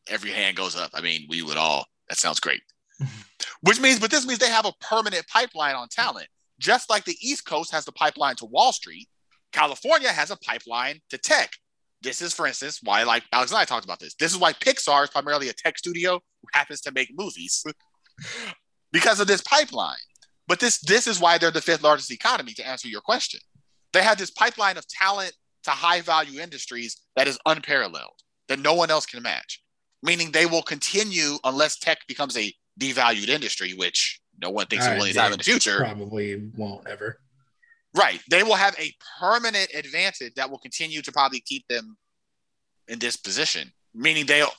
Every 0.08 0.30
hand 0.30 0.56
goes 0.56 0.76
up. 0.76 0.90
I 0.94 1.00
mean, 1.00 1.26
we 1.28 1.42
would 1.42 1.56
all. 1.56 1.86
That 2.08 2.18
sounds 2.18 2.40
great. 2.40 2.62
Which 3.62 3.80
means, 3.80 3.98
but 3.98 4.10
this 4.10 4.26
means 4.26 4.38
they 4.38 4.48
have 4.48 4.66
a 4.66 4.72
permanent 4.80 5.26
pipeline 5.28 5.74
on 5.74 5.88
talent, 5.88 6.28
just 6.60 6.88
like 6.88 7.04
the 7.04 7.16
East 7.20 7.46
Coast 7.46 7.72
has 7.72 7.84
the 7.84 7.92
pipeline 7.92 8.36
to 8.36 8.46
Wall 8.46 8.72
Street. 8.72 9.08
California 9.52 10.08
has 10.08 10.30
a 10.30 10.36
pipeline 10.36 11.00
to 11.10 11.18
tech. 11.18 11.50
This 12.02 12.20
is, 12.20 12.34
for 12.34 12.46
instance, 12.46 12.80
why 12.82 13.02
like 13.02 13.24
Alex 13.32 13.50
and 13.50 13.58
I 13.58 13.64
talked 13.64 13.84
about 13.84 13.98
this. 13.98 14.14
This 14.14 14.32
is 14.32 14.38
why 14.38 14.52
Pixar 14.52 15.04
is 15.04 15.10
primarily 15.10 15.48
a 15.48 15.52
tech 15.52 15.78
studio 15.78 16.14
who 16.14 16.48
happens 16.52 16.80
to 16.82 16.92
make 16.92 17.10
movies 17.16 17.64
because 18.92 19.18
of 19.18 19.26
this 19.26 19.40
pipeline. 19.40 19.96
But 20.48 20.60
this 20.60 20.78
this 20.78 21.06
is 21.06 21.20
why 21.20 21.38
they're 21.38 21.50
the 21.50 21.60
fifth 21.60 21.82
largest 21.82 22.10
economy. 22.10 22.52
To 22.54 22.66
answer 22.66 22.88
your 22.88 23.00
question, 23.00 23.40
they 23.92 24.02
have 24.02 24.18
this 24.18 24.30
pipeline 24.30 24.76
of 24.76 24.86
talent 24.88 25.32
to 25.64 25.70
high 25.70 26.00
value 26.00 26.40
industries 26.40 27.00
that 27.16 27.26
is 27.26 27.38
unparalleled, 27.46 28.20
that 28.48 28.60
no 28.60 28.74
one 28.74 28.90
else 28.90 29.06
can 29.06 29.22
match. 29.22 29.62
Meaning 30.02 30.30
they 30.30 30.46
will 30.46 30.62
continue 30.62 31.36
unless 31.44 31.78
tech 31.78 31.98
becomes 32.06 32.36
a 32.36 32.52
devalued 32.78 33.28
industry, 33.28 33.72
which 33.72 34.20
no 34.40 34.50
one 34.50 34.66
thinks 34.66 34.86
it 34.86 34.98
will 34.98 35.06
have 35.06 35.32
in 35.32 35.38
the 35.38 35.44
future. 35.44 35.78
Probably 35.78 36.50
won't 36.56 36.86
ever. 36.86 37.18
Right. 37.94 38.20
They 38.30 38.42
will 38.42 38.56
have 38.56 38.78
a 38.78 38.92
permanent 39.18 39.68
advantage 39.74 40.34
that 40.34 40.50
will 40.50 40.58
continue 40.58 41.00
to 41.02 41.10
probably 41.10 41.40
keep 41.40 41.66
them 41.68 41.96
in 42.88 42.98
this 42.98 43.16
position. 43.16 43.72
Meaning 43.94 44.26
they'll 44.26 44.52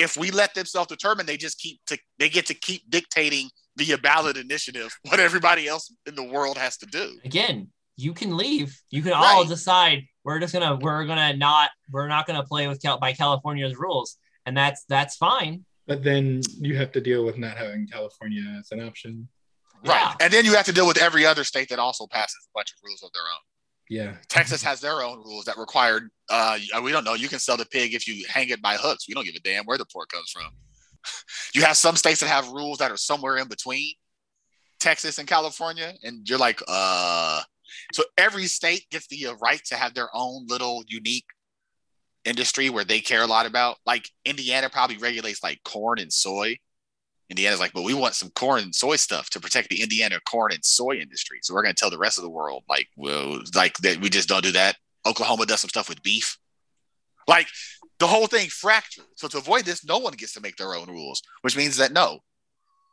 if 0.00 0.16
we 0.16 0.30
let 0.30 0.54
them 0.54 0.66
self-determine, 0.66 1.26
they 1.26 1.36
just 1.36 1.58
keep 1.58 1.80
to 1.86 1.98
they 2.18 2.28
get 2.28 2.46
to 2.46 2.54
keep 2.54 2.88
dictating 2.90 3.48
via 3.76 3.98
ballot 3.98 4.36
initiative 4.36 4.90
what 5.08 5.20
everybody 5.20 5.68
else 5.68 5.92
in 6.06 6.14
the 6.14 6.24
world 6.24 6.56
has 6.58 6.76
to 6.78 6.86
do. 6.86 7.18
Again, 7.24 7.68
you 7.96 8.12
can 8.14 8.36
leave. 8.36 8.78
You 8.90 9.02
can 9.02 9.12
all 9.12 9.40
Right. 9.42 9.48
decide 9.48 10.02
we're 10.24 10.38
just 10.40 10.52
gonna 10.52 10.76
we're 10.76 11.04
gonna 11.06 11.36
not 11.36 11.70
we're 11.90 12.08
not 12.08 12.26
gonna 12.26 12.44
play 12.44 12.66
with 12.68 12.80
Cal- 12.82 12.98
by 12.98 13.12
California's 13.12 13.76
rules, 13.76 14.16
and 14.46 14.56
that's 14.56 14.84
that's 14.88 15.16
fine. 15.16 15.64
But 15.86 16.02
then 16.04 16.40
you 16.60 16.76
have 16.76 16.92
to 16.92 17.00
deal 17.00 17.24
with 17.24 17.36
not 17.36 17.56
having 17.56 17.86
California 17.88 18.42
as 18.58 18.68
an 18.70 18.80
option. 18.80 19.28
Right. 19.84 19.94
Yeah. 20.00 20.14
And 20.20 20.32
then 20.32 20.44
you 20.44 20.54
have 20.54 20.66
to 20.66 20.72
deal 20.72 20.86
with 20.86 20.98
every 20.98 21.24
other 21.26 21.42
state 21.42 21.68
that 21.70 21.78
also 21.78 22.06
passes 22.06 22.36
a 22.46 22.52
bunch 22.54 22.70
of 22.72 22.78
rules 22.84 23.02
of 23.02 23.10
their 23.12 23.22
own. 23.22 23.42
Yeah. 23.90 24.14
Texas 24.28 24.62
has 24.62 24.80
their 24.80 25.02
own 25.02 25.18
rules 25.18 25.44
that 25.46 25.58
require 25.58 26.08
uh 26.30 26.58
we 26.82 26.92
don't 26.92 27.04
know, 27.04 27.14
you 27.14 27.28
can 27.28 27.40
sell 27.40 27.56
the 27.56 27.66
pig 27.66 27.92
if 27.92 28.06
you 28.06 28.24
hang 28.28 28.48
it 28.48 28.62
by 28.62 28.76
hooks. 28.76 29.06
We 29.08 29.14
don't 29.14 29.24
give 29.24 29.34
a 29.34 29.40
damn 29.40 29.64
where 29.64 29.76
the 29.76 29.84
pork 29.84 30.08
comes 30.08 30.30
from. 30.30 30.50
You 31.54 31.62
have 31.62 31.76
some 31.76 31.96
states 31.96 32.20
that 32.20 32.28
have 32.28 32.48
rules 32.48 32.78
that 32.78 32.92
are 32.92 32.96
somewhere 32.96 33.38
in 33.38 33.48
between 33.48 33.94
Texas 34.78 35.18
and 35.18 35.26
California, 35.26 35.92
and 36.04 36.28
you're 36.28 36.38
like, 36.38 36.62
uh 36.68 37.40
so 37.92 38.04
every 38.16 38.46
state 38.46 38.86
gets 38.90 39.06
the 39.08 39.26
uh, 39.26 39.34
right 39.42 39.60
to 39.66 39.76
have 39.76 39.94
their 39.94 40.08
own 40.14 40.46
little 40.48 40.84
unique 40.86 41.26
industry 42.24 42.70
where 42.70 42.84
they 42.84 43.00
care 43.00 43.22
a 43.22 43.26
lot 43.26 43.46
about. 43.46 43.76
Like 43.86 44.08
Indiana 44.24 44.68
probably 44.70 44.98
regulates 44.98 45.42
like 45.42 45.60
corn 45.64 45.98
and 45.98 46.12
soy. 46.12 46.56
Indiana's 47.30 47.60
like, 47.60 47.72
but 47.72 47.84
we 47.84 47.94
want 47.94 48.14
some 48.14 48.30
corn 48.30 48.64
and 48.64 48.74
soy 48.74 48.96
stuff 48.96 49.30
to 49.30 49.40
protect 49.40 49.70
the 49.70 49.82
Indiana 49.82 50.18
corn 50.26 50.52
and 50.52 50.64
soy 50.64 50.96
industry. 50.96 51.38
So 51.42 51.54
we're 51.54 51.62
going 51.62 51.74
to 51.74 51.80
tell 51.80 51.90
the 51.90 51.98
rest 51.98 52.18
of 52.18 52.24
the 52.24 52.30
world, 52.30 52.64
like, 52.68 52.88
well, 52.96 53.40
like 53.54 53.78
that 53.78 54.00
we 54.00 54.10
just 54.10 54.28
don't 54.28 54.44
do 54.44 54.52
that. 54.52 54.76
Oklahoma 55.06 55.46
does 55.46 55.60
some 55.60 55.70
stuff 55.70 55.88
with 55.88 56.02
beef. 56.02 56.38
Like 57.28 57.46
the 58.00 58.08
whole 58.08 58.26
thing 58.26 58.48
fractured. 58.48 59.04
So 59.14 59.28
to 59.28 59.38
avoid 59.38 59.64
this, 59.64 59.84
no 59.84 59.98
one 59.98 60.14
gets 60.14 60.34
to 60.34 60.40
make 60.40 60.56
their 60.56 60.74
own 60.74 60.88
rules, 60.88 61.22
which 61.42 61.56
means 61.56 61.76
that 61.76 61.92
no, 61.92 62.18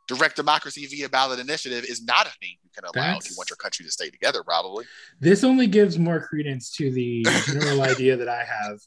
direct 0.06 0.36
democracy 0.36 0.86
via 0.86 1.08
ballot 1.08 1.40
initiative 1.40 1.84
is 1.84 2.02
not 2.04 2.26
a 2.26 2.30
thing 2.30 2.56
you 2.62 2.70
can 2.74 2.84
allow 2.84 3.18
if 3.18 3.28
you 3.28 3.36
want 3.36 3.50
your 3.50 3.56
country 3.56 3.84
to 3.84 3.90
stay 3.90 4.08
together, 4.08 4.44
probably. 4.44 4.86
This 5.20 5.42
only 5.42 5.66
gives 5.66 5.98
more 5.98 6.20
credence 6.20 6.70
to 6.76 6.90
the 6.90 7.26
general 7.46 7.82
idea 7.82 8.16
that 8.16 8.28
I 8.28 8.44
have 8.44 8.78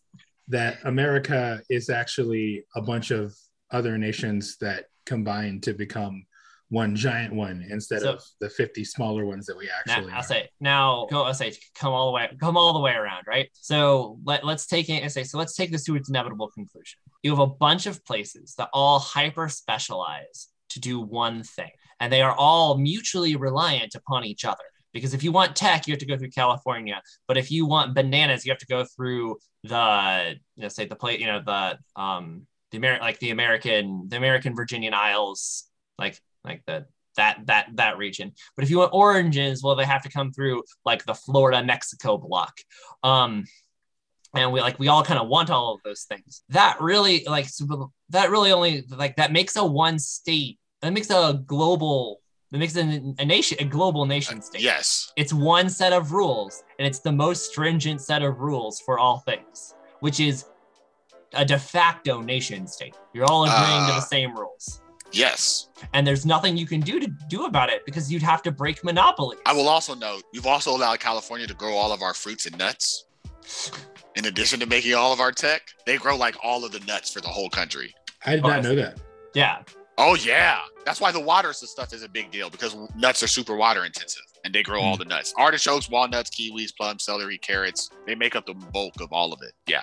that 0.47 0.79
America 0.85 1.61
is 1.69 1.89
actually 1.89 2.63
a 2.75 2.81
bunch 2.81 3.11
of 3.11 3.35
other 3.71 3.97
nations 3.97 4.57
that 4.57 4.85
combine 5.11 5.59
to 5.61 5.73
become 5.73 6.23
one 6.69 6.95
giant 6.95 7.33
one 7.33 7.57
instead 7.69 8.01
So- 8.01 8.13
of 8.13 8.23
the 8.39 8.49
50 8.49 8.85
smaller 8.85 9.25
ones 9.25 9.45
that 9.47 9.57
we 9.57 9.65
Now, 9.65 9.93
actually 9.93 10.13
I'll 10.13 10.23
say 10.23 10.49
now 10.61 11.05
go 11.11 11.23
I'll 11.23 11.33
say 11.33 11.53
come 11.75 11.91
all 11.93 12.07
the 12.09 12.15
way 12.17 12.29
come 12.39 12.55
all 12.55 12.73
the 12.73 12.79
way 12.79 12.93
around, 12.93 13.23
right? 13.27 13.49
So 13.53 14.17
let, 14.23 14.45
let's 14.45 14.65
take 14.67 14.87
it 14.89 14.99
and 15.03 15.11
say 15.11 15.23
so 15.25 15.37
let's 15.37 15.55
take 15.59 15.69
this 15.71 15.83
to 15.87 15.95
its 15.97 16.07
inevitable 16.09 16.49
conclusion. 16.49 16.99
You 17.23 17.31
have 17.31 17.39
a 17.39 17.53
bunch 17.67 17.87
of 17.87 18.03
places 18.05 18.55
that 18.57 18.69
all 18.71 18.99
hyper 18.99 19.49
specialize 19.49 20.47
to 20.69 20.79
do 20.79 21.01
one 21.01 21.43
thing, 21.43 21.71
and 21.99 22.11
they 22.11 22.21
are 22.21 22.35
all 22.47 22.77
mutually 22.77 23.35
reliant 23.35 23.93
upon 23.95 24.23
each 24.23 24.45
other. 24.45 24.63
Because 24.93 25.13
if 25.13 25.23
you 25.25 25.31
want 25.33 25.55
tech, 25.57 25.87
you 25.87 25.91
have 25.93 25.99
to 25.99 26.05
go 26.05 26.17
through 26.17 26.31
California. 26.31 27.01
But 27.27 27.37
if 27.37 27.51
you 27.51 27.65
want 27.65 27.95
bananas, 27.95 28.45
you 28.45 28.51
have 28.51 28.59
to 28.59 28.65
go 28.77 28.85
through 28.95 29.37
the 29.63 30.35
you 30.55 30.63
know 30.63 30.69
say 30.69 30.85
the 30.85 30.95
plate 30.95 31.19
you 31.19 31.27
know 31.27 31.41
the 31.45 31.77
um 32.01 32.47
the 32.71 32.77
Amer- 32.77 32.99
like 32.99 33.19
the 33.19 33.31
American 33.31 34.07
the 34.07 34.17
American 34.17 34.55
Virginian 34.55 34.93
Isles 34.93 35.65
like 35.97 36.19
like 36.43 36.63
the 36.65 36.85
that 37.17 37.45
that 37.45 37.67
that 37.75 37.97
region. 37.97 38.33
But 38.55 38.63
if 38.63 38.69
you 38.69 38.79
want 38.79 38.91
oranges, 38.93 39.63
well, 39.63 39.75
they 39.75 39.85
have 39.85 40.03
to 40.03 40.09
come 40.09 40.31
through 40.31 40.63
like 40.85 41.05
the 41.05 41.13
Florida 41.13 41.63
Mexico 41.63 42.17
block. 42.17 42.53
Um, 43.03 43.45
and 44.33 44.53
we 44.53 44.61
like 44.61 44.79
we 44.79 44.87
all 44.87 45.03
kind 45.03 45.19
of 45.19 45.27
want 45.27 45.49
all 45.49 45.73
of 45.73 45.81
those 45.83 46.03
things. 46.03 46.43
That 46.49 46.79
really 46.79 47.23
like 47.25 47.47
that 48.09 48.29
really 48.29 48.51
only 48.51 48.85
like 48.89 49.17
that 49.17 49.31
makes 49.31 49.55
a 49.55 49.65
one 49.65 49.99
state. 49.99 50.59
That 50.81 50.93
makes 50.93 51.09
a 51.09 51.41
global. 51.45 52.21
That 52.51 52.57
makes 52.57 52.75
a, 52.75 52.81
a 53.17 53.25
nation 53.25 53.57
a 53.61 53.65
global 53.65 54.05
nation 54.05 54.41
state. 54.41 54.61
Yes. 54.61 55.13
It's 55.15 55.31
one 55.31 55.69
set 55.69 55.93
of 55.93 56.11
rules, 56.11 56.63
and 56.79 56.87
it's 56.87 56.99
the 56.99 57.11
most 57.11 57.49
stringent 57.49 58.01
set 58.01 58.23
of 58.23 58.39
rules 58.39 58.81
for 58.81 58.99
all 58.99 59.19
things, 59.19 59.73
which 60.01 60.19
is 60.19 60.45
a 61.33 61.45
de 61.45 61.57
facto 61.57 62.21
nation 62.21 62.67
state. 62.67 62.95
You're 63.13 63.25
all 63.25 63.43
agreeing 63.45 63.85
to 63.87 63.93
Uh, 63.93 63.95
the 63.95 64.01
same 64.01 64.35
rules 64.37 64.81
Yes. 65.13 65.67
and 65.93 66.05
there's 66.05 66.25
nothing 66.25 66.55
you 66.57 66.65
can 66.65 66.79
do 66.81 66.99
to 66.99 67.07
do 67.29 67.45
about 67.45 67.69
it 67.69 67.85
because 67.85 68.11
you'd 68.11 68.21
have 68.23 68.41
to 68.43 68.51
break 68.51 68.83
monopoly. 68.83 69.37
I 69.45 69.53
will 69.53 69.67
also 69.69 69.93
note 69.93 70.23
you've 70.33 70.47
also 70.47 70.71
allowed 70.75 70.99
California 70.99 71.47
to 71.47 71.53
grow 71.53 71.75
all 71.75 71.91
of 71.91 72.01
our 72.01 72.13
fruits 72.13 72.45
and 72.45 72.57
nuts. 72.57 73.05
In 74.15 74.25
addition 74.25 74.59
to 74.59 74.65
making 74.65 74.93
all 74.93 75.13
of 75.13 75.19
our 75.19 75.31
tech, 75.31 75.61
they 75.85 75.97
grow 75.97 76.15
like 76.17 76.35
all 76.43 76.63
of 76.65 76.71
the 76.71 76.79
nuts 76.81 77.11
for 77.11 77.21
the 77.21 77.27
whole 77.29 77.49
country. 77.49 77.93
I 78.25 78.35
did 78.35 78.45
Oh, 78.45 78.49
not 78.49 78.63
know 78.63 78.75
that. 78.75 78.99
Yeah, 79.33 79.63
Oh 79.97 80.15
yeah, 80.15 80.61
that's 80.85 80.99
why 81.01 81.11
the 81.11 81.19
water 81.19 81.53
stuff 81.53 81.93
is 81.93 82.01
a 82.01 82.09
big 82.09 82.31
deal 82.31 82.49
because 82.49 82.75
nuts 82.95 83.21
are 83.21 83.27
super 83.27 83.55
water 83.55 83.85
intensive 83.85 84.23
and 84.43 84.53
they 84.55 84.63
grow 84.63 84.81
all 84.81 84.97
the 84.97 85.05
nuts. 85.05 85.33
Artichokes, 85.37 85.89
walnuts, 85.89 86.29
kiwis, 86.31 86.75
plums, 86.75 87.03
celery, 87.03 87.37
carrots. 87.37 87.89
They 88.07 88.15
make 88.15 88.35
up 88.35 88.45
the 88.45 88.53
bulk 88.55 88.99
of 89.01 89.11
all 89.13 89.31
of 89.33 89.41
it. 89.43 89.51
Yeah, 89.67 89.81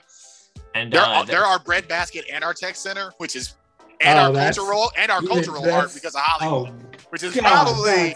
and 0.74 0.92
there 0.92 1.00
uh, 1.02 1.08
are, 1.08 1.24
the- 1.26 1.32
there 1.32 1.44
are 1.44 1.58
bread 1.58 1.88
basket 1.88 2.24
and 2.32 2.42
our 2.44 2.54
tech 2.54 2.76
center, 2.76 3.12
which 3.18 3.36
is 3.36 3.54
and 4.00 4.18
Oh, 4.18 4.22
our 4.24 4.32
that's- 4.32 4.56
cultural 4.56 4.92
and 4.96 5.10
our 5.10 5.22
cultural 5.22 5.70
art 5.70 5.92
because 5.94 6.14
of 6.14 6.20
Hollywood, 6.22 6.70
Oh, 6.72 6.98
which 7.10 7.22
is 7.22 7.34
God, 7.34 7.44
probably 7.44 8.14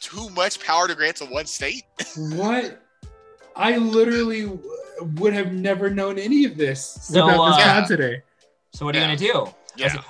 too 0.00 0.28
much 0.30 0.60
power 0.64 0.86
to 0.88 0.94
grant 0.94 1.16
to 1.16 1.26
one 1.26 1.46
state. 1.46 1.84
what? 2.16 2.80
I 3.56 3.76
literally 3.76 4.50
would 5.16 5.32
have 5.32 5.52
never 5.52 5.90
known 5.90 6.18
any 6.18 6.44
of 6.44 6.56
this. 6.56 6.84
So, 7.02 7.26
Without 7.26 7.46
this 7.56 7.64
uh, 7.66 7.72
pod 7.80 7.86
today. 7.88 8.22
so 8.72 8.84
what 8.86 8.94
are 8.94 8.98
yeah. 9.00 9.10
you 9.12 9.16
gonna 9.18 9.32
do? 9.46 9.52
Yeah, 9.76 10.02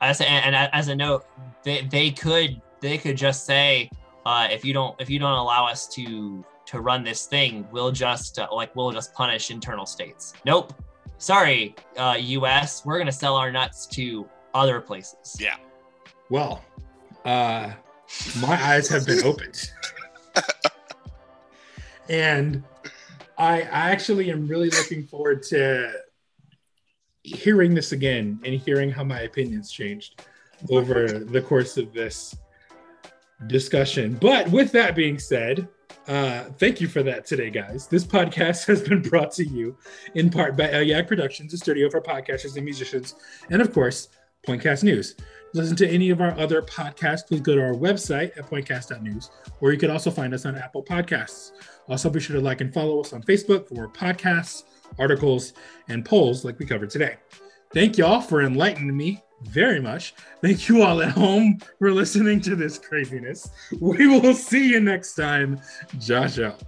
As 0.00 0.20
a, 0.20 0.28
and, 0.30 0.54
and 0.54 0.70
as 0.72 0.88
a 0.88 0.94
note, 0.96 1.26
they, 1.64 1.82
they 1.90 2.10
could 2.10 2.60
they 2.80 2.96
could 2.98 3.16
just 3.16 3.44
say 3.44 3.90
uh, 4.24 4.48
if 4.50 4.64
you 4.64 4.72
don't 4.72 4.98
if 5.00 5.10
you 5.10 5.18
don't 5.18 5.32
allow 5.32 5.66
us 5.66 5.86
to 5.88 6.44
to 6.66 6.80
run 6.80 7.02
this 7.04 7.26
thing, 7.26 7.66
we'll 7.72 7.90
just 7.92 8.38
uh, 8.38 8.46
like 8.52 8.74
we'll 8.76 8.92
just 8.92 9.12
punish 9.14 9.50
internal 9.50 9.86
states. 9.86 10.34
Nope, 10.44 10.72
sorry, 11.18 11.74
uh, 11.96 12.16
U.S., 12.18 12.84
we're 12.84 12.98
gonna 12.98 13.12
sell 13.12 13.36
our 13.36 13.52
nuts 13.52 13.86
to 13.88 14.28
other 14.54 14.80
places. 14.80 15.36
Yeah. 15.38 15.56
Well, 16.30 16.64
uh, 17.24 17.72
my 18.40 18.62
eyes 18.62 18.88
have 18.88 19.06
been 19.06 19.22
opened. 19.24 19.70
and 22.08 22.62
I, 23.36 23.62
I 23.62 23.90
actually 23.90 24.30
am 24.30 24.46
really 24.46 24.70
looking 24.70 25.04
forward 25.04 25.42
to 25.44 25.92
hearing 27.22 27.74
this 27.74 27.92
again 27.92 28.40
and 28.44 28.54
hearing 28.54 28.90
how 28.90 29.04
my 29.04 29.20
opinions 29.20 29.70
changed 29.70 30.22
over 30.70 31.06
the 31.06 31.40
course 31.40 31.76
of 31.76 31.92
this 31.92 32.34
discussion. 33.46 34.14
But 34.20 34.48
with 34.50 34.72
that 34.72 34.96
being 34.96 35.18
said, 35.18 35.68
uh, 36.08 36.44
thank 36.58 36.80
you 36.80 36.88
for 36.88 37.02
that 37.02 37.26
today, 37.26 37.50
guys. 37.50 37.86
This 37.86 38.04
podcast 38.04 38.66
has 38.68 38.80
been 38.80 39.02
brought 39.02 39.30
to 39.32 39.44
you 39.44 39.76
in 40.14 40.30
part 40.30 40.56
by 40.56 40.70
El 40.72 41.04
Productions, 41.04 41.52
a 41.52 41.58
studio 41.58 41.90
for 41.90 42.00
podcasters 42.00 42.56
and 42.56 42.64
musicians, 42.64 43.14
and 43.50 43.60
of 43.60 43.72
course, 43.72 44.08
Pointcast 44.46 44.82
News. 44.82 45.16
Listen 45.54 45.76
to 45.76 45.88
any 45.88 46.10
of 46.10 46.20
our 46.20 46.38
other 46.38 46.62
podcasts, 46.62 47.26
please 47.26 47.40
go 47.40 47.54
to 47.54 47.62
our 47.62 47.74
website 47.74 48.36
at 48.38 48.48
pointcast.news, 48.50 49.30
or 49.60 49.72
you 49.72 49.78
can 49.78 49.90
also 49.90 50.10
find 50.10 50.34
us 50.34 50.44
on 50.44 50.56
Apple 50.56 50.82
Podcasts. 50.82 51.52
Also, 51.88 52.10
be 52.10 52.20
sure 52.20 52.36
to 52.36 52.42
like 52.42 52.60
and 52.60 52.72
follow 52.72 53.00
us 53.00 53.12
on 53.12 53.22
Facebook 53.22 53.68
for 53.68 53.88
podcasts, 53.88 54.64
articles, 54.98 55.52
and 55.88 56.04
polls 56.04 56.44
like 56.44 56.58
we 56.58 56.66
covered 56.66 56.90
today. 56.90 57.16
Thank 57.72 57.98
y'all 57.98 58.20
for 58.20 58.42
enlightening 58.42 58.96
me 58.96 59.22
very 59.42 59.80
much. 59.80 60.14
Thank 60.42 60.68
you 60.68 60.82
all 60.82 61.00
at 61.02 61.12
home 61.12 61.58
for 61.78 61.92
listening 61.92 62.40
to 62.42 62.56
this 62.56 62.78
craziness. 62.78 63.50
We 63.80 64.06
will 64.06 64.34
see 64.34 64.70
you 64.70 64.80
next 64.80 65.14
time. 65.14 65.60
Josh 65.98 66.38
out. 66.38 66.62